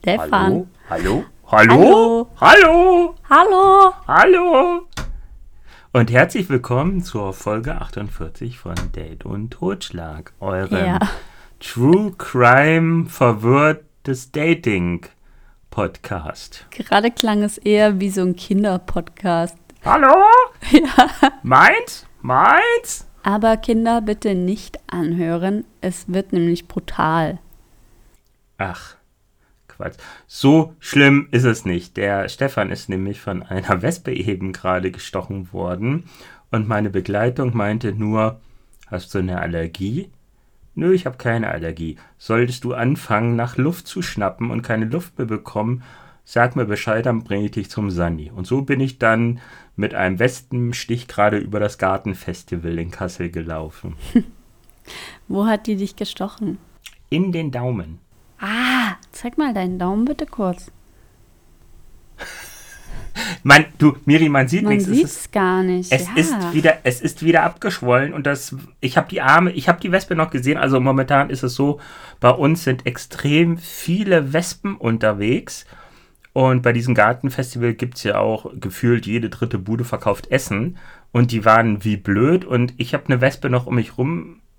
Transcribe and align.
Stefan. 0.00 0.70
Hallo? 0.88 1.24
Hallo? 1.46 2.28
Hallo. 2.30 2.30
Hallo? 2.40 3.14
Hallo. 3.28 3.92
Hallo? 4.06 4.86
Und 5.92 6.12
herzlich 6.12 6.48
willkommen 6.48 7.02
zur 7.02 7.32
Folge 7.32 7.80
48 7.80 8.58
von 8.58 8.74
Date 8.94 9.24
und 9.24 9.50
Totschlag, 9.50 10.32
eurem 10.38 10.86
Ja. 10.86 10.98
True 11.58 12.12
Crime 12.16 13.06
verwirrtes 13.06 14.30
Dating 14.30 15.04
Podcast. 15.70 16.66
Gerade 16.70 17.10
klang 17.10 17.42
es 17.42 17.58
eher 17.58 17.98
wie 17.98 18.10
so 18.10 18.22
ein 18.22 18.36
Kinderpodcast. 18.36 19.56
Hallo? 19.84 20.14
Ja. 20.70 21.08
Meins? 21.42 22.06
Meins? 22.22 23.06
Aber 23.24 23.56
Kinder 23.56 24.00
bitte 24.00 24.34
nicht 24.36 24.78
anhören. 24.86 25.64
Es 25.80 26.04
wird 26.08 26.32
nämlich 26.32 26.68
brutal. 26.68 27.38
Ach, 28.58 28.97
Quatsch. 29.78 29.96
So 30.26 30.74
schlimm 30.80 31.28
ist 31.30 31.44
es 31.44 31.64
nicht. 31.64 31.96
Der 31.96 32.28
Stefan 32.28 32.70
ist 32.70 32.88
nämlich 32.88 33.20
von 33.20 33.42
einer 33.42 33.80
Wespe 33.80 34.12
eben 34.12 34.52
gerade 34.52 34.90
gestochen 34.90 35.52
worden 35.52 36.04
und 36.50 36.68
meine 36.68 36.90
Begleitung 36.90 37.56
meinte 37.56 37.92
nur, 37.92 38.40
hast 38.88 39.14
du 39.14 39.18
eine 39.18 39.40
Allergie? 39.40 40.10
Nö, 40.74 40.92
ich 40.92 41.06
habe 41.06 41.16
keine 41.16 41.48
Allergie. 41.50 41.96
Solltest 42.18 42.64
du 42.64 42.74
anfangen, 42.74 43.36
nach 43.36 43.56
Luft 43.56 43.86
zu 43.86 44.02
schnappen 44.02 44.50
und 44.50 44.62
keine 44.62 44.84
Luft 44.84 45.18
mehr 45.18 45.26
bekommen, 45.26 45.82
sag 46.24 46.56
mir 46.56 46.66
Bescheid, 46.66 47.06
dann 47.06 47.24
bringe 47.24 47.46
ich 47.46 47.50
dich 47.52 47.70
zum 47.70 47.90
Sani. 47.90 48.30
Und 48.30 48.46
so 48.46 48.62
bin 48.62 48.80
ich 48.80 48.98
dann 48.98 49.40
mit 49.76 49.94
einem 49.94 50.18
Wespenstich 50.18 51.08
gerade 51.08 51.38
über 51.38 51.60
das 51.60 51.78
Gartenfestival 51.78 52.78
in 52.78 52.90
Kassel 52.90 53.30
gelaufen. 53.30 53.96
Wo 55.28 55.46
hat 55.46 55.66
die 55.66 55.76
dich 55.76 55.96
gestochen? 55.96 56.58
In 57.10 57.32
den 57.32 57.50
Daumen. 57.50 57.98
Ah, 58.40 58.96
zeig 59.12 59.38
mal 59.38 59.52
deinen 59.52 59.78
Daumen 59.78 60.04
bitte 60.04 60.26
kurz. 60.26 60.70
Man, 63.42 63.64
du, 63.78 63.96
Miri, 64.04 64.28
man 64.28 64.48
sieht 64.48 64.62
Man 64.62 64.74
nichts. 64.74 64.88
Es 64.88 64.96
sieht 64.96 65.04
es 65.06 65.30
gar 65.30 65.62
nicht. 65.62 65.92
Es 65.92 66.06
ja. 66.06 66.14
ist 66.16 66.54
wieder, 66.54 66.78
es 66.84 67.00
ist 67.00 67.24
wieder 67.24 67.42
abgeschwollen 67.42 68.12
und 68.12 68.26
das, 68.26 68.54
ich 68.80 68.96
habe 68.96 69.08
die 69.08 69.20
Arme, 69.20 69.52
ich 69.52 69.68
habe 69.68 69.80
die 69.80 69.92
Wespe 69.92 70.14
noch 70.14 70.30
gesehen. 70.30 70.58
Also 70.58 70.80
momentan 70.80 71.30
ist 71.30 71.42
es 71.42 71.54
so, 71.54 71.80
bei 72.20 72.30
uns 72.30 72.64
sind 72.64 72.86
extrem 72.86 73.58
viele 73.58 74.32
Wespen 74.32 74.76
unterwegs 74.76 75.66
und 76.32 76.62
bei 76.62 76.72
diesem 76.72 76.94
Gartenfestival 76.94 77.74
gibt 77.74 77.96
es 77.96 78.04
ja 78.04 78.18
auch 78.18 78.50
gefühlt 78.54 79.06
jede 79.06 79.30
dritte 79.30 79.58
Bude 79.58 79.84
verkauft 79.84 80.30
Essen 80.30 80.78
und 81.10 81.32
die 81.32 81.44
waren 81.44 81.84
wie 81.84 81.96
blöd 81.96 82.44
und 82.44 82.74
ich 82.76 82.94
habe 82.94 83.06
eine 83.06 83.20
Wespe 83.20 83.50
noch 83.50 83.66
um 83.66 83.74
mich 83.74 83.98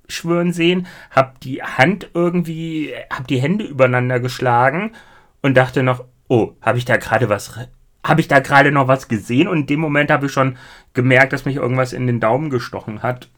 rumschwören 0.09 0.52
sehen, 0.52 0.88
habe 1.11 1.33
die 1.43 1.61
Hand 1.63 2.09
irgendwie, 2.13 2.93
habe 3.11 3.27
die 3.27 3.41
Hände 3.41 3.65
übereinander 3.65 4.19
geschlagen 4.19 4.93
und 5.41 5.55
dachte 5.55 5.83
noch, 5.83 6.05
oh, 6.27 6.53
habe 6.61 6.77
ich 6.77 6.85
da 6.85 6.97
gerade 6.97 7.29
was 7.29 7.57
habe 8.02 8.21
ich 8.21 8.30
da 8.30 8.39
gerade 8.39 8.71
noch 8.71 8.87
was 8.87 9.09
gesehen 9.09 9.49
und 9.49 9.59
in 9.59 9.67
dem 9.67 9.80
Moment 9.81 10.09
habe 10.09 10.27
ich 10.27 10.31
schon 10.31 10.57
gemerkt, 10.93 11.33
dass 11.33 11.43
mich 11.43 11.57
irgendwas 11.57 11.91
in 11.91 12.07
den 12.07 12.21
Daumen 12.21 12.49
gestochen 12.49 13.03
hat. 13.03 13.30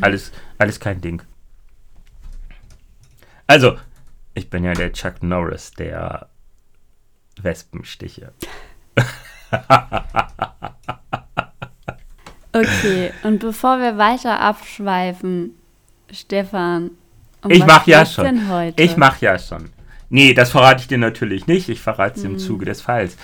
Alles, 0.00 0.32
alles 0.58 0.80
kein 0.80 1.00
Ding. 1.00 1.22
Also, 3.46 3.78
ich 4.34 4.50
bin 4.50 4.64
ja 4.64 4.72
der 4.72 4.92
Chuck 4.92 5.22
Norris 5.22 5.70
der 5.70 6.28
Wespenstiche. 7.40 8.32
Okay, 12.54 13.10
und 13.24 13.40
bevor 13.40 13.78
wir 13.80 13.98
weiter 13.98 14.40
abschweifen, 14.40 15.54
Stefan, 16.12 16.92
um 17.42 17.50
Ich 17.50 17.60
was 17.60 17.66
mach 17.66 17.86
ja 17.86 18.06
schon. 18.06 18.24
denn 18.24 18.48
heute? 18.48 18.80
Ich 18.82 18.96
mach 18.96 19.20
ja 19.20 19.38
schon. 19.38 19.70
Nee, 20.08 20.32
das 20.34 20.50
verrate 20.52 20.82
ich 20.82 20.86
dir 20.88 20.98
natürlich 20.98 21.46
nicht. 21.48 21.68
Ich 21.68 21.80
verrate 21.80 22.18
es 22.18 22.24
im 22.24 22.38
Zuge 22.38 22.64
des 22.64 22.80
Falls. 22.80 23.16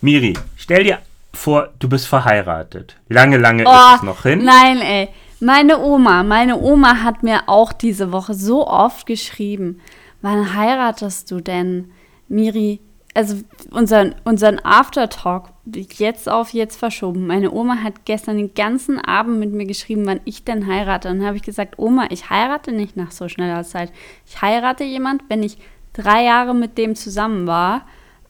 Miri, 0.00 0.32
stell 0.56 0.84
dir 0.84 0.98
vor, 1.34 1.68
du 1.78 1.88
bist 1.88 2.08
verheiratet. 2.08 2.96
Lange, 3.08 3.36
lange 3.36 3.64
Oh, 3.66 3.70
ist 3.70 3.96
es 3.96 4.02
noch 4.02 4.22
hin. 4.22 4.42
Nein, 4.44 4.78
ey. 4.80 5.08
Meine 5.40 5.78
Oma, 5.80 6.22
meine 6.22 6.56
Oma 6.56 7.02
hat 7.02 7.22
mir 7.22 7.48
auch 7.48 7.72
diese 7.72 8.12
Woche 8.12 8.32
so 8.32 8.66
oft 8.66 9.06
geschrieben. 9.06 9.80
Wann 10.22 10.54
heiratest 10.54 11.30
du 11.30 11.40
denn, 11.40 11.90
Miri? 12.28 12.80
Also 13.14 13.36
unseren, 13.70 14.14
unseren 14.24 14.58
Aftertalk 14.64 15.50
jetzt 15.98 16.28
auf 16.30 16.54
jetzt 16.54 16.78
verschoben. 16.78 17.26
Meine 17.26 17.50
Oma 17.52 17.76
hat 17.82 18.06
gestern 18.06 18.38
den 18.38 18.54
ganzen 18.54 18.98
Abend 18.98 19.38
mit 19.38 19.52
mir 19.52 19.66
geschrieben, 19.66 20.06
wann 20.06 20.20
ich 20.24 20.44
denn 20.44 20.66
heirate. 20.66 21.10
Und 21.10 21.18
dann 21.18 21.26
habe 21.26 21.36
ich 21.36 21.42
gesagt, 21.42 21.78
Oma, 21.78 22.06
ich 22.10 22.30
heirate 22.30 22.72
nicht 22.72 22.96
nach 22.96 23.10
so 23.10 23.28
schneller 23.28 23.64
Zeit. 23.64 23.92
Ich 24.26 24.40
heirate 24.40 24.84
jemand, 24.84 25.24
wenn 25.28 25.42
ich 25.42 25.58
drei 25.92 26.24
Jahre 26.24 26.54
mit 26.54 26.78
dem 26.78 26.94
zusammen 26.96 27.46
war, 27.46 27.86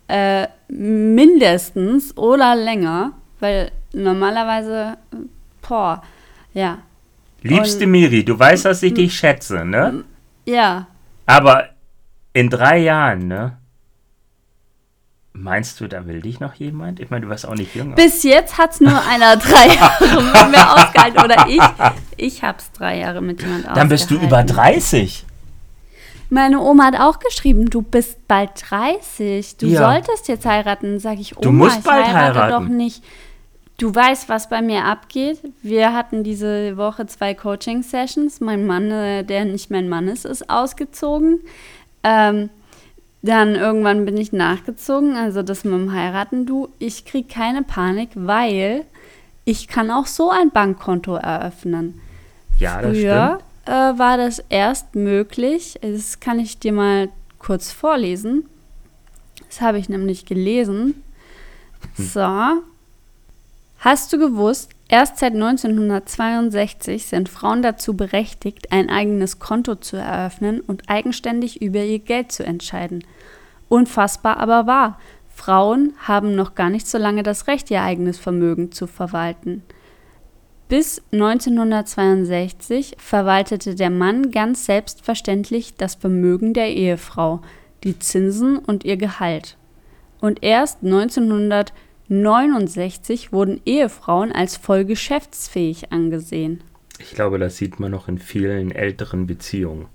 äh, 0.09 0.48
mindestens 0.69 2.16
oder 2.16 2.56
länger, 2.56 3.12
weil 3.38 3.71
normalerweise, 3.92 4.97
boah, 5.66 6.03
ja, 6.54 6.78
Liebste 7.44 7.84
Und- 7.87 7.91
Miri, 7.91 8.25
du 8.25 8.38
weißt, 8.38 8.65
dass 8.66 8.82
ich 8.84 8.94
dich 8.94 9.16
schätze, 9.16 9.65
ne? 9.65 10.04
ja, 10.47 10.87
Aber 11.26 11.69
in 12.32 12.48
drei 12.50 12.78
Jahren, 12.78 13.26
ne? 13.28 13.59
Meinst 15.34 15.81
du, 15.81 15.88
da 15.88 16.06
will 16.06 16.20
dich 16.20 16.41
noch 16.41 16.54
jemand? 16.54 17.00
Ich 17.00 17.09
meine, 17.09 17.25
du 17.25 17.31
warst 17.31 17.47
auch 17.48 17.54
nicht 17.54 17.75
jünger. 17.75 17.94
bis 17.97 18.22
jetzt 18.22 18.59
hat 18.59 18.72
es 18.72 18.81
nur 18.81 19.00
einer 19.09 19.37
drei 19.37 19.66
Jahre 19.75 20.22
mit 20.22 20.50
mir 20.50 20.72
ausgehalten 20.72 21.20
oder 21.25 21.47
ich, 21.48 21.62
ich 22.19 22.43
habe 22.44 22.59
es 22.59 22.70
drei 22.72 22.98
Jahre 22.98 23.22
mit 23.22 23.41
jemand 23.41 23.60
ausgehalten. 23.60 23.78
Dann 23.81 23.88
bist 23.88 24.10
du 24.10 24.16
über 24.16 24.42
30. 24.44 25.25
Meine 26.28 26.60
Oma 26.60 26.84
hat 26.87 27.00
auch 27.00 27.19
geschrieben, 27.19 27.69
du 27.71 27.82
bist 27.82 28.26
bald 28.28 28.50
30, 28.71 29.56
du 29.56 29.66
Ja. 29.66 29.81
solltest 29.91 30.28
jetzt 30.28 30.44
heiraten. 30.47 30.98
Sag 30.98 31.19
ich, 31.19 31.37
Oma, 31.37 31.50
musst 31.50 31.78
ich 31.78 31.84
bald 31.84 32.06
heirate 32.06 32.41
heiraten. 32.42 32.50
doch 32.69 32.69
nicht. 32.75 33.03
Du 33.78 33.94
weißt, 33.94 34.28
was 34.28 34.48
bei 34.48 34.62
mir 34.62 34.84
abgeht. 34.84 35.41
Wir 35.62 35.92
hatten 35.94 36.25
diese 36.25 36.76
Woche 36.76 37.06
zwei 37.06 37.34
Coaching-Sessions. 37.34 38.41
Mein 38.41 38.66
Mann, 38.66 38.91
äh, 38.91 39.25
der 39.25 39.44
nicht 39.47 39.71
mein 39.71 39.88
Mann 39.88 40.09
ist, 40.09 40.25
ist 40.25 40.48
ausgezogen. 40.48 41.41
Ähm, 42.04 42.48
dann 43.22 43.55
irgendwann 43.55 44.05
bin 44.05 44.16
ich 44.16 44.33
nachgezogen, 44.33 45.16
also 45.16 45.43
das 45.43 45.65
mit 45.65 45.75
dem 45.75 45.93
Heiraten. 45.93 46.44
Du, 46.44 46.69
ich 46.78 47.05
krieg 47.05 47.28
keine 47.28 47.62
Panik, 47.62 48.10
weil 48.15 48.84
ich 49.44 49.69
kann 49.69 49.91
auch 49.91 50.06
so 50.06 50.31
ein 50.31 50.50
Bankkonto 50.50 51.15
eröffnen. 51.15 52.00
Ja, 52.59 52.83
das 52.83 52.97
Früher 52.97 53.41
stimmt. 53.62 53.78
äh, 53.78 53.99
war 53.99 54.16
das 54.16 54.41
erst 54.49 54.94
möglich. 54.94 55.78
Das 55.83 56.19
kann 56.21 56.41
ich 56.41 56.59
dir 56.59 56.72
mal 56.72 57.09
kurz 57.38 57.72
vorlesen. 57.72 58.44
Das 59.49 59.60
habe 59.60 59.78
ich 59.78 59.89
nämlich 59.89 60.27
gelesen. 60.27 61.03
Hm. 61.97 62.04
So. 62.04 62.62
Hast 63.78 64.12
du 64.12 64.19
gewusst, 64.19 64.71
erst 64.92 65.19
seit 65.19 65.32
1962 65.32 67.06
sind 67.06 67.30
Frauen 67.30 67.62
dazu 67.62 67.97
berechtigt, 67.97 68.70
ein 68.72 68.91
eigenes 68.91 69.38
Konto 69.38 69.76
zu 69.76 69.97
eröffnen 69.97 70.60
und 70.60 70.91
eigenständig 70.91 71.62
über 71.62 71.82
ihr 71.82 71.98
Geld 71.98 72.30
zu 72.30 72.44
entscheiden. 72.44 73.03
Unfassbar 73.70 74.36
aber 74.36 74.66
wahr. 74.66 75.00
Frauen 75.34 75.94
haben 76.06 76.34
noch 76.34 76.54
gar 76.54 76.68
nicht 76.68 76.86
so 76.86 76.98
lange 76.98 77.22
das 77.22 77.47
Recht, 77.47 77.71
ihr 77.71 77.80
eigenes 77.80 78.18
Vermögen 78.18 78.71
zu 78.71 78.86
verwalten. 78.86 79.62
Bis 80.68 81.00
1962 81.10 82.97
verwaltete 82.98 83.74
der 83.74 83.91
Mann 83.91 84.30
ganz 84.30 84.66
selbstverständlich 84.66 85.74
das 85.74 85.94
Vermögen 85.94 86.53
der 86.53 86.68
Ehefrau, 86.68 87.41
die 87.83 87.98
Zinsen 87.98 88.59
und 88.59 88.84
ihr 88.84 88.98
Gehalt. 88.98 89.56
Und 90.21 90.42
erst 90.42 90.83
1969 92.12 93.32
wurden 93.32 93.60
Ehefrauen 93.64 94.32
als 94.32 94.56
voll 94.56 94.84
geschäftsfähig 94.84 95.92
angesehen. 95.92 96.62
Ich 96.98 97.12
glaube, 97.12 97.38
das 97.38 97.56
sieht 97.56 97.80
man 97.80 97.91
noch 97.91 98.09
in 98.09 98.18
vielen 98.18 98.70
älteren 98.70 99.26
Beziehungen. 99.26 99.86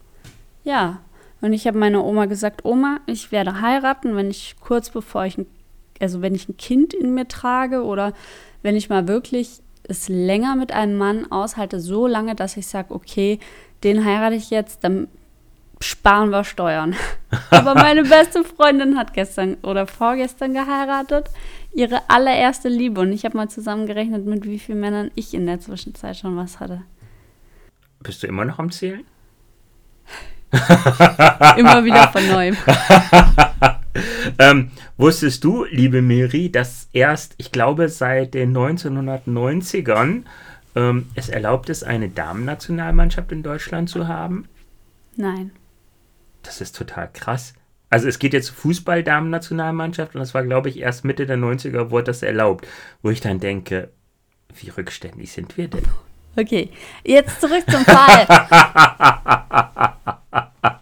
Ja, 0.63 0.99
und 1.41 1.53
ich 1.53 1.67
habe 1.67 1.77
meiner 1.77 2.03
Oma 2.03 2.25
gesagt, 2.25 2.65
Oma, 2.65 2.99
ich 3.05 3.31
werde 3.31 3.61
heiraten, 3.61 4.15
wenn 4.15 4.29
ich 4.29 4.55
kurz 4.59 4.89
bevor 4.89 5.25
ich, 5.25 5.37
ein, 5.37 5.45
also 5.99 6.21
wenn 6.21 6.35
ich 6.35 6.49
ein 6.49 6.57
Kind 6.57 6.93
in 6.93 7.13
mir 7.13 7.27
trage 7.27 7.83
oder 7.83 8.13
wenn 8.63 8.75
ich 8.75 8.89
mal 8.89 9.07
wirklich 9.07 9.61
es 9.83 10.09
länger 10.09 10.55
mit 10.55 10.73
einem 10.73 10.97
Mann 10.97 11.31
aushalte, 11.31 11.79
so 11.79 12.07
lange, 12.07 12.35
dass 12.35 12.57
ich 12.57 12.67
sage, 12.67 12.93
okay, 12.93 13.39
den 13.83 14.03
heirate 14.03 14.35
ich 14.35 14.49
jetzt, 14.49 14.83
dann 14.83 15.07
sparen 15.79 16.29
wir 16.29 16.43
Steuern. 16.43 16.95
Aber 17.51 17.75
meine 17.75 18.03
beste 18.03 18.43
Freundin 18.43 18.97
hat 18.97 19.13
gestern 19.13 19.55
oder 19.61 19.87
vorgestern 19.87 20.53
geheiratet. 20.53 21.29
Ihre 21.77 22.09
allererste 22.09 22.69
Liebe. 22.69 23.01
Und 23.01 23.13
ich 23.13 23.23
habe 23.23 23.37
mal 23.37 23.49
zusammengerechnet, 23.49 24.25
mit 24.25 24.45
wie 24.45 24.57
vielen 24.57 24.79
Männern 24.79 25.11
ich 25.13 25.35
in 25.35 25.45
der 25.45 25.59
Zwischenzeit 25.59 26.17
schon 26.17 26.35
was 26.35 26.59
hatte. 26.59 26.81
Bist 28.01 28.23
du 28.23 28.27
immer 28.27 28.45
noch 28.45 28.57
am 28.57 28.71
Zählen? 28.71 29.03
immer 30.51 31.85
wieder 31.85 32.07
von 32.07 32.27
neuem. 32.29 32.57
ähm, 34.39 34.71
wusstest 34.97 35.43
du, 35.43 35.65
liebe 35.65 36.01
Miri, 36.01 36.51
dass 36.51 36.89
erst, 36.93 37.35
ich 37.37 37.51
glaube, 37.51 37.89
seit 37.89 38.33
den 38.33 38.57
1990ern 38.57 40.23
ähm, 40.75 41.05
es 41.13 41.29
erlaubt 41.29 41.69
ist, 41.69 41.83
eine 41.83 42.09
Damen-Nationalmannschaft 42.09 43.31
in 43.31 43.43
Deutschland 43.43 43.87
zu 43.87 44.07
haben? 44.07 44.47
Nein. 45.15 45.51
Das 46.41 46.59
ist 46.59 46.75
total 46.75 47.11
krass. 47.13 47.53
Also 47.89 48.07
es 48.07 48.19
geht 48.19 48.33
jetzt 48.33 48.49
Fußball-Damen-Nationalmannschaft 48.49 50.15
und 50.15 50.19
das 50.19 50.33
war, 50.33 50.43
glaube 50.43 50.69
ich, 50.69 50.79
erst 50.79 51.05
Mitte 51.05 51.25
der 51.25 51.37
90er 51.37 51.89
wurde 51.89 52.05
das 52.05 52.21
erlaubt. 52.21 52.67
Wo 53.01 53.09
ich 53.09 53.21
dann 53.21 53.39
denke, 53.39 53.91
wie 54.55 54.69
rückständig 54.69 55.31
sind 55.31 55.57
wir 55.57 55.69
denn? 55.69 55.85
Okay, 56.35 56.69
jetzt 57.03 57.41
zurück 57.41 57.63
zum 57.69 57.83
Fall. 57.83 58.27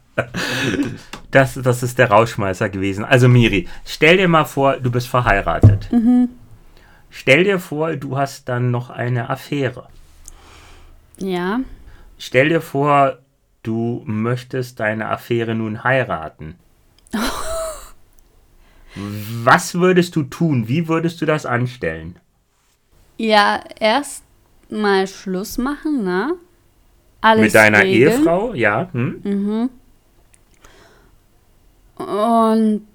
das, 1.32 1.54
das 1.54 1.84
ist 1.84 1.98
der 1.98 2.10
Rauschmeißer 2.10 2.70
gewesen. 2.70 3.06
Also 3.06 3.30
Miri, 3.30 3.70
stell 3.86 4.18
dir 4.18 4.28
mal 4.28 4.46
vor, 4.46 4.78
du 4.78 4.92
bist 4.92 5.08
verheiratet. 5.08 5.90
Mhm. 5.92 6.30
Stell 7.10 7.46
dir 7.46 7.60
vor, 7.60 7.96
du 7.96 8.18
hast 8.18 8.50
dann 8.50 8.72
noch 8.72 8.90
eine 8.90 9.30
Affäre. 9.30 9.88
Ja. 11.18 11.62
Stell 12.18 12.50
dir 12.50 12.62
vor, 12.62 13.20
du 13.64 14.04
möchtest 14.06 14.82
deine 14.82 15.10
Affäre 15.10 15.56
nun 15.56 15.86
heiraten. 15.86 16.56
Was 18.96 19.76
würdest 19.76 20.16
du 20.16 20.24
tun? 20.24 20.68
Wie 20.68 20.88
würdest 20.88 21.22
du 21.22 21.26
das 21.26 21.46
anstellen? 21.46 22.18
Ja, 23.18 23.64
erst 23.80 24.24
mal 24.70 25.08
Schluss 25.08 25.58
machen, 25.58 26.04
ne? 26.04 26.36
Alles 27.22 27.42
Mit 27.42 27.56
deiner 27.56 27.80
regeln. 27.80 28.20
Ehefrau, 28.20 28.54
ja. 28.54 28.90
Hm? 28.92 29.22
Mhm. 29.24 29.70
Und 31.98 32.88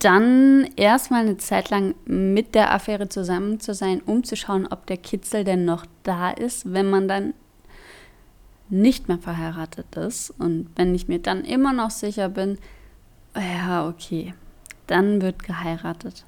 dann 0.00 0.68
erstmal 0.76 1.22
eine 1.22 1.36
Zeit 1.36 1.70
lang 1.70 1.94
mit 2.04 2.54
der 2.54 2.72
Affäre 2.72 3.08
zusammen 3.08 3.60
zu 3.60 3.74
sein, 3.74 4.02
um 4.04 4.24
zu 4.24 4.36
schauen, 4.36 4.66
ob 4.66 4.86
der 4.86 4.98
Kitzel 4.98 5.44
denn 5.44 5.64
noch 5.64 5.86
da 6.02 6.30
ist, 6.30 6.72
wenn 6.72 6.90
man 6.90 7.08
dann 7.08 7.34
nicht 8.68 9.08
mehr 9.08 9.18
verheiratet 9.18 9.96
ist. 9.96 10.30
Und 10.30 10.68
wenn 10.76 10.94
ich 10.94 11.08
mir 11.08 11.18
dann 11.20 11.44
immer 11.44 11.72
noch 11.72 11.90
sicher 11.90 12.28
bin, 12.28 12.58
ja, 13.34 13.88
okay, 13.88 14.34
dann 14.86 15.20
wird 15.20 15.42
geheiratet. 15.42 16.24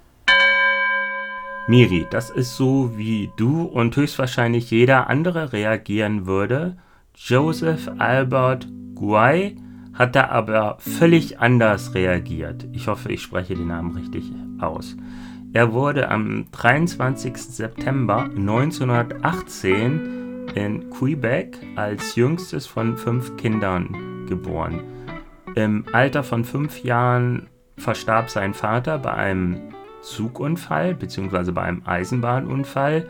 Miri, 1.69 2.07
das 2.11 2.31
ist 2.31 2.57
so, 2.57 2.97
wie 2.97 3.31
du 3.37 3.63
und 3.63 3.95
höchstwahrscheinlich 3.95 4.71
jeder 4.71 5.09
andere 5.09 5.53
reagieren 5.53 6.27
würde. 6.27 6.77
Joseph 7.15 7.91
Albert 7.99 8.67
Guay 8.95 9.57
hat 9.93 10.17
da 10.17 10.29
aber 10.29 10.79
völlig 10.79 11.41
anders 11.41 11.95
reagiert. 11.95 12.67
Ich 12.73 12.89
hoffe, 12.89 13.13
ich 13.13 13.21
spreche 13.21 13.55
den 13.55 13.67
Namen 13.67 13.97
richtig 13.97 14.25
aus. 14.61 14.97
Er 15.53 15.73
wurde 15.73 16.11
am 16.11 16.47
23. 16.53 17.37
September 17.37 18.25
1918 18.25 20.18
in 20.59 20.91
Quebec 20.91 21.57
als 21.77 22.17
jüngstes 22.17 22.67
von 22.67 22.97
fünf 22.97 23.37
Kindern 23.37 24.27
geboren. 24.29 24.81
Im 25.55 25.85
Alter 25.93 26.25
von 26.25 26.45
fünf 26.45 26.83
Jahren 26.83 27.47
verstarb 27.77 28.29
sein 28.29 28.55
Vater 28.55 28.99
bei 28.99 29.15
einem 29.15 29.73
Zugunfall 30.03 30.95
bzw. 30.95 31.53
bei 31.53 31.63
einem 31.63 31.83
Eisenbahnunfall 31.85 33.07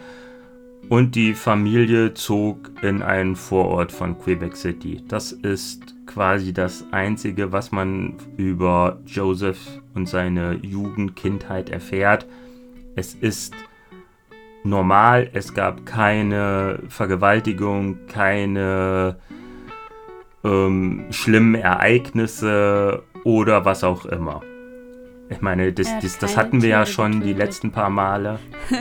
und 0.91 1.15
die 1.15 1.33
Familie 1.33 2.13
zog 2.13 2.71
in 2.83 3.03
einen 3.03 3.35
Vorort 3.35 3.93
von 3.93 4.19
Quebec 4.19 4.55
City. 4.55 5.03
Das 5.09 5.33
ist 5.33 5.95
quasi 6.07 6.53
das 6.53 6.85
Einzige, 6.93 7.51
was 7.51 7.73
man 7.73 8.15
über 8.37 9.01
Joseph 9.07 9.81
und 9.95 10.07
seine 10.07 10.55
Jugend, 10.63 11.17
Kindheit 11.17 11.71
erfährt. 11.71 12.27
Es 12.95 13.15
ist 13.15 13.55
normal, 14.65 15.31
es 15.33 15.55
gab 15.55 15.87
keine 15.87 16.81
Vergewaltigung, 16.89 18.07
keine 18.07 19.17
ähm, 20.45 21.07
schlimmen 21.11 21.55
Ereignisse 21.55 23.03
oder 23.25 23.65
was 23.65 23.85
auch 23.85 24.05
immer. 24.07 24.43
Ich 25.31 25.41
meine, 25.41 25.73
das, 25.73 25.89
das, 26.01 26.19
das 26.19 26.37
hatten 26.37 26.63
wir 26.63 26.71
ja 26.71 26.87
schon 26.87 27.13
getötet. 27.13 27.29
die 27.29 27.39
letzten 27.39 27.73
paar 27.73 27.91
Male. 27.91 28.39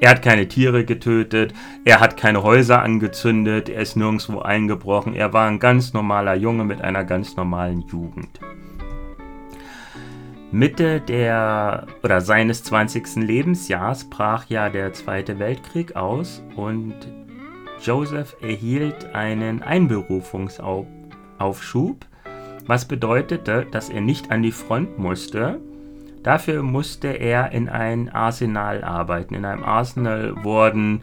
Er 0.00 0.10
hat 0.10 0.22
keine 0.22 0.48
Tiere 0.48 0.84
getötet, 0.84 1.54
er 1.84 2.00
hat 2.00 2.16
keine 2.16 2.42
Häuser 2.42 2.82
angezündet, 2.82 3.68
er 3.68 3.80
ist 3.80 3.96
nirgendwo 3.96 4.40
eingebrochen. 4.40 5.14
Er 5.14 5.32
war 5.32 5.46
ein 5.48 5.60
ganz 5.60 5.92
normaler 5.92 6.34
Junge 6.34 6.64
mit 6.64 6.82
einer 6.82 7.04
ganz 7.04 7.36
normalen 7.36 7.82
Jugend. 7.82 8.40
Mitte 10.50 11.00
der 11.00 11.86
oder 12.02 12.20
seines 12.20 12.64
20. 12.64 13.16
Lebensjahrs 13.16 14.10
brach 14.10 14.44
ja 14.48 14.68
der 14.68 14.92
Zweite 14.92 15.38
Weltkrieg 15.38 15.96
aus 15.96 16.42
und 16.56 16.94
Joseph 17.82 18.36
erhielt 18.40 19.14
einen 19.14 19.62
Einberufungsaufschub, 19.62 22.06
was 22.66 22.84
bedeutete, 22.86 23.66
dass 23.70 23.88
er 23.88 24.00
nicht 24.00 24.30
an 24.30 24.42
die 24.42 24.52
Front 24.52 24.98
musste, 24.98 25.60
Dafür 26.24 26.62
musste 26.62 27.08
er 27.08 27.52
in 27.52 27.68
ein 27.68 28.08
Arsenal 28.08 28.82
arbeiten. 28.82 29.34
In 29.34 29.44
einem 29.44 29.62
Arsenal 29.62 30.42
wurden 30.42 31.02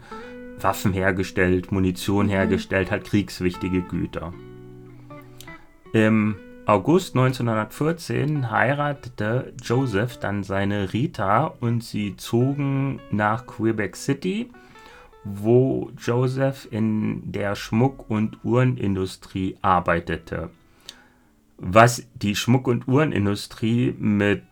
Waffen 0.60 0.92
hergestellt, 0.92 1.70
Munition 1.70 2.28
hergestellt, 2.28 2.90
halt 2.90 3.04
kriegswichtige 3.04 3.82
Güter. 3.82 4.34
Im 5.92 6.34
August 6.64 7.16
1914 7.16 8.52
heiratete 8.52 9.52
Joseph 9.60 10.18
dann 10.18 10.44
seine 10.44 10.92
Rita 10.92 11.46
und 11.46 11.82
sie 11.82 12.16
zogen 12.16 13.00
nach 13.10 13.46
Quebec 13.46 13.96
City, 13.96 14.48
wo 15.24 15.90
Joseph 15.98 16.68
in 16.70 17.32
der 17.32 17.56
Schmuck- 17.56 18.08
und 18.08 18.44
Uhrenindustrie 18.44 19.56
arbeitete. 19.60 20.50
Was 21.58 22.06
die 22.14 22.36
Schmuck- 22.36 22.68
und 22.68 22.86
Uhrenindustrie 22.86 23.96
mit 23.98 24.44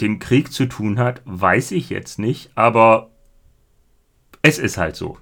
dem 0.00 0.20
Krieg 0.20 0.52
zu 0.52 0.66
tun 0.66 1.00
hat, 1.00 1.22
weiß 1.24 1.72
ich 1.72 1.90
jetzt 1.90 2.20
nicht, 2.20 2.52
aber 2.54 3.10
es 4.42 4.58
ist 4.58 4.76
halt 4.76 4.94
so. 4.94 5.18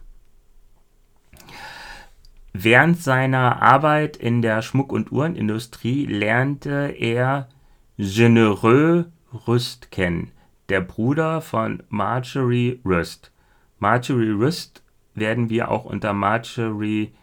Während 2.53 3.01
seiner 3.01 3.63
Arbeit 3.63 4.17
in 4.17 4.43
der 4.43 4.61
Schmuck- 4.61 4.93
und 4.93 5.11
Uhrenindustrie 5.11 6.05
lernte 6.05 6.95
er 6.99 7.49
Genereux 7.97 9.07
Rüst 9.47 9.91
kennen, 9.91 10.33
der 10.69 10.83
Bruder 10.83 11.41
von 11.41 11.83
Marjorie 11.89 12.81
Rüst. 12.85 13.33
Marjorie 13.79 14.31
Rüst 14.31 14.83
werden 15.15 15.49
wir 15.49 15.71
auch 15.71 15.85
unter 15.85 16.13
Marjorie 16.13 17.15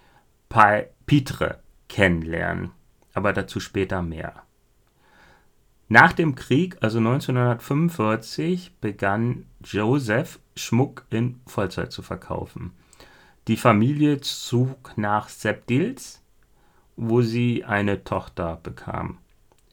Pitre 1.06 1.60
kennenlernen, 1.88 2.72
aber 3.14 3.32
dazu 3.34 3.60
später 3.60 4.02
mehr. 4.02 4.44
Nach 5.88 6.14
dem 6.14 6.36
Krieg, 6.36 6.78
also 6.82 7.00
1945, 7.00 8.76
begann 8.80 9.46
Joseph 9.64 10.40
Schmuck 10.56 11.06
in 11.10 11.40
Vollzeit 11.48 11.92
zu 11.92 12.02
verkaufen. 12.02 12.74
Die 13.50 13.58
Familie 13.58 14.22
zog 14.22 14.96
nach 14.96 15.28
Sepdils, 15.28 16.22
wo 16.96 17.24
sie 17.24 17.66
eine 17.66 18.04
Tochter 18.04 18.60
bekam. 18.62 19.18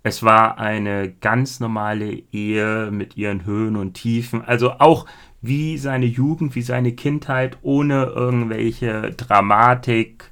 Es 0.02 0.22
war 0.22 0.56
eine 0.56 1.12
ganz 1.12 1.60
normale 1.60 2.22
Ehe 2.32 2.90
mit 2.90 3.18
ihren 3.18 3.44
Höhen 3.44 3.76
und 3.76 3.92
Tiefen, 3.92 4.42
also 4.42 4.70
auch 4.78 5.04
wie 5.42 5.76
seine 5.76 6.06
Jugend, 6.06 6.54
wie 6.54 6.62
seine 6.62 6.92
Kindheit, 6.92 7.58
ohne 7.60 8.04
irgendwelche 8.04 9.10
Dramatik. 9.10 10.30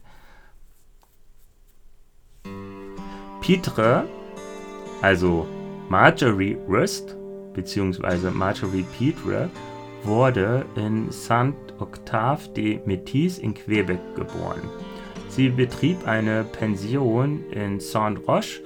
Pitre, 3.42 4.08
also 5.02 5.46
Marjorie 5.90 6.56
Rust 6.66 7.14
bzw. 7.52 8.30
Marjorie 8.30 8.86
Petre 8.96 9.50
wurde 10.02 10.64
in 10.76 11.12
Saint-Octave 11.78 12.52
de 12.54 12.80
Métis 12.86 13.38
in 13.38 13.54
Quebec 13.54 13.98
geboren. 14.14 14.62
Sie 15.28 15.48
betrieb 15.48 16.06
eine 16.06 16.44
Pension 16.44 17.44
in 17.50 17.80
Saint-Roch 17.80 18.60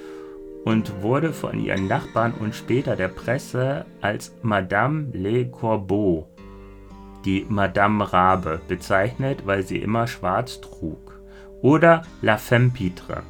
und 0.64 1.02
wurde 1.02 1.32
von 1.32 1.58
ihren 1.58 1.86
Nachbarn 1.86 2.34
und 2.34 2.54
später 2.54 2.96
der 2.96 3.08
Presse 3.08 3.86
als 4.00 4.34
Madame 4.42 5.08
Le 5.12 5.46
Corbeau, 5.46 6.28
die 7.24 7.46
Madame 7.48 8.12
Rabe, 8.12 8.60
bezeichnet, 8.68 9.46
weil 9.46 9.62
sie 9.62 9.78
immer 9.78 10.06
schwarz 10.06 10.60
trug, 10.60 11.20
oder 11.62 12.02
La 12.20 12.36
Femme 12.36 12.70
Pitre. 12.70 13.22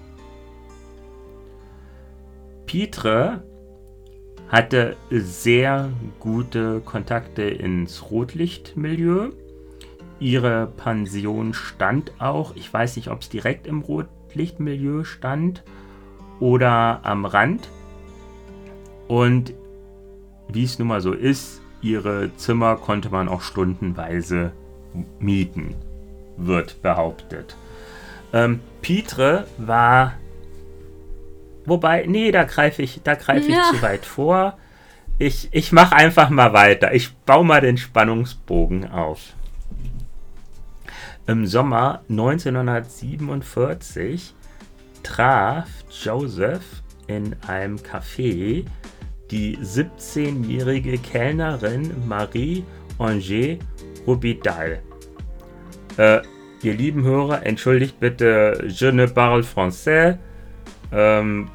Pitre 2.67 3.45
hatte 4.49 4.97
sehr 5.11 5.91
gute 6.19 6.81
Kontakte 6.81 7.43
ins 7.43 8.11
Rotlichtmilieu. 8.11 9.31
Ihre 10.21 10.67
Pension 10.67 11.55
stand 11.55 12.13
auch, 12.19 12.57
ich 12.57 12.73
weiß 12.73 12.97
nicht, 12.97 13.09
ob 13.09 13.21
es 13.21 13.29
direkt 13.29 13.67
im 13.67 13.83
Rotlichtmilieu 13.83 15.05
stand 15.05 15.63
oder 16.41 17.01
am 17.05 17.25
Rand. 17.25 17.69
Und 19.07 19.55
wie 20.49 20.65
es 20.65 20.79
nun 20.79 20.89
mal 20.89 21.01
so 21.01 21.13
ist, 21.13 21.61
ihre 21.83 22.35
Zimmer 22.37 22.77
konnte 22.77 23.11
man 23.11 23.29
auch 23.29 23.43
stundenweise 23.43 24.53
mieten, 25.21 25.75
wird 26.37 26.83
behauptet. 26.83 27.57
Ähm, 28.33 28.61
Pitre 28.83 29.47
war. 29.57 30.15
Wobei, 31.65 32.07
nee, 32.07 32.33
da 32.33 32.45
greife 32.45 32.83
ich, 32.83 33.03
da 33.05 33.15
greife 33.15 33.51
ja. 33.51 33.61
ich 33.61 33.77
zu 33.77 33.83
weit 33.83 34.07
vor. 34.07 34.59
Ich, 35.19 35.49
ich 35.53 35.73
mache 35.73 35.97
einfach 35.97 36.31
mal 36.31 36.53
weiter. 36.53 36.95
Ich 36.95 37.15
baue 37.15 37.45
mal 37.45 37.61
den 37.61 37.77
Spannungsbogen 37.77 38.91
auf. 38.91 39.35
Im 41.29 41.47
Sommer 41.47 42.03
1947 42.09 44.35
traf 45.03 45.69
Joseph 45.91 46.83
in 47.07 47.37
einem 47.47 47.77
Café 47.77 48.65
die 49.31 49.59
17-jährige 49.59 50.97
Kellnerin 50.97 51.93
Marie 52.09 52.65
Angers 52.99 53.59
Rubidal. 54.07 54.79
Äh, 55.99 56.21
ihr 56.63 56.73
lieben 56.73 57.05
Hörer, 57.05 57.45
entschuldigt 57.45 58.01
bitte, 58.01 58.65
je 58.67 58.91
ne 58.91 59.07
parle 59.07 59.43
français. 59.43 60.17
Ähm, 60.91 61.51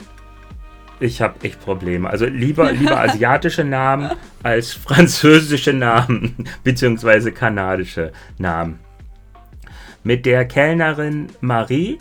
ich 0.99 1.19
habe 1.19 1.33
echt 1.41 1.59
Probleme. 1.61 2.11
Also 2.11 2.27
lieber, 2.27 2.71
lieber 2.71 2.99
asiatische 3.01 3.63
Namen 3.63 4.11
als 4.43 4.73
französische 4.73 5.73
Namen, 5.73 6.47
beziehungsweise 6.63 7.31
kanadische 7.31 8.11
Namen. 8.37 8.77
Mit 10.03 10.25
der 10.25 10.45
Kellnerin 10.45 11.27
Marie, 11.41 11.99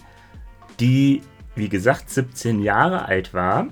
die, 0.80 1.22
wie 1.54 1.68
gesagt, 1.68 2.10
17 2.10 2.60
Jahre 2.60 3.06
alt 3.06 3.32
war. 3.34 3.68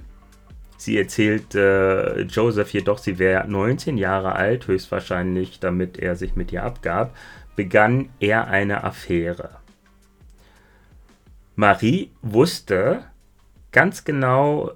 Sie 0.76 0.96
erzählt 0.96 1.54
äh, 1.54 2.22
Joseph 2.22 2.72
jedoch, 2.72 2.99
sie 2.99 3.18
wäre 3.18 3.46
19 3.46 3.99
Jahre 3.99 4.34
alt, 4.34 4.66
höchstwahrscheinlich, 4.66 5.60
damit 5.60 5.99
er 5.99 6.16
sich 6.16 6.37
mit 6.37 6.52
ihr 6.52 6.64
abgab 6.64 7.14
begann 7.60 8.08
er 8.20 8.49
eine 8.49 8.84
Affäre. 8.84 9.50
Marie 11.56 12.10
wusste 12.22 13.04
ganz 13.70 14.04
genau, 14.04 14.70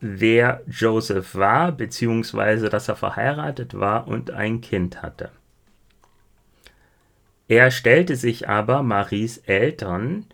wer 0.00 0.62
Joseph 0.68 1.34
war, 1.34 1.72
beziehungsweise 1.72 2.68
dass 2.68 2.88
er 2.88 2.94
verheiratet 2.94 3.78
war 3.78 4.06
und 4.06 4.30
ein 4.30 4.60
Kind 4.60 5.02
hatte. 5.02 5.32
Er 7.50 7.72
stellte 7.72 8.14
sich 8.14 8.48
aber 8.48 8.84
Maries 8.84 9.38
Eltern 9.38 10.24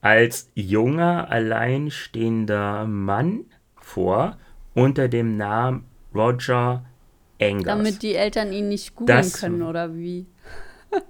als 0.00 0.50
junger, 0.54 1.30
alleinstehender 1.30 2.86
Mann 2.86 3.44
vor 3.76 4.38
unter 4.72 5.08
dem 5.08 5.36
Namen 5.36 5.84
Roger 6.14 6.86
Engers. 7.36 7.66
Damit 7.66 8.02
die 8.02 8.14
Eltern 8.14 8.50
ihn 8.50 8.70
nicht 8.70 8.94
googeln 8.94 9.30
können, 9.30 9.62
oder 9.62 9.94
wie? 9.94 10.26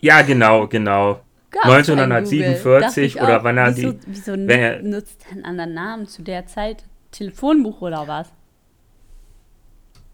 Ja, 0.00 0.22
genau, 0.22 0.66
genau. 0.66 1.20
Gab's 1.50 1.88
1947 1.88 3.20
oder 3.20 3.44
wann 3.44 3.58
er 3.58 3.76
wieso, 3.76 3.92
die. 3.92 3.98
Wieso 4.06 4.32
er, 4.34 4.82
nutzt 4.82 5.24
er 5.26 5.32
einen 5.32 5.44
anderen 5.44 5.74
Namen 5.74 6.06
zu 6.06 6.22
der 6.22 6.46
Zeit? 6.46 6.84
Telefonbuch 7.10 7.82
oder 7.82 8.08
was? 8.08 8.32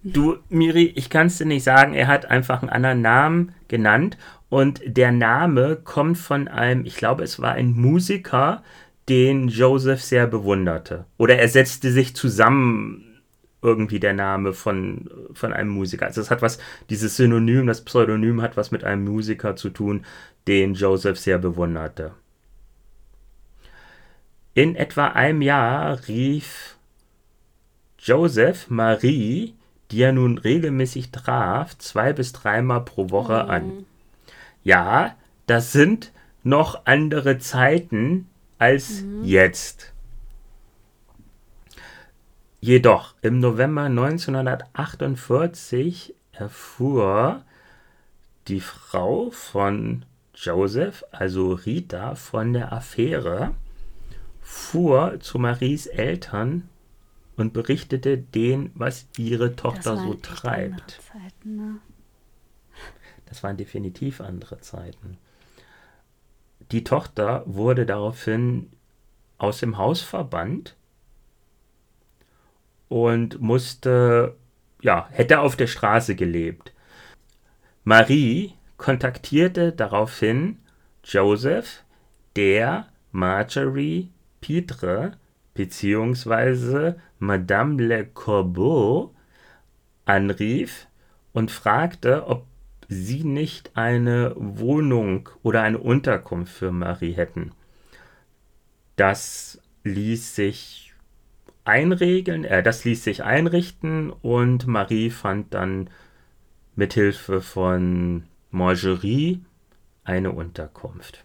Du, 0.02 0.38
Miri, 0.48 0.92
ich 0.94 1.10
kann 1.10 1.26
es 1.26 1.38
dir 1.38 1.46
nicht 1.46 1.64
sagen. 1.64 1.94
Er 1.94 2.06
hat 2.06 2.26
einfach 2.26 2.62
einen 2.62 2.70
anderen 2.70 3.02
Namen 3.02 3.54
genannt. 3.66 4.16
Und 4.48 4.80
der 4.86 5.12
Name 5.12 5.76
kommt 5.76 6.18
von 6.18 6.48
einem, 6.48 6.84
ich 6.84 6.96
glaube, 6.96 7.24
es 7.24 7.40
war 7.40 7.52
ein 7.52 7.72
Musiker, 7.72 8.62
den 9.08 9.48
Joseph 9.48 10.02
sehr 10.02 10.26
bewunderte. 10.26 11.04
Oder 11.16 11.38
er 11.38 11.48
setzte 11.48 11.90
sich 11.90 12.14
zusammen 12.14 13.06
irgendwie 13.62 13.98
der 13.98 14.12
Name 14.14 14.52
von, 14.52 15.10
von 15.32 15.52
einem 15.52 15.70
Musiker. 15.70 16.06
Also 16.06 16.20
es 16.20 16.30
hat 16.30 16.42
was, 16.42 16.58
dieses 16.90 17.16
Synonym, 17.16 17.66
das 17.66 17.84
Pseudonym 17.84 18.42
hat 18.42 18.56
was 18.56 18.70
mit 18.70 18.84
einem 18.84 19.04
Musiker 19.04 19.56
zu 19.56 19.70
tun, 19.70 20.04
den 20.46 20.74
Joseph 20.74 21.18
sehr 21.18 21.38
bewunderte. 21.38 22.12
In 24.54 24.76
etwa 24.76 25.08
einem 25.08 25.42
Jahr 25.42 26.06
rief 26.06 26.76
Joseph 27.98 28.70
Marie, 28.70 29.54
die 29.90 30.02
er 30.02 30.12
nun 30.12 30.38
regelmäßig 30.38 31.10
traf, 31.10 31.76
zwei 31.78 32.12
bis 32.12 32.32
dreimal 32.32 32.84
pro 32.84 33.10
Woche 33.10 33.44
mhm. 33.44 33.50
an. 33.50 33.86
Ja, 34.66 35.16
das 35.46 35.70
sind 35.70 36.10
noch 36.42 36.86
andere 36.86 37.38
Zeiten 37.38 38.26
als 38.58 39.02
mhm. 39.02 39.22
jetzt. 39.22 39.92
Jedoch 42.58 43.14
im 43.22 43.38
November 43.38 43.84
1948 43.84 46.16
erfuhr 46.32 47.44
die 48.48 48.58
Frau 48.58 49.30
von 49.30 50.04
Joseph, 50.34 51.04
also 51.12 51.52
Rita, 51.52 52.16
von 52.16 52.52
der 52.52 52.72
Affäre, 52.72 53.54
fuhr 54.42 55.20
zu 55.20 55.38
Maries 55.38 55.86
Eltern 55.86 56.68
und 57.36 57.52
berichtete 57.52 58.18
denen, 58.18 58.72
was 58.74 59.06
ihre 59.16 59.54
Tochter 59.54 59.96
so 59.96 60.14
treibt. 60.14 61.00
Zeiten, 61.12 61.54
ne? 61.54 61.76
Das 63.26 63.42
waren 63.42 63.56
definitiv 63.56 64.20
andere 64.20 64.60
Zeiten. 64.60 65.18
Die 66.72 66.84
Tochter 66.84 67.42
wurde 67.46 67.86
daraufhin 67.86 68.70
aus 69.38 69.58
dem 69.58 69.78
Haus 69.78 70.00
verbannt 70.00 70.74
und 72.88 73.40
musste, 73.40 74.36
ja, 74.80 75.08
hätte 75.10 75.40
auf 75.40 75.56
der 75.56 75.66
Straße 75.66 76.14
gelebt. 76.16 76.72
Marie 77.84 78.54
kontaktierte 78.78 79.72
daraufhin 79.72 80.58
Joseph, 81.04 81.84
der 82.34 82.88
Marjorie 83.12 84.10
Pitre 84.40 85.12
bzw. 85.54 86.94
Madame 87.18 87.82
Le 87.82 88.06
Corbeau 88.06 89.14
anrief 90.04 90.86
und 91.32 91.50
fragte, 91.50 92.26
ob 92.26 92.46
sie 92.88 93.24
nicht 93.24 93.76
eine 93.76 94.32
Wohnung 94.36 95.28
oder 95.42 95.62
eine 95.62 95.78
Unterkunft 95.78 96.52
für 96.52 96.72
Marie 96.72 97.12
hätten. 97.12 97.52
Das 98.96 99.60
ließ 99.84 100.34
sich 100.34 100.94
einregeln, 101.64 102.44
äh, 102.44 102.62
das 102.62 102.84
ließ 102.84 103.04
sich 103.04 103.24
einrichten 103.24 104.10
und 104.10 104.66
Marie 104.66 105.10
fand 105.10 105.52
dann 105.52 105.90
mithilfe 106.76 107.40
von 107.40 108.24
Margerie 108.50 109.40
eine 110.04 110.30
Unterkunft. 110.30 111.24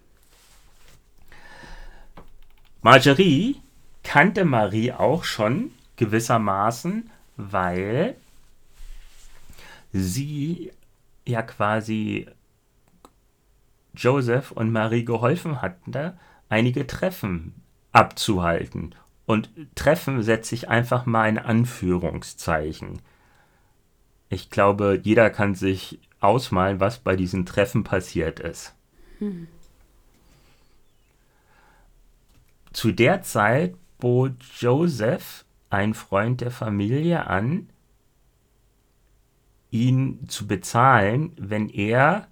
Margerie 2.82 3.58
kannte 4.04 4.44
Marie 4.44 4.92
auch 4.92 5.24
schon 5.24 5.72
gewissermaßen, 5.98 7.12
weil 7.38 8.16
sie 9.94 10.72
ja 11.26 11.42
quasi 11.42 12.28
Joseph 13.94 14.52
und 14.52 14.72
Marie 14.72 15.06
geholfen 15.06 15.62
hatte, 15.62 16.18
einige 16.50 16.88
Treffen 16.88 17.54
abzuhalten 17.92 18.96
und 19.26 19.50
Treffen 19.76 20.24
setze 20.24 20.56
ich 20.56 20.70
einfach 20.70 21.06
mal 21.06 21.30
in 21.30 21.38
Anführungszeichen. 21.38 23.02
Ich 24.30 24.50
glaube, 24.50 25.00
jeder 25.02 25.30
kann 25.30 25.56
sich 25.56 26.00
ausmalen, 26.20 26.80
was 26.80 27.00
bei 27.00 27.16
diesen 27.16 27.46
Treffen 27.46 27.84
passiert 27.84 28.40
ist. 28.40 28.74
Hm. 29.20 29.48
Zu 32.74 32.92
der 32.92 33.22
Zeit 33.22 33.76
bot 34.00 34.34
Joseph, 34.60 35.46
ein 35.70 35.94
Freund 35.94 36.42
der 36.42 36.52
Familie, 36.52 37.28
an, 37.28 37.70
ihn 39.72 40.28
zu 40.28 40.46
bezahlen, 40.48 41.32
wenn 41.38 41.70
er 41.70 42.28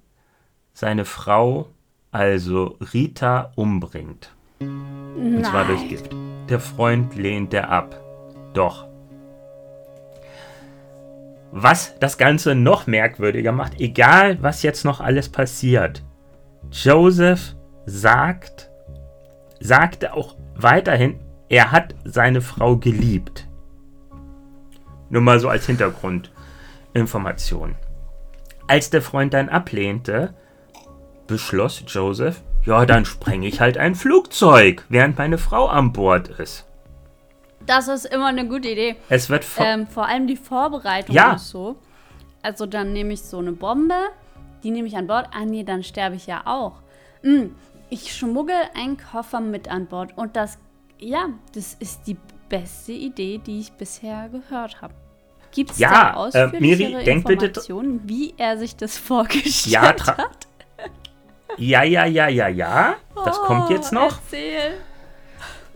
seine 0.73 1.05
Frau, 1.05 1.69
also 2.11 2.77
Rita, 2.93 3.51
umbringt. 3.55 4.35
Nein. 4.59 5.37
Und 5.37 5.45
zwar 5.45 5.65
durch 5.65 5.87
Gift. 5.87 6.09
Der 6.49 6.59
Freund 6.59 7.15
lehnte 7.15 7.67
ab. 7.67 7.99
Doch. 8.53 8.87
Was 11.51 11.97
das 11.99 12.17
Ganze 12.17 12.53
noch 12.53 12.85
merkwürdiger 12.85 13.51
macht, 13.51 13.79
egal 13.79 14.41
was 14.41 14.61
jetzt 14.61 14.85
noch 14.85 14.99
alles 14.99 15.29
passiert, 15.29 16.03
Joseph 16.71 17.55
sagt, 17.85 18.69
sagte 19.59 20.13
auch 20.13 20.35
weiterhin, 20.55 21.19
er 21.47 21.71
hat 21.71 21.95
seine 22.03 22.41
Frau 22.41 22.77
geliebt. 22.77 23.47
Nur 25.09 25.23
mal 25.23 25.39
so 25.39 25.49
als 25.49 25.65
Hintergrundinformation. 26.93 27.75
Als 28.67 28.89
der 28.89 29.01
Freund 29.01 29.33
dann 29.33 29.49
ablehnte, 29.49 30.33
beschloss 31.27 31.83
Joseph, 31.87 32.41
ja, 32.65 32.85
dann 32.85 33.05
sprenge 33.05 33.47
ich 33.47 33.61
halt 33.61 33.77
ein 33.77 33.95
Flugzeug, 33.95 34.85
während 34.89 35.17
meine 35.17 35.37
Frau 35.37 35.67
an 35.67 35.91
Bord 35.93 36.27
ist. 36.27 36.65
Das 37.65 37.87
ist 37.87 38.05
immer 38.05 38.27
eine 38.27 38.47
gute 38.47 38.69
Idee. 38.69 38.95
Es 39.09 39.29
wird 39.29 39.43
vor 39.43 39.65
Ähm, 39.65 39.87
vor 39.87 40.07
allem 40.07 40.27
die 40.27 40.35
Vorbereitung 40.35 41.15
Ja. 41.15 41.33
ist 41.33 41.49
so. 41.49 41.77
Also 42.41 42.65
dann 42.65 42.93
nehme 42.93 43.13
ich 43.13 43.21
so 43.21 43.37
eine 43.39 43.51
Bombe, 43.51 43.95
die 44.63 44.71
nehme 44.71 44.87
ich 44.87 44.95
an 44.97 45.07
Bord. 45.07 45.27
Ah 45.33 45.45
nee, 45.45 45.63
dann 45.63 45.83
sterbe 45.83 46.15
ich 46.15 46.25
ja 46.27 46.41
auch. 46.45 46.81
Mm, 47.21 47.47
ich 47.89 48.15
schmuggel 48.15 48.55
einen 48.75 48.97
Koffer 48.97 49.39
mit 49.41 49.67
an 49.69 49.87
Bord 49.87 50.17
und 50.17 50.35
das, 50.35 50.57
ja, 50.99 51.27
das 51.53 51.73
ist 51.75 52.07
die 52.07 52.17
beste 52.49 52.91
Idee, 52.93 53.39
die 53.39 53.59
ich 53.59 53.71
bisher 53.73 54.29
gehört 54.29 54.81
habe. 54.81 54.93
Gibt 55.51 55.71
es 55.71 55.79
Ja, 55.79 55.89
da 55.89 56.09
äh, 56.11 56.15
ausführlichere 56.15 56.61
Miri, 56.61 57.03
denk 57.03 57.25
bitte- 57.27 57.45
Informationen, 57.47 58.01
wie 58.05 58.33
er 58.37 58.57
sich 58.57 58.75
das 58.75 58.97
vorgestellt 58.99 59.65
Ja, 59.67 59.81
hat? 60.17 60.47
Ja, 61.57 61.83
ja, 61.83 62.05
ja, 62.05 62.27
ja, 62.27 62.47
ja. 62.47 62.95
Das 63.25 63.37
kommt 63.41 63.69
jetzt 63.69 63.91
noch. 63.91 64.11
Oh, 64.13 64.19
Erzähl. 64.31 64.71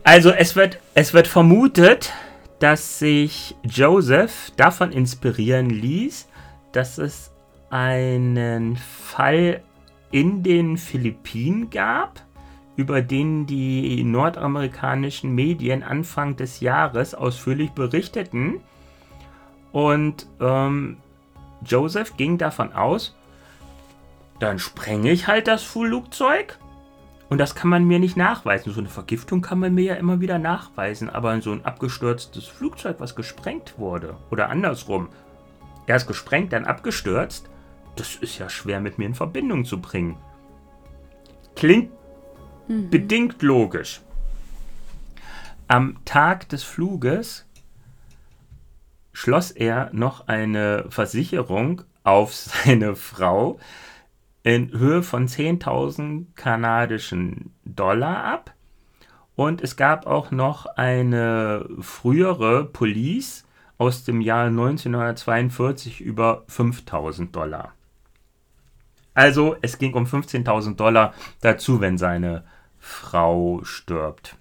Also 0.02 0.30
es 0.30 0.54
wird, 0.56 0.78
es 0.94 1.12
wird 1.14 1.26
vermutet, 1.26 2.12
dass 2.60 2.98
sich 2.98 3.54
Joseph 3.64 4.52
davon 4.56 4.92
inspirieren 4.92 5.68
ließ, 5.70 6.28
dass 6.72 6.98
es 6.98 7.32
einen 7.70 8.76
Fall 8.76 9.62
in 10.10 10.42
den 10.42 10.76
Philippinen 10.78 11.70
gab, 11.70 12.22
über 12.76 13.02
den 13.02 13.46
die 13.46 14.02
nordamerikanischen 14.04 15.34
Medien 15.34 15.82
Anfang 15.82 16.36
des 16.36 16.60
Jahres 16.60 17.14
ausführlich 17.14 17.70
berichteten. 17.72 18.60
Und 19.74 20.28
ähm, 20.40 20.98
Joseph 21.66 22.16
ging 22.16 22.38
davon 22.38 22.72
aus, 22.74 23.16
dann 24.38 24.60
sprenge 24.60 25.10
ich 25.10 25.26
halt 25.26 25.48
das 25.48 25.64
Flugzeug 25.64 26.60
und 27.28 27.38
das 27.38 27.56
kann 27.56 27.70
man 27.70 27.84
mir 27.84 27.98
nicht 27.98 28.16
nachweisen. 28.16 28.72
So 28.72 28.78
eine 28.78 28.88
Vergiftung 28.88 29.40
kann 29.40 29.58
man 29.58 29.74
mir 29.74 29.82
ja 29.82 29.94
immer 29.94 30.20
wieder 30.20 30.38
nachweisen. 30.38 31.10
Aber 31.10 31.40
so 31.40 31.50
ein 31.50 31.64
abgestürztes 31.64 32.46
Flugzeug, 32.46 33.00
was 33.00 33.16
gesprengt 33.16 33.74
wurde, 33.76 34.16
oder 34.30 34.48
andersrum, 34.48 35.08
erst 35.88 36.06
gesprengt, 36.06 36.52
dann 36.52 36.66
abgestürzt, 36.66 37.50
das 37.96 38.14
ist 38.14 38.38
ja 38.38 38.48
schwer 38.48 38.78
mit 38.78 38.98
mir 38.98 39.06
in 39.06 39.14
Verbindung 39.16 39.64
zu 39.64 39.80
bringen. 39.80 40.16
Klingt 41.56 41.90
bedingt 42.68 43.42
logisch. 43.42 44.02
Am 45.66 45.96
Tag 46.04 46.48
des 46.50 46.62
Fluges 46.62 47.44
schloss 49.14 49.50
er 49.50 49.88
noch 49.94 50.28
eine 50.28 50.84
Versicherung 50.90 51.82
auf 52.02 52.34
seine 52.34 52.94
Frau, 52.94 53.58
in 54.42 54.70
Höhe 54.78 55.02
von 55.02 55.26
10.000 55.26 56.26
kanadischen 56.34 57.54
Dollar 57.64 58.24
ab. 58.24 58.54
Und 59.36 59.62
es 59.62 59.76
gab 59.76 60.06
auch 60.06 60.30
noch 60.30 60.66
eine 60.66 61.66
frühere 61.80 62.66
Police 62.66 63.46
aus 63.78 64.04
dem 64.04 64.20
Jahr 64.20 64.46
1942 64.46 66.02
über 66.02 66.44
5.000 66.48 67.30
Dollar. 67.32 67.72
Also 69.14 69.56
es 69.62 69.78
ging 69.78 69.94
um 69.94 70.04
15.000 70.04 70.76
Dollar 70.76 71.14
dazu, 71.40 71.80
wenn 71.80 71.98
seine 71.98 72.44
Frau 72.78 73.60
stirbt. 73.64 74.36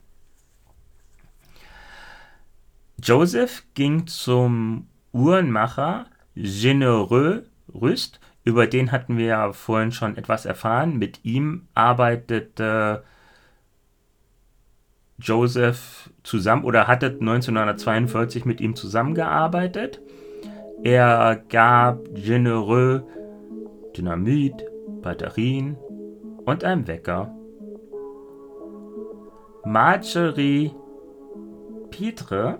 Joseph 3.03 3.65
ging 3.73 4.07
zum 4.07 4.87
Uhrenmacher 5.11 6.05
Genereux 6.35 7.43
Rüst 7.73 8.19
über 8.45 8.67
den 8.67 8.91
hatten 8.91 9.17
wir 9.17 9.25
ja 9.25 9.53
vorhin 9.53 9.91
schon 9.91 10.17
etwas 10.17 10.45
erfahren. 10.45 10.97
Mit 10.97 11.23
ihm 11.23 11.67
arbeitete 11.73 13.03
Joseph 15.17 16.09
zusammen 16.23 16.65
oder 16.65 16.87
hatte 16.87 17.07
1942 17.07 18.45
mit 18.45 18.59
ihm 18.59 18.75
zusammengearbeitet. 18.75 20.01
Er 20.83 21.41
gab 21.49 22.03
Genereux 22.13 23.03
Dynamit, 23.95 24.65
Batterien 25.01 25.77
und 26.45 26.65
einen 26.65 26.87
Wecker. 26.87 27.33
Marjorie 29.63 30.73
Pitre, 31.91 32.59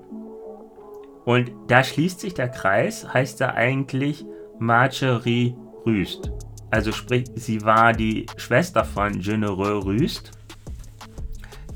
und 1.25 1.51
da 1.67 1.83
schließt 1.83 2.19
sich 2.19 2.33
der 2.33 2.49
Kreis, 2.49 3.13
heißt 3.13 3.41
er 3.41 3.55
eigentlich 3.55 4.25
Marjorie 4.59 5.55
Rüst. 5.85 6.31
Also 6.69 6.91
sprich, 6.91 7.25
sie 7.35 7.63
war 7.63 7.93
die 7.93 8.25
Schwester 8.37 8.83
von 8.83 9.19
Genereux 9.19 9.85
Rüst. 9.85 10.31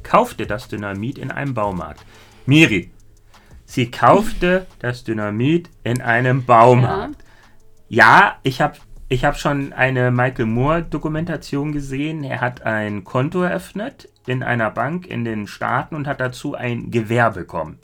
Kaufte 0.04 0.48
das 0.48 0.68
Dynamit 0.68 1.18
in 1.18 1.32
einem 1.32 1.54
Baumarkt. 1.54 2.04
Miri, 2.46 2.92
sie 3.66 3.92
kaufte 3.92 4.66
das 4.80 5.04
Dynamit 5.04 5.70
in 5.84 6.02
einem 6.02 6.46
Baumarkt. 6.46 7.24
Ja, 7.90 8.38
ich 8.44 8.62
habe 8.62 8.78
ich 9.10 9.24
hab 9.24 9.38
schon 9.38 9.72
eine 9.72 10.12
Michael 10.12 10.48
Moore-Dokumentation 10.48 11.72
gesehen. 11.72 12.24
Er 12.26 12.42
hat 12.42 12.64
ein 12.64 13.06
Konto 13.06 13.42
eröffnet 13.42 14.10
in 14.26 14.44
einer 14.44 14.70
Bank 14.70 15.08
in 15.08 15.24
den 15.24 15.48
Staaten 15.48 15.96
und 15.96 16.08
hat 16.08 16.20
dazu 16.20 16.56
ein 16.56 16.92
Gewehr 16.92 17.32
bekommen. 17.32 17.80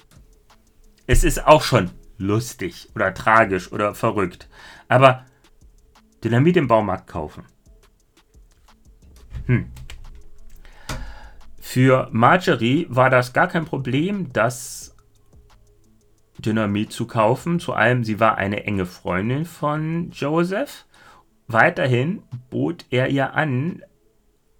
Es 1.06 1.24
ist 1.24 1.46
auch 1.46 1.64
schon 1.64 1.92
lustig 2.18 2.90
oder 2.96 3.14
tragisch 3.14 3.72
oder 3.72 3.94
verrückt. 3.94 4.50
Aber 4.88 5.26
Dynamit 6.24 6.56
im 6.58 6.68
Baumarkt 6.68 7.08
kaufen. 7.08 7.44
Hm. 9.46 9.72
Für 11.60 12.08
Marjorie 12.12 12.88
war 12.90 13.10
das 13.10 13.34
gar 13.34 13.48
kein 13.48 13.66
Problem, 13.66 14.32
das 14.32 14.96
Dynamit 16.40 16.94
zu 16.94 17.08
kaufen. 17.08 17.60
Zu 17.60 17.74
allem, 17.74 18.04
sie 18.04 18.20
war 18.20 18.38
eine 18.38 18.64
enge 18.64 18.86
Freundin 18.86 19.46
von 19.46 20.12
Joseph. 20.12 20.86
Weiterhin 21.48 22.24
bot 22.50 22.86
er 22.90 23.10
ihr 23.10 23.34
an, 23.34 23.84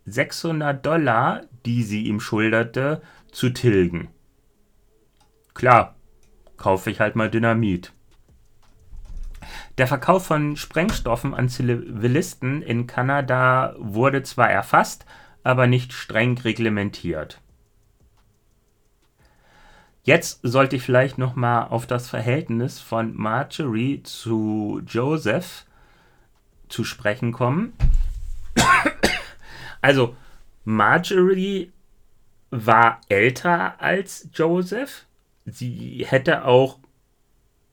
600 0.06 0.86
Dollar, 0.86 1.42
die 1.66 1.84
sie 1.84 2.04
ihm 2.04 2.20
schulderte, 2.20 3.02
zu 3.32 3.52
tilgen. 3.52 4.10
Klar, 5.54 5.96
kaufe 6.64 6.90
ich 6.90 7.02
halt 7.02 7.18
mal 7.18 7.30
Dynamit. 7.30 7.92
Der 9.78 9.86
Verkauf 9.86 10.26
von 10.26 10.56
Sprengstoffen 10.56 11.34
an 11.34 11.50
Zivilisten 11.50 12.62
in 12.62 12.88
Kanada 12.88 13.76
wurde 13.78 14.24
zwar 14.24 14.50
erfasst, 14.50 15.06
aber 15.44 15.68
nicht 15.68 15.92
streng 15.92 16.38
reglementiert. 16.38 17.42
Jetzt 20.04 20.40
sollte 20.42 20.78
ich 20.78 20.84
vielleicht 20.84 21.18
noch 21.18 21.36
mal 21.36 21.66
auf 21.66 21.86
das 21.86 22.10
Verhältnis 22.10 22.80
von 22.80 23.14
Marjorie 23.14 24.02
zu 24.04 24.82
Joseph 24.88 25.66
zu 26.70 26.86
sprechen 26.86 27.34
kommen. 27.34 27.74
Also 29.82 30.16
Marjorie 30.64 31.74
war 32.52 33.02
älter 33.10 33.82
als 33.82 34.30
Joseph. 34.34 35.06
Sie 35.46 36.06
hätte 36.08 36.46
auch 36.46 36.80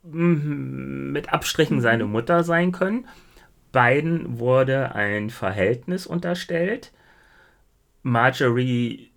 mm, 0.03 1.13
mit 1.13 1.33
Abstrichen 1.33 1.81
seine 1.81 2.07
Mutter 2.07 2.45
sein 2.45 2.73
können. 2.73 3.07
Beiden 3.73 4.39
wurde 4.39 4.95
ein 4.95 5.31
Verhältnis 5.31 6.07
unterstellt. 6.07 6.93
Marjorie 8.03 9.11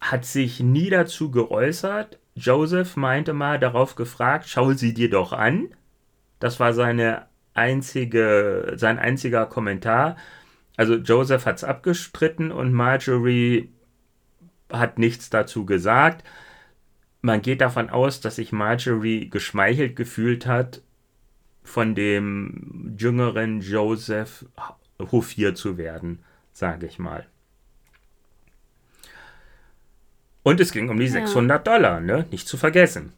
hat 0.00 0.24
sich 0.24 0.60
nie 0.60 0.90
dazu 0.90 1.30
geäußert. 1.30 2.18
Joseph 2.34 2.96
meinte 2.96 3.32
mal 3.32 3.58
darauf 3.58 3.94
gefragt, 3.96 4.46
schau 4.48 4.72
sie 4.72 4.94
dir 4.94 5.10
doch 5.10 5.32
an. 5.32 5.68
Das 6.38 6.60
war 6.60 6.74
seine 6.74 7.26
einzige, 7.54 8.74
sein 8.76 8.98
einziger 8.98 9.46
Kommentar. 9.46 10.16
Also 10.76 10.96
Joseph 10.96 11.46
hat 11.46 11.56
es 11.56 11.64
abgestritten 11.64 12.52
und 12.52 12.72
Marjorie 12.72 13.72
hat 14.70 14.98
nichts 14.98 15.30
dazu 15.30 15.64
gesagt. 15.64 16.24
Man 17.26 17.42
geht 17.42 17.60
davon 17.60 17.90
aus, 17.90 18.20
dass 18.20 18.36
sich 18.36 18.52
Marjorie 18.52 19.28
geschmeichelt 19.28 19.96
gefühlt 19.96 20.46
hat, 20.46 20.80
von 21.64 21.96
dem 21.96 22.94
jüngeren 22.96 23.62
Joseph 23.62 24.44
hofiert 25.10 25.56
zu 25.56 25.76
werden, 25.76 26.20
sage 26.52 26.86
ich 26.86 27.00
mal. 27.00 27.26
Und 30.44 30.60
es 30.60 30.70
ging 30.70 30.88
um 30.88 31.00
die 31.00 31.08
600 31.08 31.66
Dollar, 31.66 32.00
ne? 32.00 32.26
nicht 32.30 32.46
zu 32.46 32.56
vergessen. 32.56 33.12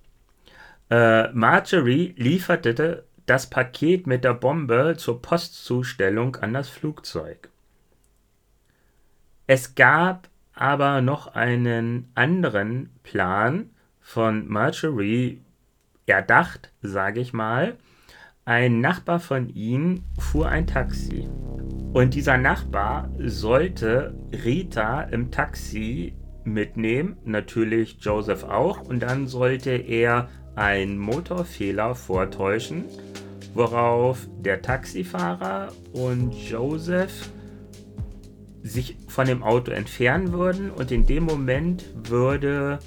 Äh, 0.88 1.31
Marjorie 1.33 2.14
lieferte 2.16 3.05
das 3.27 3.51
Paket 3.51 4.07
mit 4.07 4.25
der 4.25 4.33
Bombe 4.33 4.94
zur 4.97 5.21
Postzustellung 5.21 6.37
an 6.37 6.55
das 6.55 6.71
Flugzeug. 6.71 7.51
Es 9.47 9.75
gab 9.75 10.31
aber 10.55 11.03
noch 11.03 11.35
einen 11.35 12.11
anderen 12.14 12.88
Plan 13.03 13.68
von 14.09 14.49
Marjorie, 14.49 15.42
erdacht, 16.07 16.73
sage 16.81 17.21
ich 17.21 17.35
mal. 17.35 17.77
Ein 18.47 18.81
Nachbar 18.81 19.21
von 19.21 19.51
ihnen 19.51 20.07
fuhr 20.18 20.49
ein 20.49 20.66
Taxi. 20.66 21.29
Und 21.92 22.14
dieser 22.14 22.38
Nachbar 22.38 23.11
sollte 23.18 24.14
Rita 24.33 25.03
im 25.03 25.31
Taxi 25.31 26.14
mitnehmen, 26.44 27.18
natürlich 27.27 27.99
Joseph 28.01 28.44
auch. 28.44 28.81
Und 28.81 29.01
dann 29.01 29.27
sollte 29.27 29.73
er 29.73 30.31
einen 30.57 30.97
Motorfehler 30.97 31.94
vortäuschen, 31.94 32.87
worauf 33.53 34.27
der 34.40 34.62
Taxifahrer 34.62 35.71
und 35.92 36.33
Joseph 36.33 37.29
sich 38.62 38.97
von 39.07 39.27
dem 39.27 39.42
Auto 39.42 39.71
entfernen 39.71 40.33
würden 40.33 40.71
und 40.71 40.90
in 40.92 41.05
dem 41.05 41.25
Moment 41.25 41.85
würde 42.09 42.79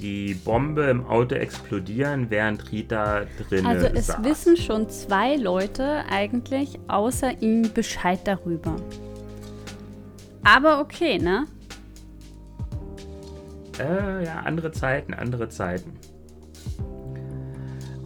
die 0.00 0.34
Bombe 0.34 0.82
im 0.84 1.06
Auto 1.06 1.34
explodieren, 1.34 2.26
während 2.30 2.70
Rita 2.70 3.24
drin 3.48 3.58
ist. 3.58 3.66
Also 3.66 3.86
es 3.86 4.06
saß. 4.06 4.24
wissen 4.24 4.56
schon 4.56 4.88
zwei 4.88 5.36
Leute 5.36 6.04
eigentlich 6.10 6.78
außer 6.88 7.42
ihm 7.42 7.72
Bescheid 7.72 8.20
darüber. 8.24 8.76
Aber 10.44 10.80
okay, 10.80 11.18
ne? 11.18 11.46
Äh, 13.78 14.24
ja, 14.24 14.40
andere 14.44 14.72
Zeiten, 14.72 15.12
andere 15.12 15.48
Zeiten. 15.48 15.92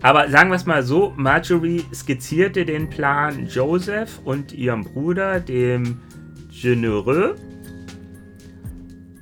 Aber 0.02 0.30
sagen 0.30 0.48
wir 0.48 0.56
es 0.56 0.64
mal 0.64 0.82
so, 0.82 1.12
Marjorie 1.16 1.84
skizzierte 1.92 2.64
den 2.64 2.88
Plan 2.88 3.46
Joseph 3.46 4.20
und 4.24 4.52
ihrem 4.52 4.84
Bruder, 4.84 5.40
dem 5.40 6.00
Genereux. 6.50 7.38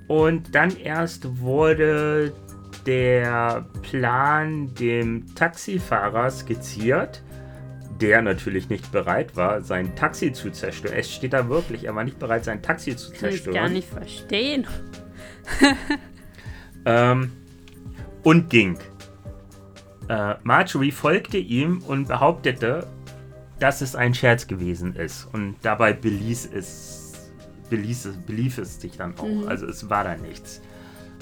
Und 0.07 0.55
dann 0.55 0.77
erst 0.77 1.41
wurde 1.41 2.33
der 2.87 3.67
Plan 3.83 4.75
dem 4.75 5.35
Taxifahrer 5.35 6.31
skizziert, 6.31 7.23
der 8.01 8.23
natürlich 8.23 8.69
nicht 8.69 8.93
bereit 8.93 9.37
war, 9.37 9.61
sein 9.62 9.95
Taxi 9.97 10.33
zu 10.33 10.51
zerstören. 10.51 10.95
Es 10.97 11.12
steht 11.12 11.33
da 11.33 11.49
wirklich, 11.49 11.85
er 11.85 11.95
war 11.95 12.05
nicht 12.05 12.19
bereit, 12.19 12.45
sein 12.45 12.62
Taxi 12.62 12.95
zu 12.97 13.11
Kann 13.11 13.14
ich 13.14 13.21
zerstören. 13.21 13.55
gar 13.55 13.69
nicht 13.69 13.88
verstehen. 13.88 14.67
Ähm, 16.85 17.33
und 18.23 18.49
ging. 18.49 18.79
Äh, 20.09 20.35
Marjorie 20.43 20.91
folgte 20.91 21.37
ihm 21.37 21.83
und 21.87 22.09
behauptete, 22.09 22.87
dass 23.59 23.83
es 23.83 23.95
ein 23.95 24.14
Scherz 24.14 24.47
gewesen 24.47 24.97
ist. 24.97 25.29
Und 25.33 25.57
dabei 25.62 25.93
beließ 25.93 26.51
es, 26.55 27.31
beließ 27.69 28.07
es, 28.07 28.17
belief 28.19 28.57
es 28.59 28.81
sich 28.81 28.97
dann 28.97 29.19
auch. 29.19 29.49
Also 29.49 29.67
es 29.67 29.91
war 29.91 30.05
da 30.05 30.17
nichts. 30.17 30.62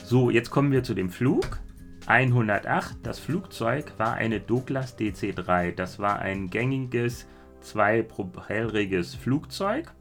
So, 0.08 0.30
jetzt 0.30 0.50
kommen 0.50 0.70
wir 0.70 0.84
zu 0.84 0.94
dem 0.94 1.10
Flug. 1.10 1.58
108, 2.06 2.98
das 3.02 3.18
Flugzeug 3.18 3.92
war 3.98 4.14
eine 4.14 4.38
Douglas 4.38 4.96
DC-3. 4.96 5.72
Das 5.72 5.98
war 5.98 6.20
ein 6.20 6.48
gängiges, 6.48 7.26
zweipropellriges 7.60 9.16
Flugzeug 9.16 9.92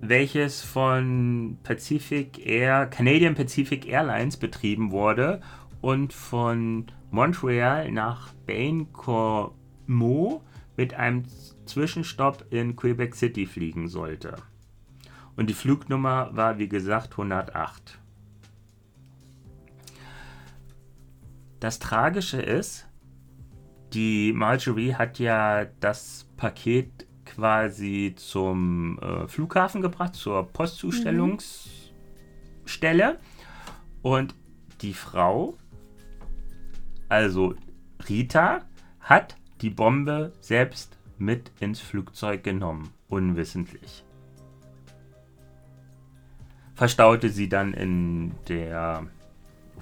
welches 0.00 0.62
von 0.62 1.58
Pacific 1.62 2.46
Air, 2.46 2.86
Canadian 2.86 3.34
Pacific 3.34 3.86
Airlines 3.86 4.38
betrieben 4.38 4.92
wurde 4.92 5.42
und 5.82 6.14
von 6.14 6.86
Montreal 7.10 7.90
nach 7.92 8.32
Bain-Comeau 8.46 10.42
mit 10.74 10.94
einem 10.94 11.24
Zwischenstopp 11.66 12.46
in 12.50 12.76
Quebec 12.76 13.14
City 13.14 13.44
fliegen 13.44 13.88
sollte. 13.88 14.36
Und 15.40 15.48
die 15.48 15.54
Flugnummer 15.54 16.28
war 16.36 16.58
wie 16.58 16.68
gesagt 16.68 17.12
108. 17.12 17.98
Das 21.60 21.78
Tragische 21.78 22.42
ist, 22.42 22.86
die 23.94 24.34
Marjorie 24.34 24.92
hat 24.92 25.18
ja 25.18 25.64
das 25.80 26.26
Paket 26.36 27.06
quasi 27.24 28.12
zum 28.18 28.98
äh, 28.98 29.26
Flughafen 29.28 29.80
gebracht, 29.80 30.14
zur 30.14 30.46
Postzustellungsstelle. 30.46 33.18
Und 34.02 34.34
die 34.82 34.92
Frau, 34.92 35.56
also 37.08 37.54
Rita, 38.06 38.66
hat 39.00 39.38
die 39.62 39.70
Bombe 39.70 40.34
selbst 40.42 40.98
mit 41.16 41.50
ins 41.60 41.80
Flugzeug 41.80 42.44
genommen, 42.44 42.92
unwissentlich. 43.08 44.04
Verstaute 46.80 47.28
sie 47.28 47.50
dann 47.50 47.74
in 47.74 48.32
der 48.48 49.06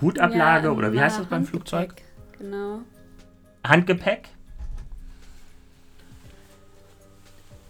Hutablage 0.01 0.67
Ja, 0.67 0.73
oder 0.73 0.93
wie 0.93 1.01
heißt 1.01 1.19
äh, 1.19 1.21
das 1.21 1.29
beim 1.29 1.43
Handgepäck. 1.43 1.49
Flugzeug? 1.49 1.95
Genau. 2.37 2.81
Handgepäck. 3.65 4.29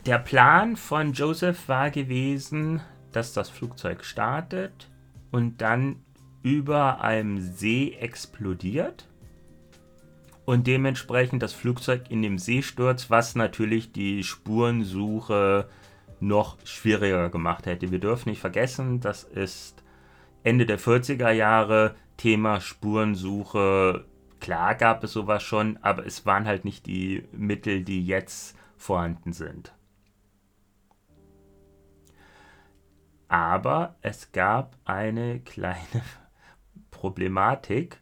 Der 0.06 0.18
Plan 0.18 0.76
von 0.76 1.12
Joseph 1.12 1.68
war 1.68 1.90
gewesen, 1.90 2.80
dass 3.12 3.34
das 3.34 3.50
Flugzeug 3.50 4.02
startet 4.02 4.88
und 5.30 5.60
dann 5.60 5.96
über 6.42 7.02
einem 7.02 7.38
See 7.38 7.98
explodiert 8.00 9.06
und 10.46 10.66
dementsprechend 10.66 11.42
das 11.42 11.52
Flugzeug 11.52 12.10
in 12.10 12.22
dem 12.22 12.38
See 12.38 12.62
stürzt, 12.62 13.10
was 13.10 13.34
natürlich 13.34 13.92
die 13.92 14.24
Spurensuche 14.24 15.68
noch 16.20 16.59
schwieriger 16.64 17.28
gemacht 17.31 17.66
hätte. 17.66 17.90
Wir 17.90 17.98
dürfen 17.98 18.31
nicht 18.31 18.40
vergessen, 18.40 19.00
das 19.00 19.24
ist 19.24 19.83
Ende 20.42 20.66
der 20.66 20.78
40er 20.78 21.31
Jahre 21.31 21.94
Thema 22.16 22.61
Spurensuche. 22.61 24.04
Klar 24.40 24.74
gab 24.74 25.04
es 25.04 25.12
sowas 25.12 25.42
schon, 25.42 25.78
aber 25.83 26.07
es 26.07 26.26
waren 26.26 26.46
halt 26.46 26.64
nicht 26.64 26.87
die 26.87 27.24
Mittel, 27.33 27.83
die 27.83 28.07
jetzt 28.07 28.57
vorhanden 28.76 29.33
sind. 29.33 29.74
Aber 33.28 33.96
es 34.00 34.33
gab 34.33 34.76
eine 34.85 35.40
kleine 35.44 36.02
Problematik. 36.90 38.00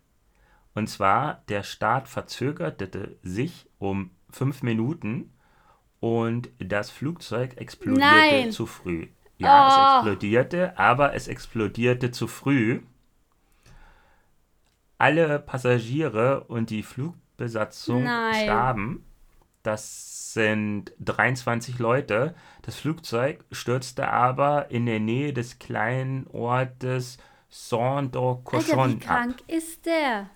Und 0.74 0.88
zwar, 0.88 1.42
der 1.48 1.62
Start 1.62 2.08
verzögerte 2.08 3.18
sich 3.22 3.68
um 3.78 4.10
fünf 4.30 4.62
Minuten 4.62 5.32
und 6.06 6.48
das 6.58 6.90
Flugzeug 6.90 7.56
explodierte 7.56 8.06
Nein. 8.42 8.52
zu 8.52 8.66
früh. 8.66 9.08
Ja, 9.38 9.66
Oh. 9.66 9.68
es 9.68 10.04
explodierte, 10.06 10.78
aber 10.78 11.14
es 11.14 11.28
explodierte 11.28 12.10
zu 12.10 12.26
früh. 12.28 12.80
Alle 14.98 15.38
Passagiere 15.40 16.44
und 16.44 16.70
die 16.70 16.82
Flugbesatzung 16.82 18.04
Nein. 18.04 18.44
starben. 18.44 19.04
Das 19.62 20.32
sind 20.32 20.92
23 21.00 21.78
Leute. 21.78 22.34
Das 22.62 22.76
Flugzeug 22.76 23.44
stürzte 23.50 24.08
aber 24.08 24.70
in 24.70 24.86
der 24.86 25.00
Nähe 25.00 25.32
des 25.32 25.58
kleinen 25.58 26.26
Ortes 26.28 27.18
Alter, 27.18 27.22
wie 27.22 27.54
Saint-d'Orcochon 27.54 28.94
ab. 28.94 29.00
krank 29.00 29.36
ist 29.48 29.86
der? 29.86 30.30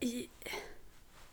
Ich- 0.00 0.30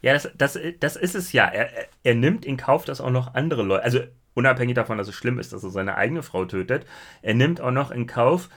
Ja, 0.03 0.13
das, 0.13 0.29
das, 0.37 0.59
das 0.79 0.95
ist 0.95 1.15
es 1.15 1.31
ja. 1.31 1.47
Er, 1.47 1.69
er- 2.03 2.15
nimmt 2.15 2.45
in 2.45 2.57
Kauf, 2.57 2.85
dass 2.85 3.01
auch 3.01 3.09
noch 3.09 3.33
andere 3.33 3.63
Leute, 3.63 3.83
also 3.83 3.99
unabhängig 4.35 4.75
davon, 4.75 4.97
dass 4.99 5.07
es 5.07 5.15
schlimm 5.15 5.39
ist, 5.39 5.53
dass 5.53 5.63
er 5.63 5.69
seine 5.71 5.95
eigene 5.95 6.21
Frau 6.21 6.45
tötet, 6.45 6.85
er 7.23 7.33
nimmt 7.33 7.61
auch 7.61 7.71
noch 7.71 7.89
in 7.89 8.05
Kauf, 8.05 8.49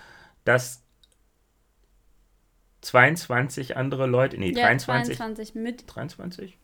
dass 0.45 0.83
22 2.83 3.77
andere 3.77 4.07
Leute, 4.07 4.39
nee, 4.39 4.51
Ja, 4.51 4.67
23, 4.67 5.17
22 5.17 5.55
mit. 5.55 5.85
23? 5.87 6.57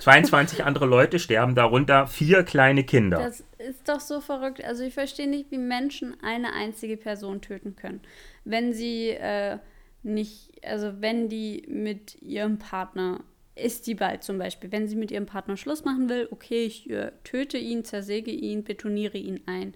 22 0.00 0.64
andere 0.64 0.86
Leute 0.86 1.18
sterben, 1.18 1.54
darunter 1.54 2.06
vier 2.06 2.44
kleine 2.44 2.84
Kinder. 2.84 3.18
Das 3.18 3.44
ist 3.58 3.88
doch 3.88 4.00
so 4.00 4.20
verrückt. 4.20 4.64
Also 4.64 4.84
ich 4.84 4.94
verstehe 4.94 5.28
nicht, 5.28 5.50
wie 5.50 5.58
Menschen 5.58 6.16
eine 6.22 6.52
einzige 6.54 6.96
Person 6.96 7.42
töten 7.42 7.76
können. 7.76 8.00
Wenn 8.44 8.72
sie 8.72 9.10
äh, 9.10 9.58
nicht, 10.02 10.52
also 10.64 11.00
wenn 11.00 11.28
die 11.28 11.66
mit 11.68 12.22
ihrem 12.22 12.58
Partner, 12.58 13.20
ist 13.56 13.86
die 13.86 13.94
bald 13.94 14.22
zum 14.22 14.38
Beispiel, 14.38 14.70
wenn 14.70 14.86
sie 14.86 14.96
mit 14.96 15.10
ihrem 15.10 15.26
Partner 15.26 15.56
Schluss 15.56 15.84
machen 15.84 16.08
will, 16.08 16.28
okay, 16.30 16.64
ich 16.66 16.88
äh, 16.90 17.10
töte 17.24 17.58
ihn, 17.58 17.84
zersäge 17.84 18.30
ihn, 18.30 18.64
betoniere 18.64 19.18
ihn 19.18 19.40
ein. 19.46 19.74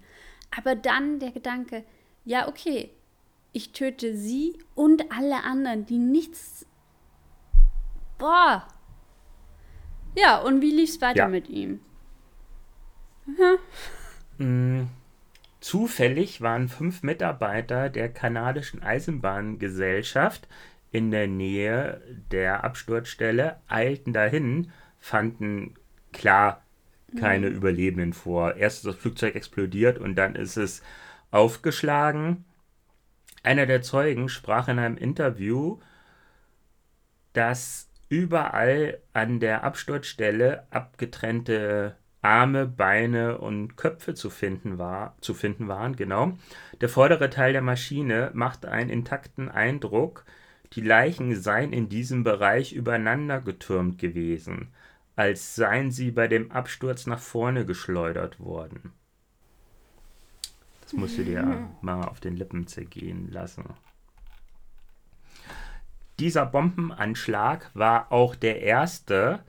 Aber 0.55 0.75
dann 0.75 1.19
der 1.19 1.31
Gedanke, 1.31 1.83
ja, 2.23 2.47
okay, 2.47 2.91
ich 3.53 3.73
töte 3.73 4.15
sie 4.15 4.57
und 4.75 5.11
alle 5.11 5.43
anderen, 5.43 5.85
die 5.85 5.97
nichts. 5.97 6.65
Boah. 8.17 8.67
Ja, 10.15 10.37
und 10.41 10.61
wie 10.61 10.71
lief's 10.71 11.01
weiter 11.01 11.17
Ja. 11.19 11.27
mit 11.27 11.49
ihm? 11.49 11.79
Mm, 14.37 14.85
Zufällig 15.59 16.41
waren 16.41 16.67
fünf 16.67 17.03
Mitarbeiter 17.03 17.89
der 17.89 18.09
kanadischen 18.11 18.81
Eisenbahngesellschaft 18.81 20.47
in 20.91 21.11
der 21.11 21.27
Nähe 21.27 22.01
der 22.31 22.63
Absturzstelle, 22.63 23.57
eilten 23.67 24.13
dahin, 24.13 24.71
fanden 24.99 25.75
klar 26.11 26.63
keine 27.19 27.47
Überlebenden 27.47 28.13
vor. 28.13 28.55
Erst 28.55 28.79
ist 28.79 28.85
das 28.85 28.95
Flugzeug 28.95 29.35
explodiert 29.35 29.97
und 29.97 30.15
dann 30.15 30.35
ist 30.35 30.57
es 30.57 30.81
aufgeschlagen. 31.29 32.45
Einer 33.43 33.65
der 33.65 33.81
Zeugen 33.81 34.29
sprach 34.29 34.67
in 34.67 34.79
einem 34.79 34.97
Interview 34.97 35.79
dass 37.33 37.89
überall 38.09 38.99
an 39.13 39.39
der 39.39 39.63
Absturzstelle 39.63 40.67
abgetrennte 40.69 41.95
Arme, 42.21 42.67
Beine 42.67 43.39
und 43.39 43.77
Köpfe 43.77 44.13
zu 44.13 44.29
finden, 44.29 44.77
war, 44.77 45.15
zu 45.21 45.33
finden 45.33 45.67
waren. 45.67 45.95
Genau. 45.95 46.33
Der 46.79 46.89
vordere 46.89 47.29
Teil 47.29 47.53
der 47.53 47.63
Maschine 47.63 48.29
macht 48.33 48.65
einen 48.65 48.89
intakten 48.89 49.49
Eindruck. 49.49 50.25
Die 50.73 50.81
Leichen 50.81 51.35
seien 51.35 51.73
in 51.73 51.89
diesem 51.89 52.23
Bereich 52.23 52.73
übereinander 52.73 53.41
getürmt 53.41 53.97
gewesen, 53.97 54.69
als 55.15 55.55
seien 55.55 55.91
sie 55.91 56.11
bei 56.11 56.27
dem 56.27 56.51
Absturz 56.51 57.07
nach 57.07 57.19
vorne 57.19 57.65
geschleudert 57.65 58.39
worden. 58.39 58.93
Das 60.81 60.93
musst 60.93 61.17
du 61.17 61.23
dir 61.23 61.43
mhm. 61.43 61.69
mal 61.81 62.03
auf 62.05 62.19
den 62.19 62.37
Lippen 62.37 62.67
zergehen 62.67 63.29
lassen. 63.31 63.65
Dieser 66.19 66.45
Bombenanschlag 66.45 67.71
war 67.73 68.11
auch 68.11 68.35
der 68.35 68.61
erste 68.61 69.43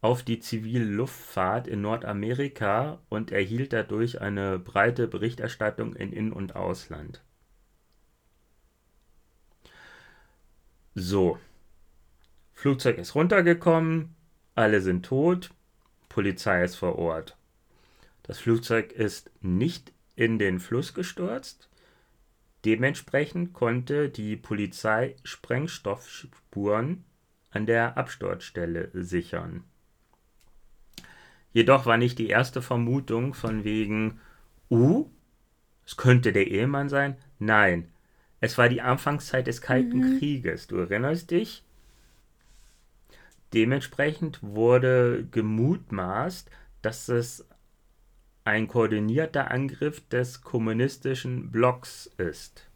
auf 0.00 0.22
die 0.22 0.40
zivile 0.40 0.84
Luftfahrt 0.84 1.66
in 1.66 1.80
Nordamerika 1.80 3.00
und 3.08 3.30
erhielt 3.30 3.72
dadurch 3.72 4.20
eine 4.20 4.58
breite 4.58 5.08
Berichterstattung 5.08 5.94
in 5.94 6.12
In- 6.12 6.32
und 6.32 6.54
Ausland. 6.56 7.22
So, 11.00 11.38
Flugzeug 12.54 12.98
ist 12.98 13.14
runtergekommen, 13.14 14.14
alle 14.54 14.80
sind 14.80 15.04
tot, 15.06 15.50
Polizei 16.08 16.64
ist 16.64 16.76
vor 16.76 16.98
Ort. 16.98 17.36
Das 18.24 18.38
Flugzeug 18.38 18.92
ist 18.92 19.30
nicht 19.40 19.92
in 20.16 20.38
den 20.38 20.58
Fluss 20.58 20.94
gestürzt, 20.94 21.68
Dementsprechend 22.64 23.52
konnte 23.52 24.08
die 24.08 24.36
Polizei 24.36 25.14
Sprengstoffspuren 25.22 27.04
an 27.50 27.66
der 27.66 27.96
Absturzstelle 27.96 28.90
sichern. 28.92 29.64
Jedoch 31.52 31.86
war 31.86 31.96
nicht 31.96 32.18
die 32.18 32.28
erste 32.28 32.60
Vermutung 32.60 33.32
von 33.32 33.64
wegen, 33.64 34.20
uh, 34.70 35.08
es 35.86 35.96
könnte 35.96 36.32
der 36.32 36.48
Ehemann 36.48 36.88
sein. 36.88 37.16
Nein, 37.38 37.88
es 38.40 38.58
war 38.58 38.68
die 38.68 38.80
Anfangszeit 38.80 39.46
des 39.46 39.60
Kalten 39.60 39.98
mhm. 39.98 40.18
Krieges. 40.18 40.66
Du 40.66 40.76
erinnerst 40.76 41.30
dich? 41.30 41.64
Dementsprechend 43.54 44.42
wurde 44.42 45.26
gemutmaßt, 45.30 46.50
dass 46.82 47.08
es 47.08 47.46
ein 48.44 48.68
koordinierter 48.68 49.50
Angriff 49.50 50.06
des 50.08 50.42
kommunistischen 50.42 51.50
Blocks 51.50 52.10
ist. 52.18 52.66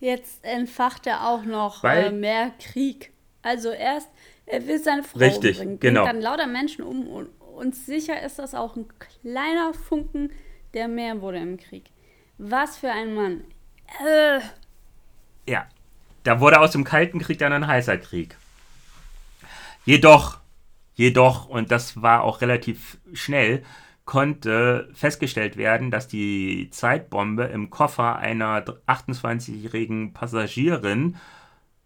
Jetzt 0.00 0.44
entfacht 0.44 1.06
er 1.06 1.28
auch 1.28 1.44
noch 1.44 1.84
äh, 1.84 2.10
mehr 2.10 2.52
Krieg. 2.58 3.12
Also 3.42 3.70
erst, 3.70 4.10
er 4.46 4.66
will 4.66 4.78
seine 4.78 5.02
Frau 5.02 5.18
richtig, 5.18 5.58
umbringen, 5.58 5.80
genau. 5.80 6.04
dann 6.04 6.20
lauter 6.20 6.46
Menschen 6.46 6.84
um 6.84 7.08
und, 7.08 7.28
und 7.56 7.74
sicher 7.74 8.22
ist 8.22 8.38
das 8.38 8.54
auch 8.54 8.76
ein 8.76 8.86
kleiner 8.98 9.74
Funken, 9.74 10.32
der 10.74 10.88
mehr 10.88 11.20
wurde 11.20 11.38
im 11.38 11.56
Krieg. 11.56 11.90
Was 12.36 12.78
für 12.78 12.90
ein 12.90 13.14
Mann. 13.14 13.44
Äh. 14.04 14.40
Ja, 15.50 15.66
da 16.24 16.40
wurde 16.40 16.60
aus 16.60 16.72
dem 16.72 16.84
Kalten 16.84 17.18
Krieg 17.18 17.38
dann 17.38 17.52
ein 17.52 17.66
heißer 17.66 17.98
Krieg. 17.98 18.36
Jedoch, 19.84 20.38
jedoch, 20.94 21.48
und 21.48 21.70
das 21.70 22.02
war 22.02 22.22
auch 22.22 22.40
relativ 22.40 22.98
schnell, 23.14 23.64
konnte 24.04 24.88
festgestellt 24.94 25.56
werden, 25.56 25.90
dass 25.90 26.08
die 26.08 26.68
Zeitbombe 26.70 27.44
im 27.44 27.70
Koffer 27.70 28.16
einer 28.16 28.64
28-jährigen 28.86 30.14
Passagierin 30.14 31.16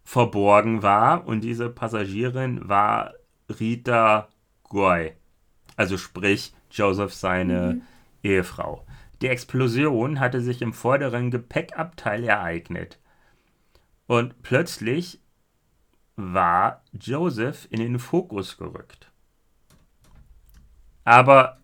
verborgen 0.03 0.81
war 0.83 1.27
und 1.27 1.41
diese 1.41 1.69
Passagierin 1.69 2.67
war 2.67 3.13
Rita 3.49 4.29
Goy, 4.63 5.13
also 5.75 5.97
sprich 5.97 6.53
Joseph 6.71 7.13
seine 7.13 7.73
mhm. 7.73 7.81
Ehefrau. 8.23 8.85
Die 9.23 9.29
Explosion 9.29 10.19
hatte 10.19 10.41
sich 10.41 10.61
im 10.61 10.73
vorderen 10.73 11.31
Gepäckabteil 11.31 12.25
ereignet. 12.25 12.99
Und 14.05 14.43
plötzlich 14.43 15.21
war 16.17 16.83
Joseph 16.91 17.69
in 17.71 17.79
den 17.79 17.99
Fokus 17.99 18.57
gerückt. 18.57 19.09
Aber 21.05 21.61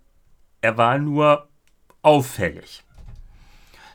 er 0.62 0.78
war 0.78 1.00
nur 1.00 1.50
auffällig. 2.02 2.86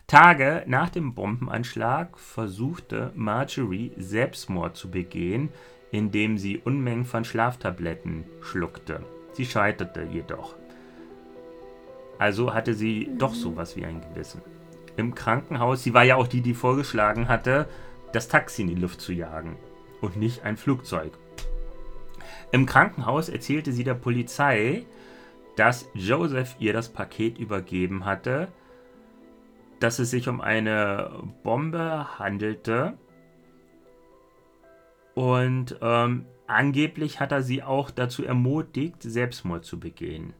Tage 0.06 0.64
nach 0.66 0.90
dem 0.90 1.14
Bombenanschlag 1.14 2.18
versuchte 2.18 3.12
Marjorie 3.14 3.92
Selbstmord 3.96 4.76
zu 4.76 4.90
begehen, 4.90 5.48
indem 5.90 6.36
sie 6.36 6.58
Unmengen 6.58 7.06
von 7.06 7.24
Schlaftabletten 7.24 8.24
schluckte. 8.42 9.02
Sie 9.32 9.46
scheiterte 9.46 10.02
jedoch. 10.02 10.54
Also 12.18 12.54
hatte 12.54 12.74
sie 12.74 13.10
doch 13.18 13.34
sowas 13.34 13.76
wie 13.76 13.84
ein 13.84 14.00
Gewissen. 14.00 14.40
Im 14.96 15.14
Krankenhaus, 15.14 15.82
sie 15.82 15.94
war 15.94 16.04
ja 16.04 16.16
auch 16.16 16.28
die, 16.28 16.40
die 16.40 16.54
vorgeschlagen 16.54 17.28
hatte, 17.28 17.68
das 18.12 18.28
Taxi 18.28 18.62
in 18.62 18.68
die 18.68 18.74
Luft 18.74 19.00
zu 19.00 19.12
jagen 19.12 19.56
und 20.00 20.16
nicht 20.16 20.44
ein 20.44 20.56
Flugzeug. 20.56 21.18
Im 22.52 22.66
Krankenhaus 22.66 23.28
erzählte 23.28 23.72
sie 23.72 23.82
der 23.82 23.94
Polizei, 23.94 24.86
dass 25.56 25.88
Joseph 25.94 26.56
ihr 26.58 26.72
das 26.72 26.88
Paket 26.88 27.38
übergeben 27.38 28.04
hatte, 28.04 28.48
dass 29.80 29.98
es 29.98 30.10
sich 30.10 30.28
um 30.28 30.40
eine 30.40 31.10
Bombe 31.42 32.18
handelte. 32.18 32.96
Und 35.14 35.76
ähm, 35.80 36.26
angeblich 36.46 37.20
hat 37.20 37.32
er 37.32 37.42
sie 37.42 37.62
auch 37.62 37.90
dazu 37.90 38.24
ermutigt, 38.24 39.02
Selbstmord 39.02 39.64
zu 39.64 39.78
begehen. 39.78 40.32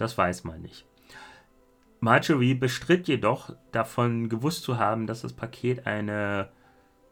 Das 0.00 0.16
weiß 0.16 0.44
man 0.44 0.62
nicht. 0.62 0.86
Marjorie 2.00 2.54
bestritt 2.54 3.06
jedoch, 3.06 3.54
davon 3.70 4.30
gewusst 4.30 4.62
zu 4.62 4.78
haben, 4.78 5.06
dass 5.06 5.20
das 5.20 5.34
Paket 5.34 5.86
eine 5.86 6.48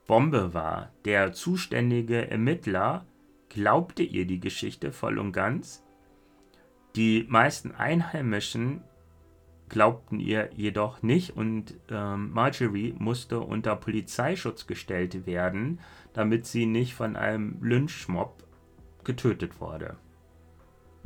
Bombe 0.07 0.55
war. 0.55 0.91
Der 1.05 1.35
zuständige 1.35 2.31
Ermittler 2.31 3.05
glaubte 3.51 4.03
ihr 4.03 4.27
die 4.27 4.41
Geschichte 4.41 4.91
voll 4.91 5.19
und 5.19 5.33
ganz. 5.33 5.85
Die 6.97 7.27
meisten 7.29 7.73
Einheimischen 7.73 8.83
glaubten 9.69 10.19
ihr 10.19 10.49
jedoch 10.55 11.03
nicht 11.03 11.37
und 11.37 11.75
ähm, 11.91 12.31
Marjorie 12.31 12.95
musste 12.99 13.41
unter 13.41 13.77
Polizeischutz 13.77 14.67
gestellt 14.67 15.27
werden, 15.27 15.81
damit 16.15 16.47
sie 16.47 16.65
nicht 16.65 16.95
von 16.95 17.17
einem 17.17 17.63
Lynchmob 17.63 18.45
getötet 19.05 19.61
wurde. 19.61 19.99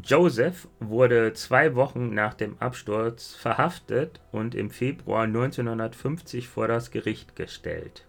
Joseph 0.05 0.67
wurde 0.81 1.33
zwei 1.33 1.77
Wochen 1.77 2.13
nach 2.13 2.35
dem 2.35 2.57
Absturz 2.59 3.35
verhaftet 3.35 4.21
und 4.33 4.55
im 4.57 4.71
Februar 4.71 5.25
1950 5.25 6.49
vor 6.49 6.67
das 6.67 6.91
Gericht 6.91 7.37
gestellt. 7.37 8.05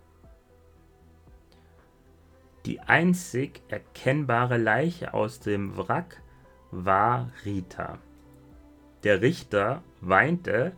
Die 2.65 2.79
einzig 2.79 3.61
erkennbare 3.67 4.57
Leiche 4.57 5.13
aus 5.13 5.39
dem 5.39 5.77
Wrack 5.77 6.21
war 6.71 7.29
Rita. 7.45 7.99
Der 9.03 9.21
Richter 9.21 9.83
weinte, 10.01 10.71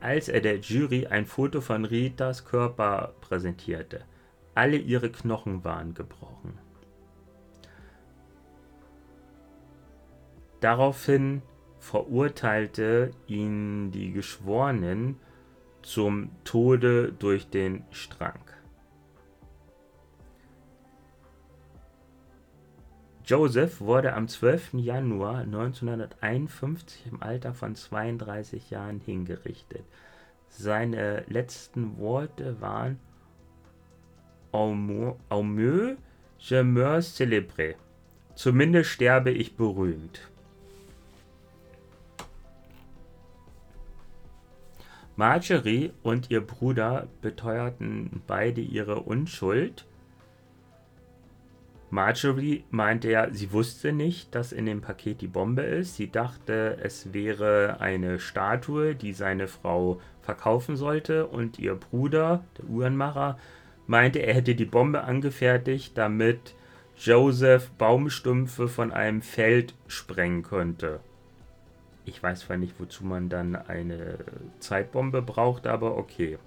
als 0.00 0.28
er 0.28 0.40
der 0.40 0.58
Jury 0.58 1.06
ein 1.06 1.26
Foto 1.26 1.60
von 1.60 1.84
Ritas 1.84 2.44
Körper 2.44 3.14
präsentierte. 3.20 4.04
Alle 4.54 4.78
ihre 4.78 5.10
Knochen 5.10 5.62
waren 5.62 5.94
gebrochen. 5.94 6.58
Daraufhin 10.64 11.42
verurteilte 11.78 13.10
ihn 13.26 13.90
die 13.90 14.12
Geschworenen 14.12 15.16
zum 15.82 16.30
Tode 16.44 17.12
durch 17.12 17.50
den 17.50 17.84
Strang. 17.90 18.40
Joseph 23.26 23.82
wurde 23.82 24.14
am 24.14 24.26
12. 24.26 24.72
Januar 24.78 25.40
1951 25.40 27.08
im 27.12 27.22
Alter 27.22 27.52
von 27.52 27.74
32 27.74 28.70
Jahren 28.70 29.00
hingerichtet. 29.00 29.84
Seine 30.48 31.24
letzten 31.28 31.98
Worte 31.98 32.58
waren 32.62 32.98
Au 34.50 34.72
mieux 34.72 35.98
je 36.38 36.62
meurs 36.62 37.14
célébré. 37.14 37.74
Zumindest 38.34 38.88
sterbe 38.88 39.30
ich 39.30 39.58
berühmt. 39.58 40.30
Marjorie 45.16 45.92
und 46.02 46.30
ihr 46.30 46.40
Bruder 46.40 47.06
beteuerten 47.22 48.22
beide 48.26 48.60
ihre 48.60 49.00
Unschuld 49.00 49.86
Marjorie 51.94 52.64
meinte 52.70 53.08
ja, 53.08 53.30
sie 53.30 53.52
wusste 53.52 53.92
nicht, 53.92 54.34
dass 54.34 54.50
in 54.50 54.66
dem 54.66 54.80
Paket 54.80 55.20
die 55.20 55.28
Bombe 55.28 55.62
ist. 55.62 55.94
Sie 55.94 56.10
dachte, 56.10 56.76
es 56.82 57.14
wäre 57.14 57.76
eine 57.78 58.18
Statue, 58.18 58.96
die 58.96 59.12
seine 59.12 59.46
Frau 59.46 60.00
verkaufen 60.20 60.76
sollte. 60.76 61.28
Und 61.28 61.60
ihr 61.60 61.76
Bruder, 61.76 62.42
der 62.58 62.64
Uhrenmacher, 62.64 63.38
meinte, 63.86 64.18
er 64.18 64.34
hätte 64.34 64.56
die 64.56 64.64
Bombe 64.64 65.04
angefertigt, 65.04 65.96
damit 65.96 66.56
Joseph 66.98 67.70
Baumstümpfe 67.78 68.66
von 68.66 68.90
einem 68.90 69.22
Feld 69.22 69.76
sprengen 69.86 70.42
könnte. 70.42 70.98
Ich 72.04 72.22
weiß 72.22 72.40
zwar 72.40 72.56
nicht, 72.56 72.78
wozu 72.78 73.04
man 73.04 73.28
dann 73.28 73.56
eine 73.56 74.18
Zeitbombe 74.60 75.22
braucht, 75.22 75.66
aber 75.66 75.96
okay. 75.96 76.38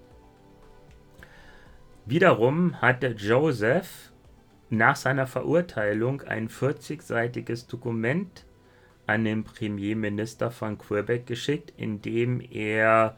Wiederum 2.06 2.82
hatte 2.82 3.08
Joseph 3.08 4.12
nach 4.70 4.96
seiner 4.96 5.28
Verurteilung 5.28 6.22
ein 6.22 6.50
40-seitiges 6.50 7.68
Dokument 7.68 8.46
an 9.08 9.24
den 9.24 9.44
Premierminister 9.44 10.52
von 10.52 10.78
Quebec 10.78 11.26
geschickt, 11.26 11.74
in 11.78 12.02
dem 12.02 12.42
er 12.42 13.18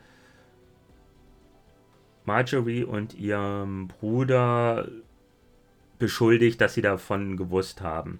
Marjorie 2.25 2.83
und 2.83 3.15
ihrem 3.15 3.87
Bruder 3.87 4.87
beschuldigt, 5.97 6.61
dass 6.61 6.75
sie 6.75 6.81
davon 6.81 7.37
gewusst 7.37 7.81
haben. 7.81 8.19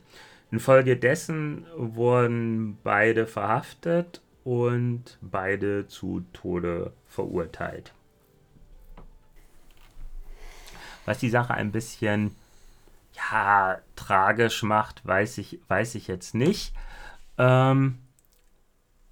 Infolgedessen 0.52 1.66
wurden 1.76 2.78
beide 2.84 3.28
verhaftet 3.28 4.22
und 4.44 5.18
beide 5.22 5.88
zu 5.88 6.26
Tode 6.34 6.94
verurteilt. 7.08 7.94
Was 11.06 11.20
die 11.20 11.30
Sache 11.30 11.54
ein 11.54 11.72
bisschen 11.72 12.36
ja, 13.14 13.80
tragisch 13.96 14.64
macht, 14.64 15.06
weiß 15.06 15.38
ich, 15.40 15.60
weiß 15.68 15.96
ich 15.96 16.08
jetzt 16.08 16.34
nicht. 16.36 16.74
Ähm, 17.38 18.00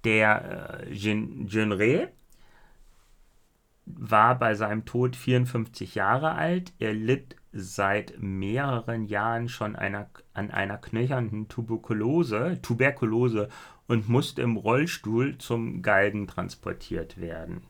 der 0.04 0.80
äh, 0.86 0.94
Genre 0.94 2.08
war 3.86 4.38
bei 4.38 4.54
seinem 4.54 4.84
Tod 4.84 5.16
54 5.16 5.94
Jahre 5.94 6.32
alt. 6.32 6.72
Er 6.78 6.92
litt 6.92 7.36
seit 7.52 8.20
mehreren 8.20 9.04
Jahren 9.04 9.48
schon 9.48 9.76
einer, 9.76 10.08
an 10.34 10.50
einer 10.50 10.78
knöchernden 10.78 11.48
Tuberkulose, 11.48 12.58
Tuberkulose 12.62 13.48
und 13.86 14.08
musste 14.08 14.42
im 14.42 14.56
Rollstuhl 14.56 15.38
zum 15.38 15.82
Galgen 15.82 16.26
transportiert 16.26 17.20
werden. 17.20 17.62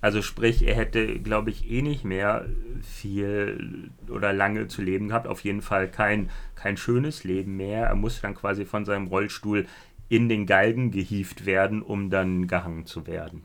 Also 0.00 0.22
sprich, 0.22 0.62
er 0.62 0.76
hätte, 0.76 1.18
glaube 1.18 1.50
ich, 1.50 1.68
eh 1.68 1.82
nicht 1.82 2.04
mehr 2.04 2.46
viel 2.82 3.90
oder 4.08 4.32
lange 4.32 4.68
zu 4.68 4.80
leben 4.80 5.08
gehabt. 5.08 5.26
Auf 5.26 5.42
jeden 5.42 5.62
Fall 5.62 5.90
kein, 5.90 6.30
kein 6.54 6.76
schönes 6.76 7.24
Leben 7.24 7.56
mehr. 7.56 7.86
Er 7.86 7.96
musste 7.96 8.22
dann 8.22 8.36
quasi 8.36 8.64
von 8.64 8.84
seinem 8.84 9.08
Rollstuhl 9.08 9.66
in 10.08 10.28
den 10.28 10.46
Galgen 10.46 10.92
gehieft 10.92 11.46
werden, 11.46 11.82
um 11.82 12.10
dann 12.10 12.46
gehangen 12.46 12.86
zu 12.86 13.06
werden. 13.06 13.42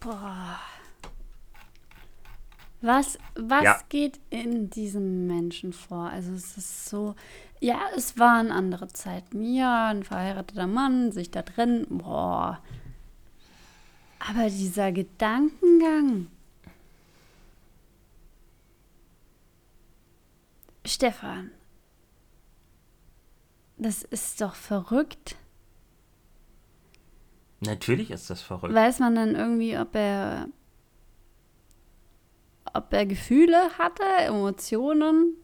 Boah. 0.00 0.58
Was, 2.80 3.18
was 3.34 3.64
ja. 3.64 3.80
geht 3.88 4.20
in 4.30 4.70
diesem 4.70 5.26
Menschen 5.26 5.72
vor? 5.72 6.10
Also 6.10 6.32
es 6.32 6.56
ist 6.56 6.86
so, 6.86 7.16
ja, 7.60 7.80
es 7.96 8.18
waren 8.18 8.52
andere 8.52 8.88
Zeiten. 8.88 9.42
Ja, 9.42 9.88
ein 9.88 10.04
verheirateter 10.04 10.68
Mann, 10.68 11.10
sich 11.10 11.30
da 11.30 11.42
drin, 11.42 11.86
boah. 11.88 12.62
Aber 14.20 14.48
dieser 14.48 14.92
Gedankengang. 14.92 16.28
Stefan, 20.84 21.50
das 23.76 24.02
ist 24.04 24.40
doch 24.40 24.54
verrückt. 24.54 25.36
Natürlich 27.60 28.10
ist 28.10 28.30
das 28.30 28.40
verrückt. 28.40 28.72
Weiß 28.72 29.00
man 29.00 29.14
dann 29.14 29.34
irgendwie, 29.34 29.76
ob 29.76 29.94
er 29.94 30.48
ob 32.74 32.92
er 32.92 33.06
Gefühle 33.06 33.70
hatte, 33.78 34.04
Emotionen? 34.26 35.34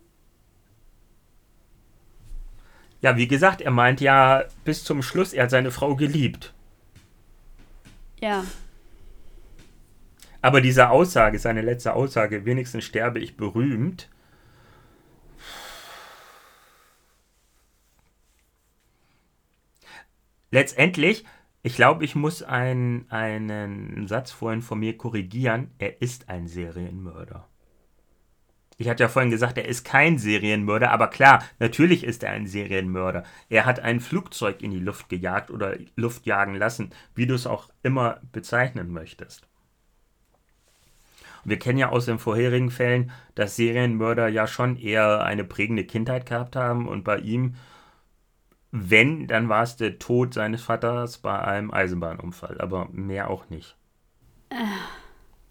Ja, 3.01 3.17
wie 3.17 3.29
gesagt, 3.29 3.61
er 3.61 3.71
meint 3.71 4.01
ja 4.01 4.45
bis 4.65 4.83
zum 4.83 5.03
Schluss, 5.03 5.33
er 5.33 5.45
hat 5.45 5.51
seine 5.51 5.71
Frau 5.71 5.95
geliebt. 5.95 6.55
Ja. 8.21 8.45
Aber 10.41 10.61
diese 10.61 10.91
Aussage, 10.91 11.39
seine 11.39 11.63
letzte 11.63 11.95
Aussage, 11.95 12.45
wenigstens 12.45 12.85
sterbe 12.85 13.19
ich 13.19 13.37
berühmt, 13.37 14.09
letztendlich 20.51 21.25
ich 21.67 21.77
glaube, 21.77 22.05
ich 22.05 22.15
muss 22.15 22.43
ein, 22.43 23.07
einen 23.09 24.07
Satz 24.07 24.31
vorhin 24.31 24.61
von 24.61 24.79
mir 24.79 24.99
korrigieren. 24.99 25.71
Er 25.79 26.03
ist 26.03 26.29
ein 26.29 26.47
Serienmörder. 26.47 27.49
Ich 28.77 28.87
hatte 28.87 29.05
ja 29.05 29.09
vorhin 29.09 29.31
gesagt, 29.31 29.57
er 29.57 29.67
ist 29.67 29.83
kein 29.83 30.19
Serienmörder, 30.19 30.91
aber 30.91 31.09
klar, 31.09 31.43
natürlich 31.61 32.05
ist 32.05 32.23
er 32.23 32.33
ein 32.33 32.47
Serienmörder. 32.47 33.23
Er 33.49 33.65
hat 33.65 33.81
ein 33.81 34.01
Flugzeug 34.01 34.63
in 34.63 34.73
die 34.73 34.79
Luft 34.79 35.09
gejagt 35.09 35.51
oder 35.51 35.79
Luft 35.97 36.27
jagen 36.27 36.55
lassen, 36.55 36.91
wie 37.15 37.27
du 37.27 37.35
es 37.35 37.47
auch 37.47 37.71
immer 37.83 38.21
bezeichnen 38.31 38.93
möchtest. 38.93 39.49
wir 41.47 41.59
kennen 41.59 41.79
ja 41.79 41.89
aus 41.89 42.05
den 42.05 42.19
vorherigen 42.19 42.71
Fällen, 42.71 43.11
dass 43.37 43.57
Serienmörder 43.57 44.29
ja 44.29 44.47
schon 44.47 44.77
eher 44.77 45.25
eine 45.25 45.45
prägende 45.45 45.85
Kindheit 45.85 46.27
gehabt 46.27 46.57
haben 46.57 46.87
und 46.89 47.05
bei 47.05 47.19
ihm 47.21 47.55
wenn, 48.77 49.29
dann 49.29 49.49
war 49.49 49.63
es 49.63 49.77
der 49.77 50.01
Tod 50.01 50.35
seines 50.35 50.63
Vaters 50.63 51.19
bei 51.19 51.39
einem 51.39 51.71
Eisenbahnunfall, 51.71 52.61
aber 52.61 52.89
mehr 52.91 53.31
auch 53.31 53.49
nicht. 53.49 53.77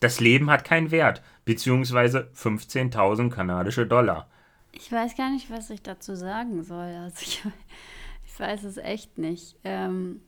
Das 0.01 0.19
Leben 0.19 0.49
hat 0.49 0.65
keinen 0.65 0.91
Wert, 0.91 1.23
beziehungsweise 1.45 2.29
15.000 2.35 3.29
kanadische 3.29 3.87
Dollar. 3.87 4.27
Ich 4.73 4.91
weiß 4.91 5.15
gar 5.15 5.31
nicht, 5.31 5.49
was 5.49 5.69
ich 5.69 5.81
dazu 5.81 6.15
sagen 6.15 6.63
soll. 6.63 6.95
Also 6.95 7.21
ich, 7.21 7.41
ich 8.25 8.37
weiß 8.37 8.65
es 8.65 8.75
echt 8.75 9.17
nicht. 9.17 9.55
Ähm, 9.63 10.19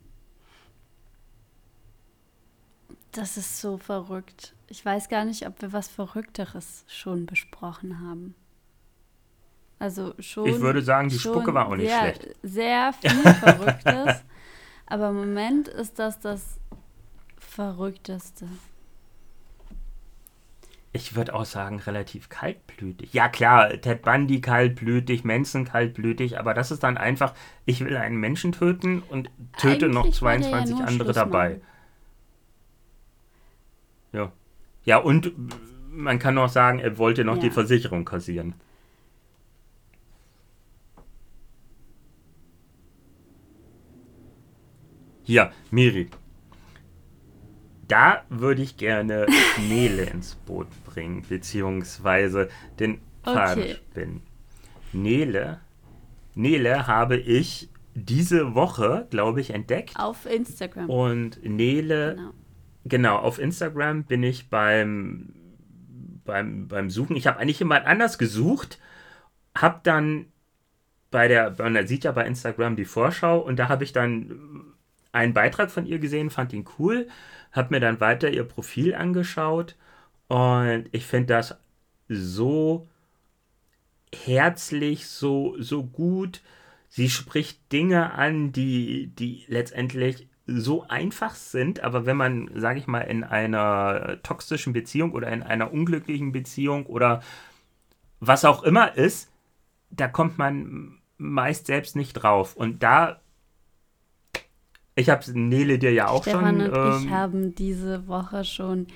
das 3.11 3.35
ist 3.35 3.59
so 3.59 3.77
verrückt. 3.77 4.55
Ich 4.67 4.85
weiß 4.85 5.09
gar 5.09 5.25
nicht, 5.25 5.45
ob 5.45 5.61
wir 5.61 5.73
was 5.73 5.89
Verrückteres 5.89 6.85
schon 6.87 7.25
besprochen 7.25 7.99
haben. 7.99 8.35
Also 9.85 10.15
schon. 10.17 10.47
Ich 10.47 10.59
würde 10.61 10.81
sagen, 10.81 11.09
die 11.09 11.19
Spucke 11.19 11.53
war 11.53 11.67
auch 11.67 11.75
nicht 11.75 11.91
sehr, 11.91 11.99
schlecht. 11.99 12.35
Sehr 12.41 12.93
viel 12.99 13.11
Verrücktes. 13.11 14.23
aber 14.87 15.09
im 15.09 15.15
Moment 15.15 15.67
ist 15.67 15.99
das 15.99 16.19
das 16.19 16.59
Verrückteste. 17.37 18.47
Ich 20.91 21.15
würde 21.15 21.35
auch 21.35 21.45
sagen, 21.45 21.77
relativ 21.77 22.29
kaltblütig. 22.29 23.13
Ja, 23.13 23.29
klar, 23.29 23.79
Ted 23.79 24.01
Bundy 24.01 24.41
kaltblütig, 24.41 25.23
Manson 25.23 25.65
kaltblütig, 25.65 26.39
aber 26.39 26.55
das 26.55 26.71
ist 26.71 26.81
dann 26.81 26.97
einfach, 26.97 27.35
ich 27.65 27.85
will 27.85 27.95
einen 27.95 28.17
Menschen 28.17 28.53
töten 28.53 29.03
und 29.07 29.29
töte 29.59 29.85
Eigentlich 29.85 29.93
noch 29.93 30.09
22 30.09 30.79
ja 30.79 30.85
andere 30.85 31.13
dabei. 31.13 31.61
Ja. 34.13 34.31
Ja, 34.83 34.97
und 34.97 35.31
man 35.91 36.17
kann 36.17 36.39
auch 36.39 36.49
sagen, 36.49 36.79
er 36.79 36.97
wollte 36.97 37.23
noch 37.23 37.35
ja. 37.35 37.41
die 37.41 37.51
Versicherung 37.51 38.03
kassieren. 38.03 38.55
Hier, 45.25 45.51
Miri. 45.71 46.07
Da 47.87 48.23
würde 48.29 48.61
ich 48.61 48.77
gerne 48.77 49.25
Nele 49.67 50.03
ins 50.11 50.35
Boot 50.35 50.67
bringen, 50.85 51.23
beziehungsweise 51.27 52.49
den 52.79 52.99
Faden 53.23 53.63
okay. 53.63 53.75
spinnen. 53.75 54.21
Nele, 54.93 55.61
Nele 56.35 56.85
habe 56.85 57.17
ich 57.17 57.69
diese 57.95 58.53
Woche, 58.53 59.07
glaube 59.09 59.41
ich, 59.41 59.49
entdeckt. 59.49 59.95
Auf 59.97 60.27
Instagram. 60.27 60.89
Und 60.91 61.43
Nele, 61.43 62.15
genau, 62.15 62.33
genau 62.85 63.17
auf 63.17 63.39
Instagram 63.39 64.03
bin 64.03 64.21
ich 64.21 64.49
beim, 64.49 65.33
beim, 66.23 66.67
beim 66.67 66.91
Suchen. 66.91 67.15
Ich 67.15 67.25
habe 67.25 67.39
eigentlich 67.39 67.59
jemand 67.59 67.87
anders 67.87 68.19
gesucht, 68.19 68.79
habe 69.55 69.79
dann 69.81 70.27
bei 71.09 71.27
der, 71.27 71.55
man 71.57 71.87
sieht 71.87 72.03
ja 72.03 72.11
bei 72.11 72.27
Instagram 72.27 72.75
die 72.75 72.85
Vorschau 72.85 73.39
und 73.39 73.57
da 73.57 73.69
habe 73.69 73.83
ich 73.83 73.91
dann 73.91 74.74
einen 75.15 75.33
Beitrag 75.33 75.71
von 75.71 75.85
ihr 75.85 75.99
gesehen, 75.99 76.29
fand 76.29 76.53
ihn 76.53 76.65
cool, 76.77 77.07
habe 77.51 77.73
mir 77.73 77.79
dann 77.79 77.99
weiter 77.99 78.29
ihr 78.29 78.43
Profil 78.43 78.93
angeschaut 78.93 79.75
und 80.27 80.85
ich 80.91 81.05
finde 81.05 81.33
das 81.33 81.57
so 82.07 82.87
herzlich, 84.13 85.07
so, 85.07 85.55
so 85.59 85.83
gut. 85.83 86.41
Sie 86.89 87.09
spricht 87.09 87.71
Dinge 87.71 88.13
an, 88.13 88.51
die, 88.51 89.07
die 89.07 89.45
letztendlich 89.47 90.27
so 90.47 90.87
einfach 90.87 91.35
sind, 91.35 91.79
aber 91.81 92.05
wenn 92.05 92.17
man, 92.17 92.49
sage 92.55 92.79
ich 92.79 92.87
mal, 92.87 93.01
in 93.01 93.23
einer 93.23 94.21
toxischen 94.21 94.73
Beziehung 94.73 95.11
oder 95.11 95.29
in 95.29 95.43
einer 95.43 95.73
unglücklichen 95.73 96.31
Beziehung 96.31 96.85
oder 96.85 97.21
was 98.19 98.45
auch 98.45 98.63
immer 98.63 98.95
ist, 98.95 99.31
da 99.89 100.07
kommt 100.07 100.37
man 100.37 100.99
meist 101.17 101.65
selbst 101.65 101.95
nicht 101.95 102.13
drauf. 102.13 102.55
Und 102.55 102.83
da 102.83 103.19
ich 104.95 105.09
habe 105.09 105.23
Nele 105.37 105.77
dir 105.79 105.91
ja 105.91 106.07
auch 106.07 106.23
Stefan 106.23 106.59
schon. 106.61 106.71
und 106.71 106.75
ähm, 106.77 107.03
ich 107.05 107.09
haben 107.11 107.55
diese 107.55 108.07
Woche 108.07 108.43
schon 108.43 108.87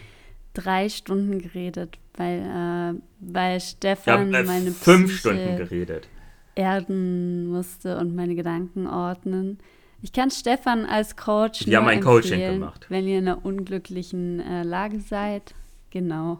drei 0.53 0.89
Stunden 0.89 1.39
geredet, 1.39 1.97
weil, 2.15 2.39
äh, 2.39 2.99
weil 3.19 3.59
Stefan 3.59 4.33
äh, 4.33 4.43
meine 4.43 4.71
fünf 4.71 5.07
Psyche 5.07 5.19
Stunden 5.19 5.57
geredet. 5.57 6.07
erden 6.55 7.47
musste 7.47 7.97
und 7.97 8.15
meine 8.15 8.35
Gedanken 8.35 8.87
ordnen. 8.87 9.59
Ich 10.01 10.13
kann 10.13 10.31
Stefan 10.31 10.85
als 10.85 11.17
Coach 11.17 11.65
Die 11.65 11.75
haben 11.75 11.83
nur 11.83 11.91
ein 11.91 12.01
Coaching 12.01 12.39
gemacht. 12.39 12.85
wenn 12.89 13.05
ihr 13.05 13.19
in 13.19 13.27
einer 13.27 13.43
unglücklichen 13.45 14.39
äh, 14.39 14.63
Lage 14.63 15.01
seid. 15.01 15.53
Genau. 15.91 16.39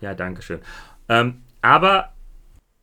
Ja, 0.00 0.14
danke 0.14 0.42
schön. 0.42 0.60
Ähm, 1.08 1.42
aber 1.62 2.12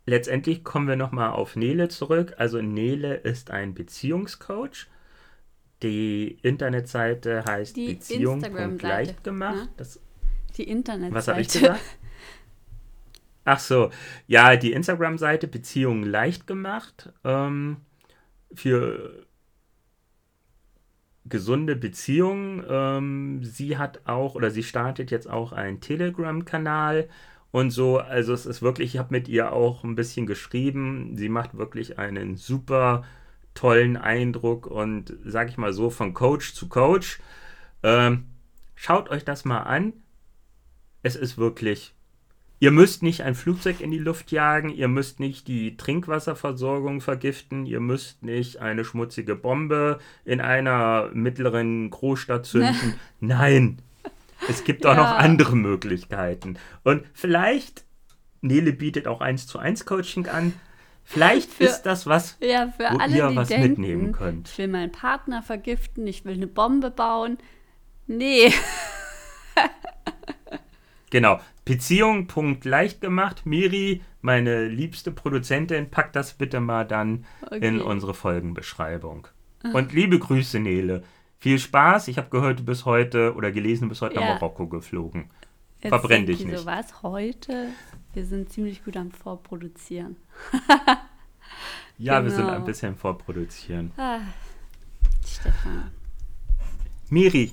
letztendlich 0.05 0.63
kommen 0.63 0.87
wir 0.87 0.95
nochmal 0.95 1.31
auf 1.31 1.55
Nele 1.55 1.87
zurück. 1.89 2.33
Also 2.37 2.61
Nele 2.61 3.15
ist 3.15 3.51
ein 3.51 3.73
Beziehungscoach. 3.73 4.87
Die 5.83 6.37
Internetseite 6.41 7.43
heißt 7.45 7.75
Die 7.75 7.95
Beziehung 7.95 8.41
leicht 8.79 9.23
gemacht. 9.23 9.55
ne? 9.55 9.69
Das, 9.77 9.99
Die 10.57 10.63
Internetseite. 10.63 11.15
was 11.15 11.27
habe 11.27 11.41
ich 11.41 11.47
gesagt? 11.49 11.81
Ach 13.47 13.59
so, 13.59 13.91
ja, 14.25 14.55
die 14.55 14.71
Instagram-Seite 14.73 15.47
Beziehung 15.47 16.03
leicht 16.03 16.47
gemacht. 16.47 17.11
Ähm, 17.23 17.77
für 18.53 19.25
gesunde 21.25 21.75
Beziehungen. 21.75 22.63
Ähm, 22.67 23.43
sie 23.43 23.77
hat 23.77 24.01
auch 24.05 24.35
oder 24.35 24.51
sie 24.51 24.63
startet 24.63 25.11
jetzt 25.11 25.29
auch 25.29 25.51
einen 25.51 25.81
Telegram-Kanal 25.81 27.09
und 27.55 27.71
so. 27.71 27.99
Also 27.99 28.33
es 28.33 28.45
ist 28.45 28.61
wirklich, 28.61 28.95
ich 28.95 28.99
habe 28.99 29.13
mit 29.13 29.29
ihr 29.29 29.53
auch 29.53 29.85
ein 29.85 29.95
bisschen 29.95 30.25
geschrieben. 30.25 31.15
Sie 31.15 31.29
macht 31.29 31.57
wirklich 31.57 31.97
einen 31.97 32.35
super 32.35 33.05
tollen 33.53 33.95
Eindruck 33.95 34.67
und 34.67 35.13
sag 35.23 35.47
ich 35.47 35.57
mal 35.57 35.71
so 35.71 35.89
von 35.89 36.13
Coach 36.13 36.53
zu 36.53 36.67
Coach. 36.67 37.19
Ähm, 37.81 38.25
schaut 38.75 39.09
euch 39.09 39.23
das 39.23 39.45
mal 39.45 39.61
an. 39.61 39.93
Es 41.01 41.15
ist 41.15 41.37
wirklich 41.37 41.93
Ihr 42.59 42.71
müsst 42.71 43.03
nicht 43.03 43.21
ein 43.21 43.35
Flugzeug 43.35 43.81
in 43.81 43.91
die 43.91 43.99
Luft 43.99 44.31
jagen, 44.31 44.69
ihr 44.69 44.87
müsst 44.87 45.19
nicht 45.19 45.47
die 45.49 45.75
Trinkwasserversorgung 45.75 47.01
vergiften, 47.01 47.65
ihr 47.65 47.81
müsst 47.81 48.23
nicht 48.23 48.57
eine 48.57 48.85
schmutzige 48.85 49.35
Bombe 49.35 49.99
in 50.23 50.39
einer 50.39 51.09
mittleren 51.13 51.89
Großstadt 51.89 52.45
zünden. 52.45 52.95
Nein, 53.19 53.79
es 54.49 54.63
gibt 54.63 54.85
auch 54.85 54.95
Ja. 54.95 55.01
noch 55.01 55.17
andere 55.17 55.55
Möglichkeiten. 55.55 56.57
Und 56.83 57.03
vielleicht, 57.13 57.85
Nele 58.41 58.73
bietet 58.73 59.07
auch 59.07 59.21
1 59.21 59.47
zu 59.47 59.59
1 59.59 59.85
Coaching 59.85 60.27
an. 60.27 60.53
Vielleicht 61.03 61.51
Für- 61.53 61.65
ist 61.65 61.83
das 61.83 62.07
was, 62.07 62.37
Ja, 62.41 62.67
für 62.75 62.83
wo 62.91 62.97
alle, 62.97 63.15
ihr 63.17 63.27
die 63.29 63.35
was 63.35 63.47
denken, 63.49 63.67
mitnehmen 63.81 64.11
könnt. 64.11 64.49
ich 64.49 64.57
will 64.57 64.67
meinen 64.67 64.91
Partner 64.91 65.43
vergiften, 65.43 66.07
ich 66.07 66.25
will 66.25 66.33
eine 66.33 66.47
Bombe 66.47 66.89
bauen. 66.91 67.37
Nee, 68.07 68.51
Genau. 71.11 71.39
Beziehung, 71.63 72.27
Punkt 72.27 72.65
leicht 72.65 72.99
gemacht. 73.01 73.45
Miri, 73.45 74.01
meine 74.21 74.67
liebste 74.67 75.11
Produzentin, 75.11 75.89
packt 75.89 76.15
das 76.15 76.33
bitte 76.33 76.59
mal 76.59 76.83
dann 76.83 77.25
in 77.51 77.79
Okay. 77.79 77.89
unsere 77.89 78.13
Folgenbeschreibung. 78.13 79.27
Und 79.73 79.93
liebe 79.93 80.19
Grüße, 80.19 80.59
Nele. 80.59 81.03
Viel 81.39 81.59
Spaß. 81.59 82.07
Ich 82.07 82.17
habe 82.17 82.29
gehört, 82.29 82.59
du 82.59 82.63
bist 82.65 82.85
heute 82.85 83.35
oder 83.35 83.51
gelesen, 83.51 83.83
du 83.83 83.89
bist 83.89 84.01
heute 84.01 84.15
nach 84.15 84.21
Ja. 84.23 84.33
Marokko 84.35 84.67
geflogen. 84.67 85.29
Jetzt 85.81 85.89
Verbrenn 85.89 86.25
dich 86.25 86.43
nicht. 86.43 86.57
So, 86.57 86.65
was 86.65 87.03
heute? 87.03 87.67
Wir 88.13 88.25
sind 88.25 88.49
ziemlich 88.51 88.83
gut 88.83 88.97
am 88.97 89.11
Vorproduzieren. 89.11 90.17
Ja, 91.97 92.21
wir 92.21 92.29
sind 92.31 92.41
Genau. 92.41 92.57
ein 92.57 92.65
bisschen 92.65 92.95
vorproduzieren. 92.97 93.91
Ah, 93.95 94.19
Stefan. 95.25 95.91
Miri, 97.09 97.49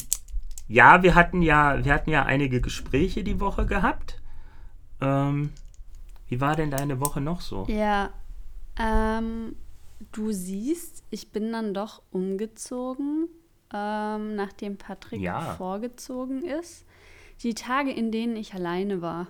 ja, 0.67 1.01
wir 1.05 1.15
hatten 1.15 1.43
ja, 1.43 1.85
wir 1.85 1.93
hatten 1.95 2.11
ja 2.11 2.25
einige 2.25 2.61
Gespräche 2.61 3.23
die 3.23 3.39
Woche 3.39 3.67
gehabt. 3.67 4.21
Ähm, 5.01 5.51
wie 6.29 6.41
war 6.41 6.57
denn 6.57 6.73
deine 6.73 6.99
Woche 6.99 7.21
noch 7.21 7.41
so? 7.41 7.67
Ja, 7.69 8.11
ähm, 8.77 9.55
du 10.11 10.33
siehst, 10.33 11.05
ich 11.11 11.31
bin 11.31 11.53
dann 11.53 11.73
doch 11.73 12.03
umgezogen, 12.11 13.29
ähm, 13.73 14.35
nachdem 14.37 14.77
Patrick 14.77 15.21
Ja. 15.21 15.55
vorgezogen 15.55 16.43
ist. 16.45 16.85
Die 17.43 17.55
Tage, 17.55 17.91
in 17.93 18.13
denen 18.13 18.37
ich 18.37 18.55
alleine 18.55 19.03
war 19.03 19.27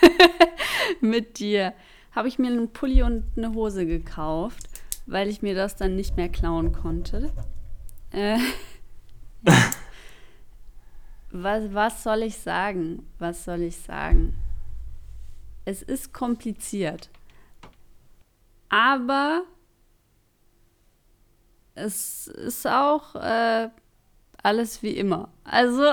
mit 1.00 1.38
dir, 1.38 1.74
habe 2.12 2.28
ich 2.28 2.38
mir 2.38 2.48
einen 2.50 2.72
Pulli 2.72 3.02
und 3.02 3.24
eine 3.36 3.52
Hose 3.54 3.86
gekauft, 3.86 4.68
weil 5.06 5.28
ich 5.28 5.42
mir 5.42 5.54
das 5.54 5.76
dann 5.76 5.96
nicht 5.96 6.16
mehr 6.16 6.28
klauen 6.28 6.72
konnte. 6.72 7.32
Äh, 8.12 8.38
was, 11.30 11.74
was 11.74 12.02
soll 12.02 12.22
ich 12.22 12.38
sagen? 12.38 13.06
Was 13.18 13.44
soll 13.44 13.62
ich 13.62 13.76
sagen? 13.76 14.34
Es 15.64 15.82
ist 15.82 16.12
kompliziert. 16.12 17.10
Aber 18.68 19.42
es 21.74 22.28
ist 22.28 22.66
auch 22.66 23.14
äh, 23.16 23.68
alles 24.42 24.82
wie 24.82 24.96
immer. 24.96 25.28
Also, 25.44 25.82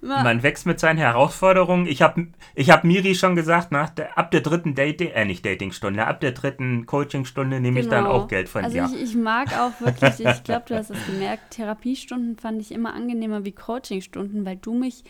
ma- 0.00 0.22
Man 0.22 0.42
wächst 0.42 0.66
mit 0.66 0.80
seinen 0.80 0.98
Herausforderungen. 0.98 1.86
Ich 1.86 2.02
habe 2.02 2.28
ich 2.54 2.70
hab 2.70 2.84
Miri 2.84 3.14
schon 3.14 3.36
gesagt, 3.36 3.72
nach 3.72 3.90
der, 3.90 4.18
ab 4.18 4.30
der 4.30 4.40
dritten 4.40 4.74
Dating, 4.74 5.10
äh, 5.10 5.24
nicht 5.24 5.44
Datingstunde, 5.46 6.06
ab 6.06 6.20
der 6.20 6.32
dritten 6.32 6.86
Coachingstunde 6.86 7.60
nehme 7.60 7.80
ich 7.80 7.88
dann 7.88 8.04
Genau. 8.04 8.16
auch 8.16 8.28
Geld 8.28 8.48
von 8.48 8.64
also 8.64 8.76
dir. 8.76 8.84
ich, 8.86 9.02
ich 9.02 9.14
mag 9.16 9.56
auch 9.58 9.80
wirklich, 9.80 10.20
ich 10.20 10.42
glaube, 10.42 10.64
du 10.68 10.76
hast 10.76 10.90
es 10.90 11.06
gemerkt, 11.06 11.52
Therapiestunden 11.52 12.36
fand 12.36 12.60
ich 12.60 12.72
immer 12.72 12.94
angenehmer 12.94 13.44
wie 13.44 13.52
Coachingstunden, 13.52 14.44
weil 14.44 14.56
du 14.56 14.74
mich 14.74 15.04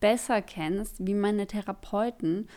besser 0.00 0.42
kennst 0.42 1.06
wie 1.06 1.14
meine 1.14 1.46
Therapeuten 1.46 2.48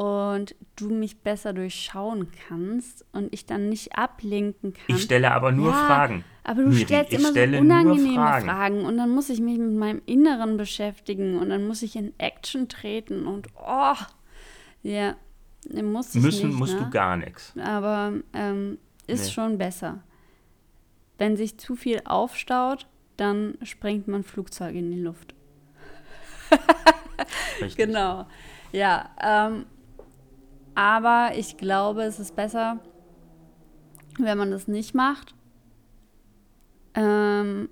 und 0.00 0.54
du 0.76 0.88
mich 0.88 1.18
besser 1.18 1.52
durchschauen 1.52 2.28
kannst 2.48 3.04
und 3.12 3.34
ich 3.34 3.44
dann 3.44 3.68
nicht 3.68 3.98
ablenken 3.98 4.72
kann. 4.72 4.96
Ich 4.96 5.02
stelle 5.02 5.30
aber 5.30 5.52
nur 5.52 5.72
Ja, 5.72 5.86
Fragen. 5.86 6.24
Aber 6.42 6.62
du 6.62 6.68
Miri, 6.70 6.84
stellst 6.86 7.12
immer 7.12 7.34
so 7.34 7.58
unangenehme 7.58 8.14
Fragen. 8.14 8.46
Fragen. 8.48 8.84
und 8.86 8.96
dann 8.96 9.10
muss 9.10 9.28
ich 9.28 9.40
mich 9.42 9.58
mit 9.58 9.74
meinem 9.74 10.00
Inneren 10.06 10.56
beschäftigen 10.56 11.36
und 11.38 11.50
dann 11.50 11.66
muss 11.66 11.82
ich 11.82 11.96
in 11.96 12.14
Action 12.16 12.66
treten 12.68 13.26
und 13.26 13.48
oh, 13.62 13.92
ja, 14.82 15.16
muss 15.82 16.14
ich 16.14 16.22
Müssen 16.22 16.48
nicht, 16.48 16.58
musst 16.58 16.72
ne? 16.76 16.84
du 16.84 16.88
gar 16.90 17.18
nichts. 17.18 17.52
Aber 17.62 18.14
ähm, 18.32 18.78
ist 19.06 19.26
Nee. 19.26 19.30
schon 19.32 19.58
besser. 19.58 20.02
Wenn 21.18 21.36
sich 21.36 21.58
zu 21.58 21.76
viel 21.76 22.00
aufstaut, 22.06 22.86
dann 23.18 23.58
sprengt 23.64 24.08
man 24.08 24.22
Flugzeuge 24.22 24.78
in 24.78 24.90
die 24.92 25.02
Luft. 25.02 25.34
Genau. 27.76 28.26
Ja, 28.72 29.10
ähm, 29.22 29.66
aber 30.74 31.32
ich 31.36 31.56
glaube, 31.56 32.02
es 32.02 32.18
ist 32.18 32.36
besser, 32.36 32.78
wenn 34.18 34.38
man 34.38 34.50
das 34.50 34.68
nicht 34.68 34.94
macht. 34.94 35.34
Ähm, 36.94 37.68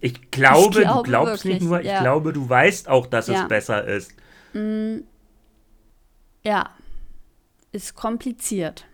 Ich 0.00 0.30
glaube, 0.30 0.66
Ich 0.66 0.74
du 0.74 0.82
glaube 0.82 1.02
glaubst 1.02 1.44
wirklich, 1.44 1.54
nicht 1.60 1.62
nur, 1.68 1.80
ich 1.80 1.86
ja. 1.86 2.00
glaube, 2.00 2.32
du 2.32 2.48
weißt 2.48 2.88
auch, 2.88 3.06
dass 3.06 3.28
Ja. 3.28 3.42
es 3.42 3.48
besser 3.48 3.84
ist. 3.86 4.14
ja, 6.42 6.70
ist 7.72 7.94
kompliziert. 7.94 8.86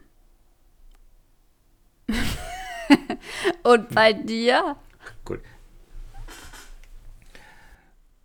Und 3.64 3.95
bei 3.95 4.12
dir? 4.12 4.76
Gut. 5.24 5.41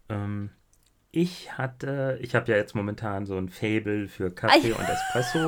Ähm, 0.10 0.50
ich 1.16 1.58
hatte, 1.60 2.18
ich 2.22 2.34
habe 2.34 2.52
ja 2.52 2.58
jetzt 2.58 2.74
momentan 2.74 3.28
so 3.28 3.38
ein 3.38 3.48
Fable 3.48 4.08
für 4.08 4.32
Kaffee 4.32 4.72
und 4.74 4.84
Espresso 4.90 5.46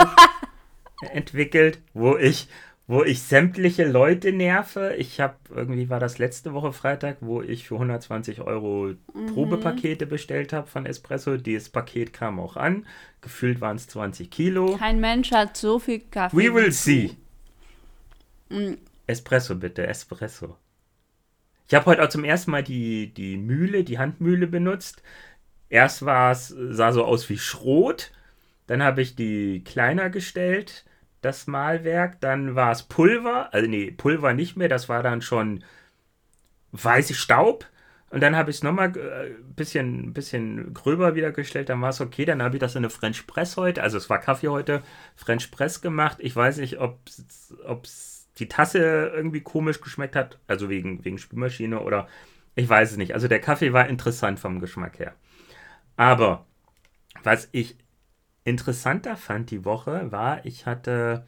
entwickelt, 1.12 1.80
wo 1.96 2.16
ich, 2.16 2.48
wo 2.86 3.04
ich 3.04 3.24
sämtliche 3.24 3.84
Leute 3.86 4.32
nerve. 4.32 4.96
Ich 4.96 5.20
habe, 5.20 5.34
irgendwie 5.50 5.90
war 5.90 6.00
das 6.00 6.20
letzte 6.20 6.54
Woche 6.54 6.72
Freitag, 6.72 7.18
wo 7.22 7.42
ich 7.42 7.68
für 7.68 7.76
120 7.76 8.42
Euro 8.42 8.94
Mhm. 9.14 9.26
Probepakete 9.34 10.06
bestellt 10.06 10.54
habe 10.54 10.68
von 10.68 10.86
Espresso. 10.86 11.36
Dieses 11.38 11.70
Paket 11.70 12.14
kam 12.14 12.40
auch 12.40 12.58
an. 12.58 12.86
Gefühlt 13.22 13.60
waren 13.60 13.78
es 13.78 13.88
20 13.88 14.30
Kilo. 14.30 14.78
Kein 14.78 15.00
Mensch 15.00 15.32
hat 15.32 15.58
so 15.58 15.80
viel 15.80 16.00
Kaffee. 16.12 16.38
We 16.38 16.54
will 16.54 16.72
see. 16.72 17.18
Mm, 18.50 18.74
Espresso 19.08 19.56
bitte, 19.56 19.88
Espresso. 19.88 20.58
Ich 21.68 21.74
habe 21.74 21.88
heute 21.88 22.04
auch 22.04 22.10
zum 22.10 22.24
ersten 22.24 22.52
Mal 22.52 22.62
die, 22.64 23.12
die 23.12 23.38
Mühle, 23.38 23.84
die 23.84 23.98
Handmühle 23.98 24.46
benutzt. 24.46 25.02
Erst 25.70 26.06
war 26.06 26.32
es, 26.32 26.50
sah 26.50 26.92
so 26.92 27.04
aus 27.04 27.30
wie 27.30 27.38
Schrot. 27.38 28.12
Dann 28.68 28.84
habe 28.84 29.02
ich 29.02 29.16
die 29.16 29.64
kleiner 29.64 30.10
gestellt, 30.10 30.86
das 31.22 31.48
Malwerk. 31.48 32.20
Dann 32.22 32.56
war 32.56 32.72
es 32.72 32.84
Pulver. 32.84 33.54
Also 33.54 33.68
nee, 33.68 33.92
Pulver 33.92 34.34
nicht 34.34 34.58
mehr. 34.58 34.70
Das 34.70 34.90
war 34.90 35.04
dann 35.04 35.22
schon 35.22 35.64
weiße 36.72 37.14
Staub. 37.14 37.66
Und 38.10 38.22
dann 38.22 38.36
habe 38.36 38.50
ich 38.50 38.58
es 38.58 38.64
nochmal 38.64 38.90
ein 38.90 38.96
äh, 38.96 39.32
bisschen, 39.56 40.14
bisschen 40.14 40.74
gröber 40.74 41.16
wieder 41.16 41.32
gestellt. 41.32 41.70
Dann 41.70 41.82
war 41.82 41.90
es 41.90 42.02
okay. 42.02 42.26
Dann 42.26 42.42
habe 42.42 42.56
ich 42.56 42.60
das 42.62 42.76
in 42.76 42.80
eine 42.80 42.90
French 42.90 43.28
Press 43.28 43.58
heute, 43.58 43.84
also 43.84 43.98
es 43.98 44.10
war 44.10 44.20
Kaffee 44.20 44.48
heute, 44.48 44.84
French 45.16 45.52
Press 45.52 45.82
gemacht. 45.82 46.18
Ich 46.20 46.36
weiß 46.36 46.58
nicht, 46.58 46.78
ob 46.80 47.00
die 48.38 48.48
Tasse 48.48 49.12
irgendwie 49.14 49.42
komisch 49.42 49.82
geschmeckt 49.82 50.16
hat, 50.16 50.40
also 50.48 50.70
wegen, 50.70 51.04
wegen 51.04 51.18
Spülmaschine 51.18 51.82
oder 51.82 52.08
Ich 52.56 52.70
weiß 52.70 52.92
es 52.92 52.98
nicht. 52.98 53.14
Also 53.14 53.28
der 53.28 53.42
Kaffee 53.42 53.74
war 53.74 53.88
interessant 53.90 54.40
vom 54.40 54.60
Geschmack 54.60 55.00
her. 55.00 55.14
Aber 55.98 56.46
was 57.24 57.50
ich 57.52 57.78
interessanter 58.44 59.18
fand 59.18 59.52
die 59.52 59.66
Woche 59.66 60.12
war, 60.12 60.46
ich 60.46 60.66
hatte 60.66 61.26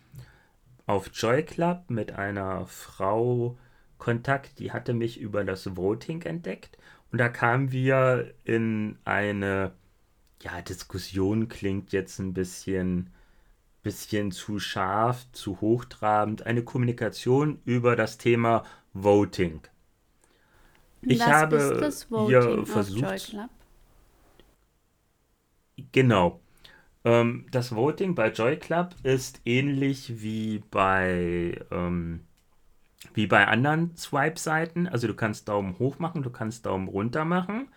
auf 0.86 1.10
Joy 1.14 1.44
Club 1.44 1.90
mit 1.90 2.14
einer 2.14 2.66
Frau 2.68 3.58
Kontakt, 3.98 4.60
die 4.60 4.72
hatte 4.72 4.94
mich 4.94 5.20
über 5.20 5.44
das 5.44 5.76
Voting 5.76 6.22
entdeckt 6.22 6.78
und 7.12 7.20
da 7.20 7.30
kamen 7.30 7.72
wir 7.72 8.34
in 8.44 8.98
eine 9.06 9.74
ja, 10.42 10.62
Diskussion 10.62 11.48
klingt 11.48 11.92
jetzt 11.92 12.20
ein 12.20 12.34
bisschen 12.34 13.10
bisschen 13.88 14.34
zu 14.34 14.60
scharf, 14.60 15.32
zu 15.32 15.62
hochtrabend, 15.62 16.46
eine 16.46 16.62
Kommunikation 16.62 17.62
über 17.64 17.96
das 17.96 18.18
Thema 18.18 18.64
Voting. 18.94 19.62
Ich 21.02 21.22
Was 21.22 21.28
habe 21.28 21.92
hier 22.28 22.66
versucht. 22.66 23.34
Genau. 25.92 26.42
Ähm, 27.06 27.46
das 27.52 27.76
Voting 27.76 28.16
bei 28.16 28.32
Joy 28.32 28.58
Club 28.58 28.96
ist 29.04 29.42
ähnlich 29.46 30.22
wie 30.22 30.64
bei, 30.72 31.60
ähm, 31.72 32.22
wie 33.14 33.28
bei 33.28 33.48
anderen 33.48 33.96
Swipe-Seiten. 33.96 34.88
Also 34.88 35.08
du 35.08 35.14
kannst 35.14 35.48
Daumen 35.48 35.80
hoch 35.80 36.00
machen, 36.00 36.24
du 36.24 36.30
kannst 36.30 36.66
Daumen 36.66 36.88
runter 36.88 37.26
machen. 37.26 37.70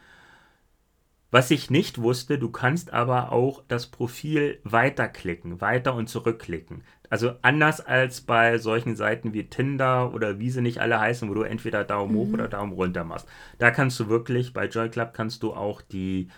Was 1.32 1.52
ich 1.52 1.70
nicht 1.70 2.02
wusste, 2.02 2.40
du 2.40 2.50
kannst 2.50 2.92
aber 2.92 3.30
auch 3.30 3.62
das 3.68 3.86
Profil 3.86 4.58
weiterklicken, 4.64 5.60
weiter 5.60 5.94
und 5.94 6.08
zurückklicken. 6.08 6.82
Also 7.08 7.34
anders 7.42 7.80
als 7.80 8.20
bei 8.20 8.58
solchen 8.58 8.96
Seiten 8.96 9.32
wie 9.32 9.48
Tinder 9.48 10.12
oder 10.12 10.40
wie 10.40 10.50
sie 10.50 10.60
nicht 10.60 10.80
alle 10.80 10.98
heißen, 10.98 11.28
wo 11.28 11.34
du 11.34 11.42
entweder 11.42 11.84
Daumen 11.84 12.14
mhm. 12.14 12.18
hoch 12.18 12.32
oder 12.32 12.48
Daumen 12.48 12.72
runter 12.72 13.04
machst. 13.04 13.28
Da 13.58 13.70
kannst 13.70 14.00
du 14.00 14.08
wirklich, 14.08 14.52
bei 14.52 14.66
Joy 14.66 14.88
Club 14.88 15.14
kannst 15.14 15.44
du 15.44 15.54
auch 15.54 15.82
die 15.82 16.28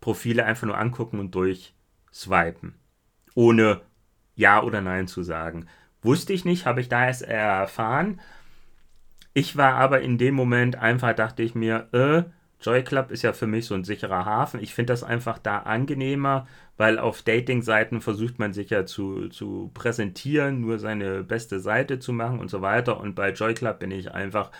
Profile 0.00 0.44
einfach 0.44 0.66
nur 0.66 0.78
angucken 0.78 1.18
und 1.18 1.34
durchswipen. 1.34 2.74
Ohne 3.34 3.80
Ja 4.34 4.62
oder 4.62 4.80
Nein 4.80 5.08
zu 5.08 5.22
sagen. 5.22 5.66
Wusste 6.02 6.32
ich 6.32 6.44
nicht, 6.44 6.66
habe 6.66 6.80
ich 6.80 6.88
da 6.88 7.06
erst 7.06 7.22
erfahren. 7.22 8.20
Ich 9.34 9.56
war 9.56 9.74
aber 9.74 10.00
in 10.00 10.18
dem 10.18 10.34
Moment 10.34 10.76
einfach, 10.76 11.14
dachte 11.14 11.42
ich 11.42 11.54
mir, 11.54 11.88
äh, 11.92 12.22
Joy 12.60 12.82
Club 12.82 13.10
ist 13.10 13.22
ja 13.22 13.32
für 13.32 13.46
mich 13.46 13.66
so 13.66 13.74
ein 13.74 13.84
sicherer 13.84 14.24
Hafen. 14.24 14.62
Ich 14.62 14.74
finde 14.74 14.92
das 14.92 15.04
einfach 15.04 15.38
da 15.38 15.58
angenehmer, 15.58 16.46
weil 16.76 16.98
auf 16.98 17.22
Dating-Seiten 17.22 18.00
versucht 18.00 18.38
man 18.38 18.52
sich 18.52 18.70
ja 18.70 18.86
zu, 18.86 19.28
zu 19.28 19.70
präsentieren, 19.74 20.60
nur 20.60 20.78
seine 20.78 21.22
beste 21.22 21.60
Seite 21.60 21.98
zu 21.98 22.12
machen 22.12 22.38
und 22.38 22.50
so 22.50 22.62
weiter. 22.62 22.98
Und 22.98 23.14
bei 23.14 23.30
Joy 23.32 23.54
Club 23.54 23.78
bin 23.80 23.90
ich 23.90 24.12
einfach, 24.12 24.50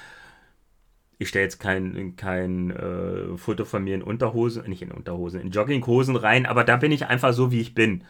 ich 1.18 1.28
stelle 1.28 1.44
jetzt 1.44 1.58
kein, 1.58 2.14
kein 2.16 2.70
äh, 2.70 3.36
Foto 3.36 3.64
von 3.64 3.84
mir 3.84 3.94
in 3.94 4.02
Unterhosen, 4.02 4.68
nicht 4.68 4.82
in 4.82 4.92
Unterhosen, 4.92 5.40
in 5.40 5.50
Jogginghosen 5.50 6.16
rein, 6.16 6.46
aber 6.46 6.64
da 6.64 6.76
bin 6.76 6.92
ich 6.92 7.06
einfach 7.06 7.32
so, 7.32 7.50
wie 7.50 7.60
ich 7.60 7.74
bin. 7.74 8.04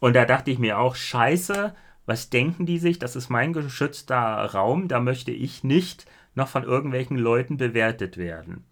Und 0.00 0.16
da 0.16 0.24
dachte 0.24 0.50
ich 0.50 0.58
mir 0.58 0.78
auch, 0.78 0.96
scheiße, 0.96 1.74
was 2.06 2.30
denken 2.30 2.66
die 2.66 2.78
sich? 2.78 2.98
Das 2.98 3.14
ist 3.14 3.28
mein 3.28 3.52
geschützter 3.52 4.16
Raum, 4.16 4.88
da 4.88 5.00
möchte 5.00 5.30
ich 5.30 5.62
nicht 5.62 6.06
noch 6.34 6.48
von 6.48 6.64
irgendwelchen 6.64 7.18
Leuten 7.18 7.56
bewertet 7.56 8.16
werden. 8.16 8.64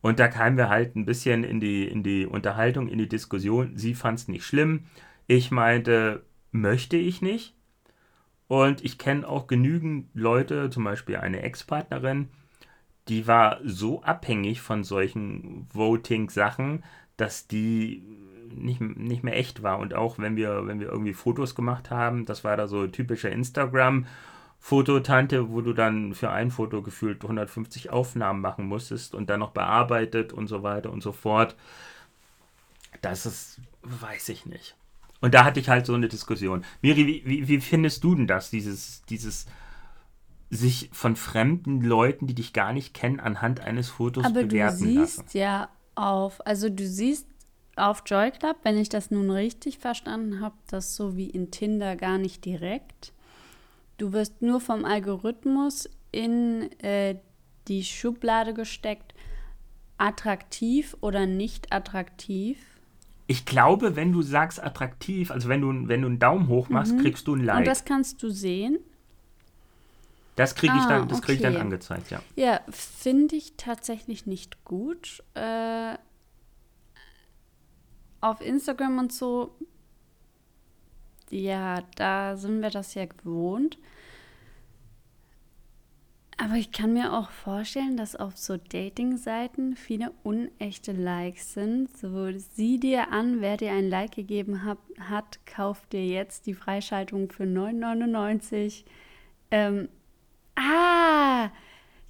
Und 0.00 0.18
da 0.18 0.28
kamen 0.28 0.56
wir 0.56 0.68
halt 0.68 0.94
ein 0.94 1.06
bisschen 1.06 1.44
in 1.44 1.60
die, 1.60 1.86
in 1.86 2.02
die 2.02 2.26
Unterhaltung, 2.26 2.88
in 2.88 2.98
die 2.98 3.08
Diskussion. 3.08 3.76
Sie 3.76 3.94
fand 3.94 4.18
es 4.18 4.28
nicht 4.28 4.44
schlimm. 4.44 4.84
Ich 5.26 5.50
meinte, 5.50 6.22
möchte 6.52 6.96
ich 6.96 7.20
nicht. 7.20 7.56
Und 8.46 8.84
ich 8.84 8.98
kenne 8.98 9.28
auch 9.28 9.46
genügend 9.46 10.08
Leute, 10.14 10.70
zum 10.70 10.84
Beispiel 10.84 11.16
eine 11.16 11.42
Ex-Partnerin, 11.42 12.28
die 13.08 13.26
war 13.26 13.58
so 13.64 14.02
abhängig 14.02 14.60
von 14.60 14.84
solchen 14.84 15.66
Voting-Sachen, 15.72 16.84
dass 17.16 17.46
die 17.46 18.02
nicht, 18.54 18.80
nicht 18.80 19.22
mehr 19.22 19.36
echt 19.36 19.62
war. 19.62 19.78
Und 19.78 19.94
auch 19.94 20.18
wenn 20.18 20.36
wir, 20.36 20.66
wenn 20.66 20.80
wir 20.80 20.88
irgendwie 20.88 21.14
Fotos 21.14 21.54
gemacht 21.54 21.90
haben, 21.90 22.24
das 22.24 22.44
war 22.44 22.56
da 22.56 22.66
so 22.66 22.86
typischer 22.86 23.30
Instagram. 23.30 24.06
Fototante, 24.60 25.50
wo 25.50 25.60
du 25.60 25.72
dann 25.72 26.14
für 26.14 26.30
ein 26.30 26.50
Foto 26.50 26.82
gefühlt 26.82 27.22
150 27.22 27.90
Aufnahmen 27.90 28.40
machen 28.40 28.66
musstest 28.66 29.14
und 29.14 29.30
dann 29.30 29.40
noch 29.40 29.52
bearbeitet 29.52 30.32
und 30.32 30.48
so 30.48 30.62
weiter 30.62 30.90
und 30.90 31.02
so 31.02 31.12
fort. 31.12 31.54
Das 33.00 33.24
ist, 33.24 33.60
weiß 33.82 34.28
ich 34.30 34.46
nicht. 34.46 34.74
Und 35.20 35.34
da 35.34 35.44
hatte 35.44 35.60
ich 35.60 35.68
halt 35.68 35.86
so 35.86 35.94
eine 35.94 36.08
Diskussion. 36.08 36.64
Miri, 36.82 37.06
wie, 37.06 37.22
wie, 37.24 37.48
wie 37.48 37.60
findest 37.60 38.02
du 38.04 38.14
denn 38.14 38.26
das, 38.26 38.50
dieses, 38.50 39.02
dieses 39.02 39.46
sich 40.50 40.88
von 40.92 41.16
fremden 41.16 41.82
Leuten, 41.82 42.26
die 42.26 42.34
dich 42.34 42.52
gar 42.52 42.72
nicht 42.72 42.94
kennen, 42.94 43.20
anhand 43.20 43.60
eines 43.60 43.88
Fotos 43.88 44.24
Aber 44.24 44.42
bewerten 44.44 44.78
du 44.78 44.84
siehst 44.84 45.18
lassen? 45.18 45.38
ja 45.38 45.68
auf, 45.94 46.44
also 46.46 46.68
du 46.68 46.86
siehst 46.86 47.26
auf 47.76 48.02
Joy 48.06 48.30
Club, 48.30 48.56
wenn 48.62 48.78
ich 48.78 48.88
das 48.88 49.10
nun 49.10 49.30
richtig 49.30 49.78
verstanden 49.78 50.40
habe, 50.40 50.56
das 50.68 50.96
so 50.96 51.16
wie 51.16 51.28
in 51.28 51.50
Tinder 51.50 51.96
gar 51.96 52.18
nicht 52.18 52.44
direkt 52.44 53.12
Du 53.98 54.12
wirst 54.12 54.42
nur 54.42 54.60
vom 54.60 54.84
Algorithmus 54.84 55.90
in 56.12 56.70
äh, 56.80 57.16
die 57.66 57.82
Schublade 57.82 58.54
gesteckt, 58.54 59.12
attraktiv 59.98 60.96
oder 61.00 61.26
nicht 61.26 61.72
attraktiv. 61.72 62.58
Ich 63.26 63.44
glaube, 63.44 63.96
wenn 63.96 64.12
du 64.12 64.22
sagst 64.22 64.62
attraktiv, 64.62 65.32
also 65.32 65.48
wenn 65.48 65.60
du, 65.60 65.88
wenn 65.88 66.02
du 66.02 66.06
einen 66.06 66.20
Daumen 66.20 66.46
hoch 66.46 66.68
machst, 66.68 66.94
mhm. 66.94 67.00
kriegst 67.00 67.26
du 67.26 67.34
ein 67.34 67.44
Like. 67.44 67.58
Und 67.58 67.66
das 67.66 67.84
kannst 67.84 68.22
du 68.22 68.30
sehen. 68.30 68.78
Das 70.38 70.54
kriege 70.54 70.74
ich, 70.74 70.82
ah, 70.82 71.04
dann, 71.04 71.20
krieg 71.20 71.36
ich 71.36 71.42
dann 71.42 71.56
angezeigt, 71.56 72.10
ja. 72.10 72.20
Ja, 72.36 72.60
finde 72.70 73.36
ich 73.36 73.54
tatsächlich 73.56 74.26
nicht 74.26 74.64
gut. 74.64 75.22
Äh, 75.34 75.96
auf 78.20 78.40
Instagram 78.40 78.98
und 78.98 79.12
so 79.12 79.56
ja, 81.30 81.82
da 81.96 82.36
sind 82.36 82.60
wir 82.62 82.70
das 82.70 82.94
ja 82.94 83.04
gewohnt. 83.06 83.78
Aber 86.40 86.54
ich 86.54 86.70
kann 86.70 86.92
mir 86.92 87.14
auch 87.14 87.30
vorstellen, 87.30 87.96
dass 87.96 88.14
auf 88.14 88.36
so 88.36 88.56
Dating-Seiten 88.56 89.74
viele 89.74 90.12
unechte 90.22 90.92
Likes 90.92 91.54
sind. 91.54 91.96
So, 91.96 92.30
sieh 92.38 92.78
dir 92.78 93.10
an, 93.10 93.40
wer 93.40 93.56
dir 93.56 93.72
ein 93.72 93.88
Like 93.88 94.14
gegeben 94.14 94.64
hat, 94.64 94.78
hat 95.00 95.44
kauft 95.46 95.92
dir 95.92 96.06
jetzt 96.06 96.46
die 96.46 96.54
Freischaltung 96.54 97.32
für 97.32 97.42
9,99. 97.42 98.84
Ähm, 99.50 99.88
ah, 100.58 101.50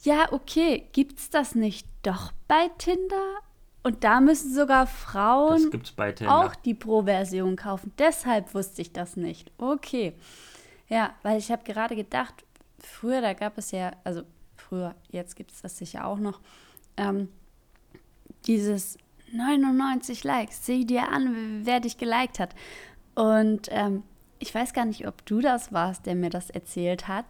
ja, 0.03 0.33
okay. 0.33 0.89
Gibt's 0.93 1.31
das 1.31 1.55
nicht 1.55 1.87
doch 2.03 2.33
bei 2.47 2.69
Tinder? 2.79 3.41
Und 3.83 4.05
da 4.05 4.21
müssen 4.21 4.53
sogar 4.53 4.87
Frauen 4.87 5.71
auch 6.27 6.55
die 6.57 6.75
Pro-Version 6.75 7.57
kaufen. 7.57 7.93
Deshalb 7.99 8.55
wusste 8.55 8.83
ich 8.83 8.93
das 8.93 9.17
nicht. 9.17 9.51
Okay. 9.57 10.15
Ja, 10.89 11.15
weil 11.23 11.39
ich 11.39 11.51
habe 11.51 11.65
gerade 11.65 11.97
gedacht, 11.97 12.45
früher, 12.79 13.21
da 13.21 13.33
gab 13.35 13.57
es 13.59 13.71
ja, 13.71 13.93
also 14.05 14.23
früher, 14.57 14.95
jetzt 15.11 15.37
gibt 15.37 15.53
es 15.53 15.63
das 15.63 15.79
sicher 15.79 16.07
auch 16.07 16.19
noch, 16.19 16.41
ähm, 16.97 17.29
dieses 18.47 18.99
99 19.33 20.25
Likes, 20.25 20.65
sieh 20.65 20.85
dir 20.85 21.09
an, 21.11 21.61
wer 21.65 21.81
dich 21.81 21.99
geliked 21.99 22.39
hat. 22.41 22.55
Und 23.15 23.69
ähm, 23.71 24.03
ich 24.39 24.55
weiß 24.55 24.73
gar 24.73 24.85
nicht, 24.85 25.07
ob 25.07 25.25
du 25.27 25.41
das 25.41 25.73
warst, 25.73 26.07
der 26.07 26.15
mir 26.15 26.31
das 26.31 26.51
erzählt 26.51 27.09
hat. 27.09 27.27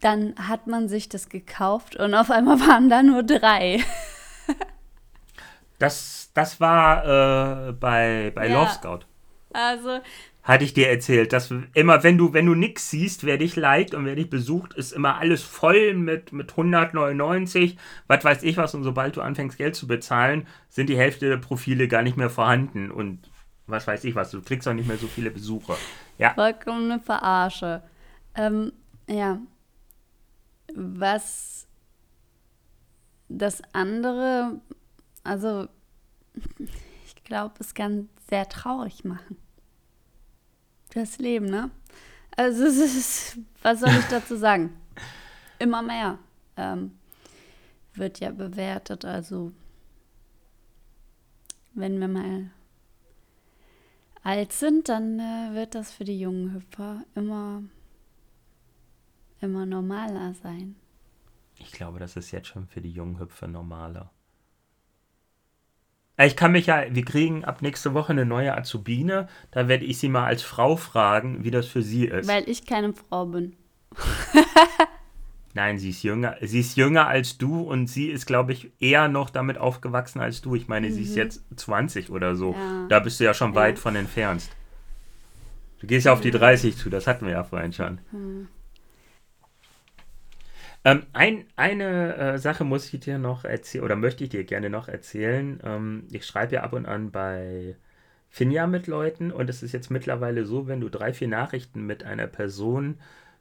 Dann 0.00 0.34
hat 0.36 0.66
man 0.66 0.88
sich 0.88 1.08
das 1.08 1.28
gekauft 1.28 1.96
und 1.96 2.14
auf 2.14 2.30
einmal 2.30 2.60
waren 2.66 2.88
da 2.88 3.02
nur 3.02 3.22
drei. 3.22 3.84
Das, 5.80 6.30
das 6.34 6.60
war 6.60 7.68
äh, 7.68 7.72
bei, 7.72 8.30
bei 8.34 8.48
ja. 8.48 8.62
Love 8.62 8.70
Scout. 8.72 9.00
Also. 9.52 10.00
Hatte 10.42 10.64
ich 10.64 10.74
dir 10.74 10.88
erzählt, 10.88 11.32
dass 11.32 11.52
immer, 11.74 12.02
wenn 12.02 12.18
du, 12.18 12.32
wenn 12.32 12.46
du 12.46 12.54
nix 12.54 12.90
siehst, 12.90 13.24
wer 13.24 13.38
dich 13.38 13.56
liked 13.56 13.94
und 13.94 14.04
wer 14.04 14.14
dich 14.14 14.30
besucht, 14.30 14.74
ist 14.74 14.92
immer 14.92 15.18
alles 15.18 15.42
voll 15.42 15.94
mit, 15.94 16.32
mit 16.32 16.50
199, 16.50 17.76
was 18.06 18.24
weiß 18.24 18.42
ich 18.42 18.56
was. 18.56 18.74
Und 18.74 18.84
sobald 18.84 19.16
du 19.16 19.22
anfängst, 19.22 19.58
Geld 19.58 19.74
zu 19.74 19.86
bezahlen, 19.86 20.46
sind 20.68 20.88
die 20.88 20.96
Hälfte 20.96 21.28
der 21.28 21.36
Profile 21.38 21.88
gar 21.88 22.02
nicht 22.02 22.16
mehr 22.16 22.30
vorhanden. 22.30 22.90
Und 22.90 23.30
was 23.66 23.86
weiß 23.86 24.04
ich 24.04 24.14
was, 24.14 24.30
du 24.30 24.42
kriegst 24.42 24.68
auch 24.68 24.74
nicht 24.74 24.88
mehr 24.88 24.98
so 24.98 25.06
viele 25.06 25.30
Besucher. 25.30 25.76
Ja. 26.18 26.34
Vollkommen 26.34 26.90
eine 26.90 27.00
Verarsche. 27.00 27.82
Ähm, 28.34 28.72
ja. 29.08 29.38
Was 30.74 31.66
das 33.28 33.62
andere, 33.72 34.60
also 35.22 35.68
ich 37.06 37.22
glaube, 37.24 37.54
es 37.60 37.74
kann 37.74 38.08
sehr 38.28 38.48
traurig 38.48 39.04
machen. 39.04 39.36
Das 40.92 41.18
Leben, 41.18 41.46
ne? 41.46 41.70
Also 42.36 42.64
es 42.66 42.78
ist, 42.78 43.38
was 43.62 43.80
soll 43.80 43.90
ich 43.90 44.06
dazu 44.06 44.36
sagen? 44.36 44.76
Immer 45.58 45.82
mehr 45.82 46.18
ähm, 46.56 46.92
wird 47.94 48.20
ja 48.20 48.30
bewertet. 48.30 49.04
Also 49.04 49.52
wenn 51.74 52.00
wir 52.00 52.08
mal 52.08 52.50
alt 54.22 54.52
sind, 54.52 54.88
dann 54.88 55.18
äh, 55.18 55.54
wird 55.54 55.74
das 55.74 55.92
für 55.92 56.04
die 56.04 56.18
jungen 56.18 56.54
Hüpfer 56.54 57.04
immer, 57.14 57.62
immer 59.40 59.66
normaler 59.66 60.34
sein. 60.42 60.76
Ich 61.58 61.72
glaube, 61.72 61.98
das 61.98 62.16
ist 62.16 62.30
jetzt 62.30 62.48
schon 62.48 62.66
für 62.66 62.80
die 62.80 62.92
jungen 62.92 63.18
Hüpfer 63.18 63.46
normaler. 63.46 64.10
Ich 66.18 66.36
kann 66.36 66.52
mich 66.52 66.66
ja, 66.66 66.84
wir 66.90 67.04
kriegen 67.04 67.44
ab 67.44 67.62
nächste 67.62 67.94
Woche 67.94 68.12
eine 68.12 68.26
neue 68.26 68.54
Azubine. 68.54 69.28
Da 69.52 69.68
werde 69.68 69.86
ich 69.86 69.98
sie 69.98 70.08
mal 70.08 70.26
als 70.26 70.42
Frau 70.42 70.76
fragen, 70.76 71.44
wie 71.44 71.50
das 71.50 71.66
für 71.66 71.82
sie 71.82 72.04
ist. 72.04 72.28
Weil 72.28 72.48
ich 72.48 72.66
keine 72.66 72.92
Frau 72.92 73.26
bin. 73.26 73.56
Nein, 75.54 75.78
sie 75.78 75.90
ist 75.90 76.02
jünger. 76.02 76.36
Sie 76.42 76.60
ist 76.60 76.76
jünger 76.76 77.08
als 77.08 77.38
du 77.38 77.62
und 77.62 77.86
sie 77.86 78.08
ist, 78.08 78.26
glaube 78.26 78.52
ich, 78.52 78.70
eher 78.80 79.08
noch 79.08 79.30
damit 79.30 79.58
aufgewachsen 79.58 80.20
als 80.20 80.42
du. 80.42 80.54
Ich 80.54 80.68
meine, 80.68 80.88
mhm. 80.88 80.92
sie 80.92 81.02
ist 81.02 81.12
mhm. 81.12 81.16
jetzt 81.16 81.42
20 81.56 82.10
oder 82.10 82.36
so. 82.36 82.52
Ja. 82.52 82.86
Da 82.88 83.00
bist 83.00 83.18
du 83.18 83.24
ja 83.24 83.34
schon 83.34 83.54
ja. 83.54 83.56
weit 83.56 83.78
von 83.78 83.96
entfernt. 83.96 84.48
Du 85.80 85.86
gehst 85.86 86.04
ja 86.04 86.12
auf 86.12 86.20
die 86.20 86.30
30 86.30 86.76
zu, 86.76 86.90
das 86.90 87.06
hatten 87.06 87.24
wir 87.24 87.32
ja 87.32 87.44
vorhin 87.44 87.72
schon. 87.72 87.98
Mhm. 88.12 88.48
Ähm, 90.84 91.06
ein, 91.12 91.44
eine 91.56 92.16
äh, 92.16 92.38
Sache 92.38 92.64
muss 92.64 92.92
ich 92.92 93.00
dir 93.00 93.18
noch 93.18 93.44
erzählen, 93.44 93.84
oder 93.84 93.96
möchte 93.96 94.24
ich 94.24 94.30
dir 94.30 94.44
gerne 94.44 94.70
noch 94.70 94.88
erzählen. 94.88 95.60
Ähm, 95.62 96.08
ich 96.10 96.24
schreibe 96.26 96.54
ja 96.54 96.62
ab 96.62 96.72
und 96.72 96.86
an 96.86 97.10
bei 97.10 97.76
Finja 98.30 98.66
mit 98.66 98.86
Leuten 98.86 99.32
und 99.32 99.50
es 99.50 99.62
ist 99.62 99.72
jetzt 99.72 99.90
mittlerweile 99.90 100.46
so, 100.46 100.66
wenn 100.68 100.80
du 100.80 100.88
drei, 100.88 101.12
vier 101.12 101.28
Nachrichten 101.28 101.84
mit 101.86 102.04
einer 102.04 102.26
Person 102.28 102.98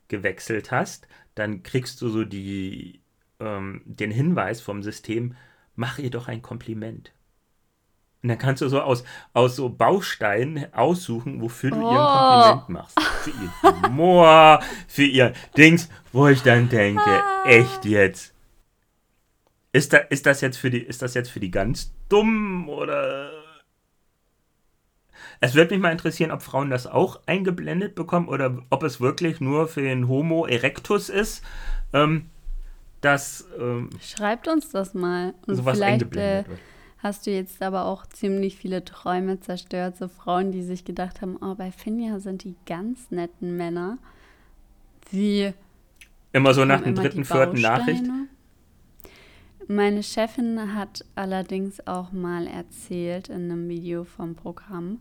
gewechselt 0.10 0.72
hast, 0.72 1.08
dann 1.36 1.64
kriegst 1.64 2.02
du 2.02 2.10
so 2.10 2.26
die, 2.26 3.02
ähm, 3.40 3.84
den 3.86 4.12
Hinweis 4.12 4.62
vom 4.62 4.84
System, 4.84 5.36
mach 5.76 6.00
ihr 6.00 6.10
doch 6.10 6.28
ein 6.28 6.42
Kompliment. 6.42 7.14
Und 8.22 8.30
dann 8.30 8.38
kannst 8.38 8.62
du 8.62 8.68
so 8.68 8.82
aus, 8.82 9.06
aus 9.34 9.56
so 9.56 9.70
Bausteinen 9.70 10.74
aussuchen, 10.74 11.42
wofür 11.42 11.72
du 11.72 11.78
oh. 11.78 11.92
ihr 11.92 12.00
ein 12.00 12.60
Kompliment 12.60 12.70
machst. 12.70 13.00
Für 13.00 13.32
ihr 13.32 13.84
Humor, 13.84 14.60
für 14.88 15.04
ihr 15.04 15.34
Dings, 15.56 15.90
wo 16.12 16.28
ich 16.28 16.42
dann 16.42 16.68
denke, 16.68 17.02
ah. 17.02 17.44
echt 17.46 17.86
jetzt. 17.86 18.34
Ist, 19.72 19.94
da, 19.94 19.98
ist, 20.00 20.26
das 20.26 20.42
jetzt 20.42 20.58
für 20.58 20.70
die, 20.70 20.80
ist 20.80 21.02
das 21.02 21.14
jetzt 21.14 21.30
für 21.30 21.40
die 21.40 21.52
ganz 21.52 21.94
dumm 22.10 22.68
oder. 22.68 23.32
Es 25.40 25.56
würde 25.56 25.74
mich 25.74 25.82
mal 25.82 25.92
interessieren, 25.94 26.32
ob 26.32 26.42
Frauen 26.42 26.70
das 26.70 26.88
auch 26.88 27.22
eingeblendet 27.26 27.96
bekommen 27.96 28.28
oder 28.28 28.58
ob 28.70 28.84
es 28.84 29.00
wirklich 29.00 29.40
nur 29.40 29.70
für 29.70 29.82
den 29.82 30.10
Homo 30.10 30.46
erectus 30.46 31.08
ist. 31.08 31.42
Ähm, 31.94 32.30
dass. 33.00 33.48
Ähm, 33.58 33.92
Schreibt 34.02 34.50
uns 34.50 34.72
das 34.72 34.94
mal. 34.94 35.34
Und 35.48 35.56
sowas 35.56 35.78
vielleicht, 35.78 36.04
eingeblendet 36.04 36.48
äh, 36.48 36.50
wird 36.50 36.60
hast 37.02 37.26
du 37.26 37.32
jetzt 37.32 37.62
aber 37.62 37.86
auch 37.86 38.06
ziemlich 38.06 38.58
viele 38.58 38.84
Träume 38.84 39.40
zerstört. 39.40 39.98
So 39.98 40.08
Frauen, 40.08 40.52
die 40.52 40.64
sich 40.64 40.86
gedacht 40.86 41.22
haben, 41.22 41.38
oh, 41.42 41.56
bei 41.56 41.72
Finja 41.72 42.20
sind 42.20 42.44
die 42.44 42.56
ganz 42.66 43.10
netten 43.10 43.56
Männer. 43.56 43.98
Wie. 45.10 45.54
Immer 46.32 46.54
so 46.54 46.66
nach 46.66 46.82
der 46.82 46.94
dritten, 46.94 47.26
vierten 47.26 47.62
Nachricht. 47.62 48.04
Meine 49.68 50.04
Chefin 50.04 50.76
hat 50.76 51.06
allerdings 51.16 51.86
auch 51.88 52.12
mal 52.12 52.48
erzählt 52.48 53.30
in 53.30 53.52
einem 53.52 53.70
Video 53.70 54.04
vom 54.04 54.36
Programm, 54.36 55.00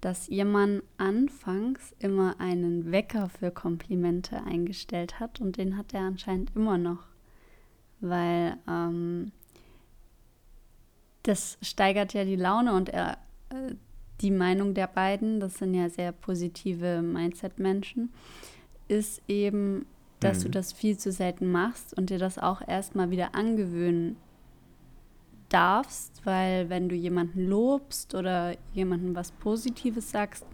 dass 0.00 0.28
ihr 0.28 0.44
Mann 0.44 0.82
anfangs 0.98 1.94
immer 1.98 2.38
einen 2.38 2.92
Wecker 2.92 3.28
für 3.28 3.50
Komplimente 3.50 4.42
eingestellt 4.44 5.18
hat 5.18 5.40
und 5.40 5.56
den 5.56 5.76
hat 5.76 5.94
er 5.94 6.02
anscheinend 6.02 6.54
immer 6.54 6.76
noch. 6.76 7.06
Weil 8.00 8.56
ähm, 8.68 9.32
das 11.22 11.58
steigert 11.62 12.14
ja 12.14 12.24
die 12.24 12.36
Laune 12.36 12.74
und 12.74 12.88
äh, 12.90 13.14
die 14.20 14.30
Meinung 14.30 14.74
der 14.74 14.86
beiden, 14.86 15.40
das 15.40 15.54
sind 15.54 15.74
ja 15.74 15.88
sehr 15.88 16.12
positive 16.12 17.02
Mindset-Menschen, 17.02 18.12
ist 18.88 19.22
eben, 19.28 19.86
dass 20.20 20.38
mhm. 20.38 20.42
du 20.44 20.50
das 20.50 20.72
viel 20.72 20.96
zu 20.96 21.12
selten 21.12 21.50
machst 21.50 21.96
und 21.96 22.10
dir 22.10 22.18
das 22.18 22.38
auch 22.38 22.66
erstmal 22.66 23.10
wieder 23.10 23.34
angewöhnen 23.34 24.16
darfst, 25.48 26.24
weil 26.24 26.70
wenn 26.70 26.88
du 26.88 26.94
jemanden 26.94 27.46
lobst 27.46 28.14
oder 28.14 28.56
jemandem 28.72 29.14
was 29.14 29.32
Positives 29.32 30.10
sagst, 30.10 30.46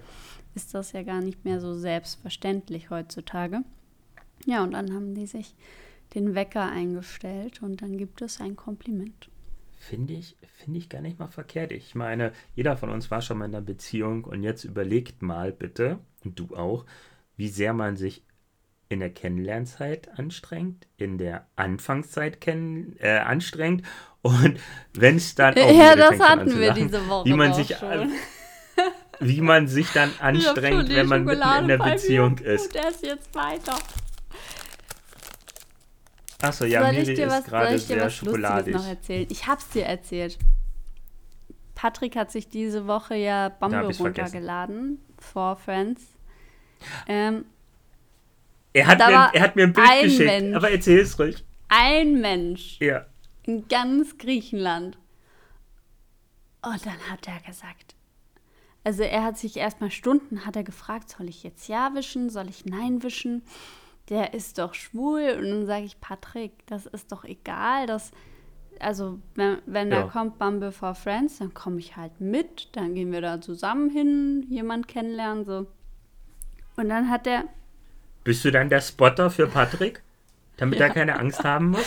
ist 0.54 0.74
das 0.74 0.92
ja 0.92 1.02
gar 1.02 1.20
nicht 1.20 1.44
mehr 1.44 1.60
so 1.60 1.74
selbstverständlich 1.74 2.90
heutzutage. 2.90 3.62
Ja, 4.46 4.64
und 4.64 4.72
dann 4.72 4.92
haben 4.92 5.14
die 5.14 5.26
sich 5.26 5.54
den 6.14 6.34
Wecker 6.34 6.64
eingestellt 6.68 7.62
und 7.62 7.82
dann 7.82 7.98
gibt 7.98 8.22
es 8.22 8.40
ein 8.40 8.56
Kompliment. 8.56 9.28
Finde 9.78 10.14
ich, 10.14 10.36
finde 10.56 10.78
ich 10.78 10.88
gar 10.88 11.00
nicht 11.00 11.18
mal 11.18 11.28
verkehrt. 11.28 11.72
Ich 11.72 11.94
meine, 11.94 12.32
jeder 12.54 12.76
von 12.76 12.90
uns 12.90 13.10
war 13.10 13.22
schon 13.22 13.38
mal 13.38 13.46
in 13.46 13.54
einer 13.54 13.64
Beziehung 13.64 14.24
und 14.24 14.42
jetzt 14.42 14.64
überlegt 14.64 15.22
mal 15.22 15.52
bitte, 15.52 16.00
und 16.24 16.38
du 16.38 16.56
auch, 16.56 16.84
wie 17.36 17.48
sehr 17.48 17.72
man 17.72 17.96
sich 17.96 18.24
in 18.88 19.00
der 19.00 19.10
Kennenlernzeit 19.10 20.18
anstrengt, 20.18 20.86
in 20.96 21.18
der 21.18 21.46
Anfangszeit 21.56 22.40
kennen, 22.40 22.96
äh, 22.98 23.18
anstrengt 23.18 23.84
und 24.22 24.58
wenn 24.94 25.16
es 25.16 25.34
dann 25.34 25.54
auch 25.54 25.72
Ja, 25.72 25.94
das 25.94 26.18
hatten 26.18 26.58
wir 26.58 26.72
diese 26.72 27.06
Woche 27.08 27.26
wie 27.26 27.34
man 27.34 27.54
sich 27.54 27.76
schon. 27.76 28.12
wie 29.20 29.40
man 29.40 29.68
sich 29.68 29.92
dann 29.92 30.10
anstrengt, 30.20 30.88
wenn 30.88 31.06
man 31.06 31.24
mitten 31.24 31.42
in 31.60 31.68
der 31.68 31.78
Beziehung 31.78 32.38
ist. 32.38 32.66
Und 32.66 32.76
er 32.76 32.88
ist 32.88 33.04
jetzt 33.04 33.34
weiter. 33.34 33.76
Achso, 36.40 36.64
ja, 36.64 36.82
soll 36.82 36.92
Miri 36.92 37.12
ist 37.20 37.46
gerade 37.46 37.78
sehr 37.78 38.04
was 38.04 38.14
schokoladig. 38.14 38.74
noch 38.74 38.86
erzählen? 38.86 39.26
Ich 39.30 39.46
hab's 39.46 39.68
dir 39.70 39.86
erzählt. 39.86 40.38
Patrick 41.74 42.16
hat 42.16 42.30
sich 42.30 42.48
diese 42.48 42.86
Woche 42.86 43.16
ja 43.16 43.48
Bumble 43.48 43.94
runtergeladen 43.96 45.00
for 45.18 45.56
Friends. 45.56 46.02
Ähm, 47.06 47.44
er, 48.72 48.86
hat 48.86 48.98
mir, 48.98 49.30
er 49.32 49.40
hat 49.40 49.56
mir 49.56 49.64
ein 49.64 49.72
Bild 49.72 49.88
ein 49.88 50.04
geschickt, 50.04 50.26
Mensch, 50.26 50.56
aber 50.56 50.70
erzähl 50.70 51.00
es 51.00 51.18
ruhig. 51.18 51.44
Ein 51.68 52.20
Mensch 52.20 52.78
ja. 52.80 53.06
in 53.44 53.66
ganz 53.68 54.16
Griechenland. 54.18 54.96
Und 56.62 56.86
dann 56.86 56.98
hat 57.10 57.26
er 57.26 57.40
gesagt, 57.40 57.94
also 58.84 59.02
er 59.02 59.24
hat 59.24 59.38
sich 59.38 59.56
erstmal 59.56 59.90
Stunden, 59.90 60.46
hat 60.46 60.56
er 60.56 60.64
gefragt, 60.64 61.10
soll 61.10 61.28
ich 61.28 61.42
jetzt 61.42 61.68
Ja 61.68 61.94
wischen, 61.94 62.30
soll 62.30 62.48
ich 62.48 62.64
Nein 62.64 63.02
wischen? 63.02 63.42
Der 64.08 64.34
ist 64.34 64.58
doch 64.58 64.74
schwul. 64.74 65.36
Und 65.38 65.50
dann 65.50 65.66
sage 65.66 65.84
ich, 65.84 66.00
Patrick, 66.00 66.66
das 66.66 66.86
ist 66.86 67.12
doch 67.12 67.24
egal. 67.24 67.86
dass, 67.86 68.10
also, 68.80 69.18
wenn, 69.34 69.58
wenn 69.66 69.90
ja. 69.90 70.02
da 70.02 70.08
kommt 70.08 70.38
Bumble 70.38 70.72
for 70.72 70.94
Friends, 70.94 71.38
dann 71.38 71.54
komme 71.54 71.78
ich 71.78 71.96
halt 71.96 72.20
mit. 72.20 72.68
Dann 72.76 72.94
gehen 72.94 73.12
wir 73.12 73.20
da 73.20 73.40
zusammen 73.40 73.90
hin, 73.90 74.46
jemand 74.48 74.88
kennenlernen. 74.88 75.44
So. 75.44 75.66
Und 76.76 76.88
dann 76.88 77.10
hat 77.10 77.26
der. 77.26 77.44
Bist 78.24 78.44
du 78.44 78.50
dann 78.50 78.68
der 78.68 78.80
Spotter 78.80 79.30
für 79.30 79.46
Patrick? 79.46 80.02
Damit 80.56 80.78
ja. 80.78 80.86
er 80.86 80.92
keine 80.92 81.18
Angst 81.18 81.44
haben 81.44 81.70
muss? 81.70 81.86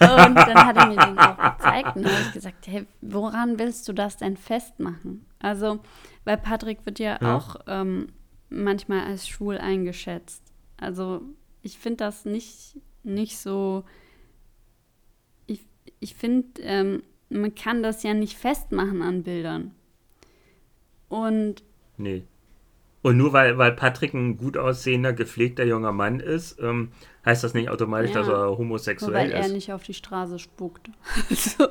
Und 0.00 0.08
dann 0.08 0.66
hat 0.66 0.76
er 0.76 0.86
mir 0.86 0.96
den 0.96 1.18
auch 1.18 1.58
gezeigt 1.58 1.96
und 1.96 2.04
dann 2.04 2.12
habe 2.12 2.22
ich 2.22 2.32
gesagt, 2.32 2.66
hey, 2.66 2.86
woran 3.02 3.58
willst 3.58 3.86
du 3.86 3.92
das 3.92 4.16
denn 4.16 4.36
festmachen? 4.38 5.26
Also, 5.40 5.80
weil 6.24 6.38
Patrick 6.38 6.86
wird 6.86 6.98
ja, 6.98 7.18
ja. 7.20 7.36
auch 7.36 7.56
ähm, 7.66 8.12
manchmal 8.48 9.04
als 9.04 9.28
schwul 9.28 9.58
eingeschätzt. 9.58 10.42
Also 10.78 11.22
ich 11.62 11.78
finde 11.78 11.98
das 11.98 12.24
nicht, 12.24 12.76
nicht 13.02 13.38
so. 13.38 13.84
Ich, 15.46 15.64
ich 16.00 16.14
finde, 16.14 16.60
ähm, 16.62 17.02
man 17.28 17.54
kann 17.54 17.82
das 17.82 18.02
ja 18.02 18.14
nicht 18.14 18.36
festmachen 18.36 19.02
an 19.02 19.22
Bildern. 19.22 19.72
Und. 21.08 21.62
Nee. 21.96 22.24
Und 23.02 23.16
nur 23.16 23.32
weil, 23.32 23.56
weil 23.56 23.72
Patrick 23.72 24.12
ein 24.12 24.36
gut 24.36 24.58
aussehender, 24.58 25.14
gepflegter 25.14 25.64
junger 25.64 25.92
Mann 25.92 26.20
ist, 26.20 26.60
ähm, 26.60 26.92
heißt 27.24 27.42
das 27.42 27.54
nicht 27.54 27.70
automatisch, 27.70 28.10
ja, 28.10 28.18
dass 28.18 28.28
er 28.28 28.58
homosexuell 28.58 29.14
weil 29.14 29.28
ist. 29.28 29.34
Weil 29.34 29.42
er 29.42 29.48
nicht 29.48 29.72
auf 29.72 29.82
die 29.82 29.94
Straße 29.94 30.38
spuckt. 30.38 30.90
so. 31.30 31.68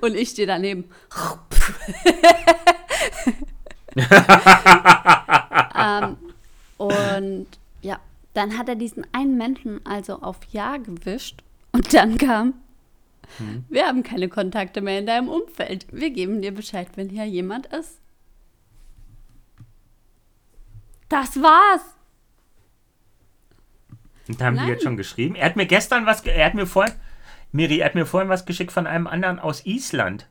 Und 0.00 0.16
ich 0.16 0.30
stehe 0.30 0.48
daneben. 0.48 0.86
ähm, 5.76 6.16
und 6.78 7.46
ja, 7.82 8.00
dann 8.34 8.56
hat 8.56 8.68
er 8.68 8.76
diesen 8.76 9.06
einen 9.12 9.36
Menschen 9.36 9.84
also 9.84 10.20
auf 10.20 10.38
Ja 10.50 10.76
gewischt 10.78 11.42
und 11.72 11.92
dann 11.94 12.18
kam, 12.18 12.54
hm. 13.38 13.64
wir 13.68 13.86
haben 13.86 14.02
keine 14.02 14.28
Kontakte 14.28 14.80
mehr 14.80 14.98
in 14.98 15.06
deinem 15.06 15.28
Umfeld. 15.28 15.86
Wir 15.90 16.10
geben 16.10 16.42
dir 16.42 16.52
Bescheid, 16.52 16.88
wenn 16.96 17.08
hier 17.08 17.24
jemand 17.24 17.66
ist. 17.66 18.00
Das 21.08 21.40
war's. 21.42 21.82
Und 24.28 24.40
da 24.40 24.46
haben 24.46 24.56
Nein. 24.56 24.66
die 24.66 24.72
jetzt 24.72 24.82
schon 24.84 24.96
geschrieben. 24.96 25.34
Er 25.34 25.46
hat 25.46 25.56
mir 25.56 25.66
gestern 25.66 26.06
was, 26.06 26.24
er 26.24 26.46
hat 26.46 26.54
mir 26.54 26.66
vorhin, 26.66 26.94
Miri, 27.50 27.80
er 27.80 27.86
hat 27.86 27.94
mir 27.94 28.06
vorhin 28.06 28.30
was 28.30 28.46
geschickt 28.46 28.72
von 28.72 28.86
einem 28.86 29.06
anderen 29.06 29.38
aus 29.38 29.66
Island 29.66 30.28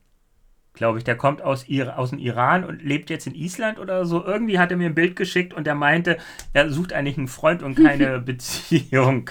glaube 0.73 0.97
ich. 0.97 1.03
Der 1.03 1.17
kommt 1.17 1.41
aus, 1.41 1.65
aus 1.95 2.09
dem 2.09 2.19
Iran 2.19 2.63
und 2.63 2.81
lebt 2.81 3.09
jetzt 3.09 3.27
in 3.27 3.35
Island 3.35 3.79
oder 3.79 4.05
so. 4.05 4.23
Irgendwie 4.23 4.59
hat 4.59 4.71
er 4.71 4.77
mir 4.77 4.87
ein 4.87 4.95
Bild 4.95 5.15
geschickt 5.15 5.53
und 5.53 5.67
er 5.67 5.75
meinte, 5.75 6.17
er 6.53 6.69
sucht 6.69 6.93
eigentlich 6.93 7.17
einen 7.17 7.27
Freund 7.27 7.63
und 7.63 7.75
keine 7.75 8.19
Beziehung. 8.25 9.29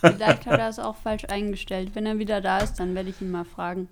Vielleicht 0.00 0.46
hat 0.46 0.58
er 0.58 0.68
es 0.68 0.78
auch 0.78 0.96
falsch 0.96 1.24
eingestellt. 1.28 1.90
Wenn 1.94 2.06
er 2.06 2.18
wieder 2.18 2.40
da 2.40 2.58
ist, 2.58 2.74
dann 2.74 2.94
werde 2.94 3.10
ich 3.10 3.20
ihn 3.20 3.30
mal 3.30 3.44
fragen. 3.44 3.88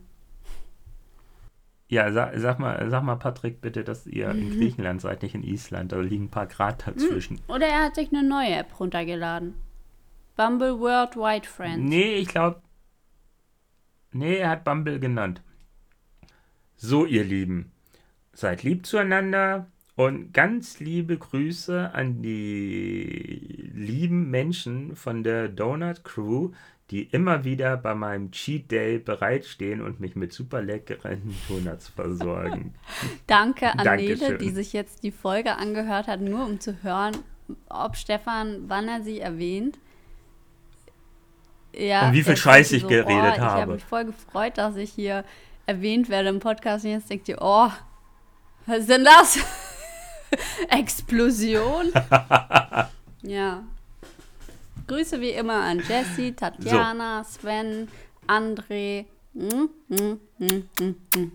Ja, 1.88 2.10
sag, 2.12 2.32
sag, 2.36 2.58
mal, 2.58 2.88
sag 2.90 3.02
mal, 3.02 3.16
Patrick, 3.16 3.60
bitte, 3.60 3.84
dass 3.84 4.06
ihr 4.06 4.30
in 4.30 4.48
mhm. 4.48 4.58
Griechenland 4.58 5.00
seid, 5.00 5.22
nicht 5.22 5.34
in 5.34 5.42
Island. 5.42 5.92
Da 5.92 6.00
liegen 6.00 6.24
ein 6.24 6.30
paar 6.30 6.46
Grad 6.46 6.86
dazwischen. 6.86 7.38
Hm. 7.38 7.54
Oder 7.54 7.66
er 7.66 7.84
hat 7.84 7.94
sich 7.94 8.12
eine 8.12 8.26
neue 8.26 8.54
App 8.56 8.80
runtergeladen. 8.80 9.54
Bumble 10.36 10.80
Worldwide 10.80 11.46
Friends. 11.46 11.78
Nee, 11.78 12.16
ich 12.16 12.28
glaube, 12.28 12.60
Nee, 14.14 14.36
er 14.36 14.50
hat 14.50 14.64
Bumble 14.64 15.00
genannt. 15.00 15.42
So, 16.76 17.06
ihr 17.06 17.24
Lieben, 17.24 17.72
seid 18.32 18.62
lieb 18.62 18.86
zueinander 18.86 19.66
und 19.96 20.34
ganz 20.34 20.80
liebe 20.80 21.16
Grüße 21.16 21.92
an 21.94 22.20
die 22.20 23.70
lieben 23.74 24.30
Menschen 24.30 24.96
von 24.96 25.22
der 25.22 25.48
Donut 25.48 26.02
Crew, 26.04 26.50
die 26.90 27.04
immer 27.04 27.44
wieder 27.44 27.76
bei 27.76 27.94
meinem 27.94 28.30
Cheat 28.32 28.70
Day 28.70 28.98
bereitstehen 28.98 29.80
und 29.80 30.00
mich 30.00 30.16
mit 30.16 30.32
super 30.32 30.62
leckeren 30.62 31.34
Donuts 31.48 31.88
versorgen. 31.88 32.74
Danke 33.26 33.72
an 33.72 33.84
Dankeschön. 33.84 34.38
Die 34.38 34.50
sich 34.50 34.72
jetzt 34.72 35.02
die 35.02 35.12
Folge 35.12 35.56
angehört 35.56 36.08
hat, 36.08 36.20
nur 36.20 36.44
um 36.44 36.60
zu 36.60 36.82
hören, 36.82 37.16
ob 37.68 37.96
Stefan, 37.96 38.64
wann 38.68 38.88
er 38.88 39.02
sie 39.02 39.20
erwähnt. 39.20 39.78
Ja, 41.72 42.08
Und 42.08 42.14
wie 42.14 42.22
viel 42.22 42.36
Scheiß 42.36 42.72
ich 42.72 42.82
sie 42.82 42.88
geredet 42.88 43.08
oh, 43.08 43.34
Ich 43.34 43.40
habe. 43.40 43.60
habe 43.62 43.72
mich 43.74 43.84
voll 43.84 44.04
gefreut, 44.04 44.58
dass 44.58 44.76
ich 44.76 44.90
hier 44.90 45.24
erwähnt 45.66 46.08
werde 46.08 46.28
im 46.28 46.40
Podcast. 46.40 46.84
Und 46.84 46.92
jetzt 46.92 47.10
denkt 47.10 47.28
ihr, 47.28 47.38
oh, 47.40 47.70
was 48.66 48.78
ist 48.78 48.90
denn 48.90 49.04
das? 49.04 49.38
Explosion? 50.70 51.92
ja. 53.22 53.62
Grüße 54.86 55.20
wie 55.20 55.30
immer 55.30 55.62
an 55.62 55.82
Jessie, 55.88 56.32
Tatjana, 56.32 57.24
Sven, 57.24 57.88
André. 58.26 59.06
Mm, 59.32 59.68
mm, 59.88 60.20
mm, 60.38 60.68
mm, 60.80 60.94
mm. 61.16 61.32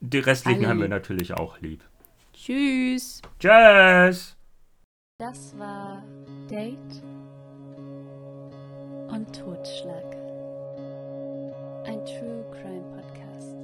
Die 0.00 0.18
restlichen 0.18 0.60
Alle 0.60 0.68
haben 0.68 0.80
wir 0.80 0.88
natürlich 0.88 1.34
auch 1.34 1.58
lieb. 1.60 1.82
Tschüss. 2.32 3.20
Tschüss! 3.38 4.36
Das 5.18 5.58
war 5.58 6.02
Date 6.48 7.02
und 9.10 9.38
Totschlag. 9.38 10.09
Ein 11.84 12.04
True 12.04 12.44
Crime 12.52 12.84
Podcast. 12.94 13.56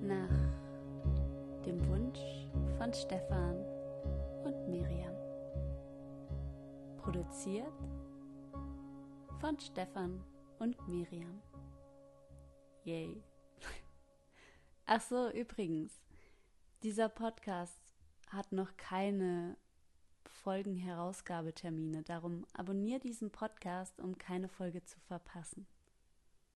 Nach 0.00 1.64
dem 1.64 1.84
Wunsch 1.88 2.20
von 2.78 2.94
Stefan 2.94 3.56
und 4.44 4.68
Miriam. 4.68 5.16
Produziert 6.96 7.72
von 9.40 9.58
Stefan 9.58 10.22
und 10.60 10.76
Miriam. 10.86 11.42
Yay. 12.84 13.20
Ach 14.86 15.00
so, 15.00 15.28
übrigens, 15.30 16.00
dieser 16.84 17.08
Podcast 17.08 17.80
hat 18.28 18.52
noch 18.52 18.76
keine 18.76 19.56
Folgenherausgabetermine. 20.24 22.04
Darum 22.04 22.46
abonniere 22.52 23.00
diesen 23.00 23.32
Podcast, 23.32 24.00
um 24.00 24.16
keine 24.16 24.48
Folge 24.48 24.84
zu 24.84 25.00
verpassen. 25.00 25.66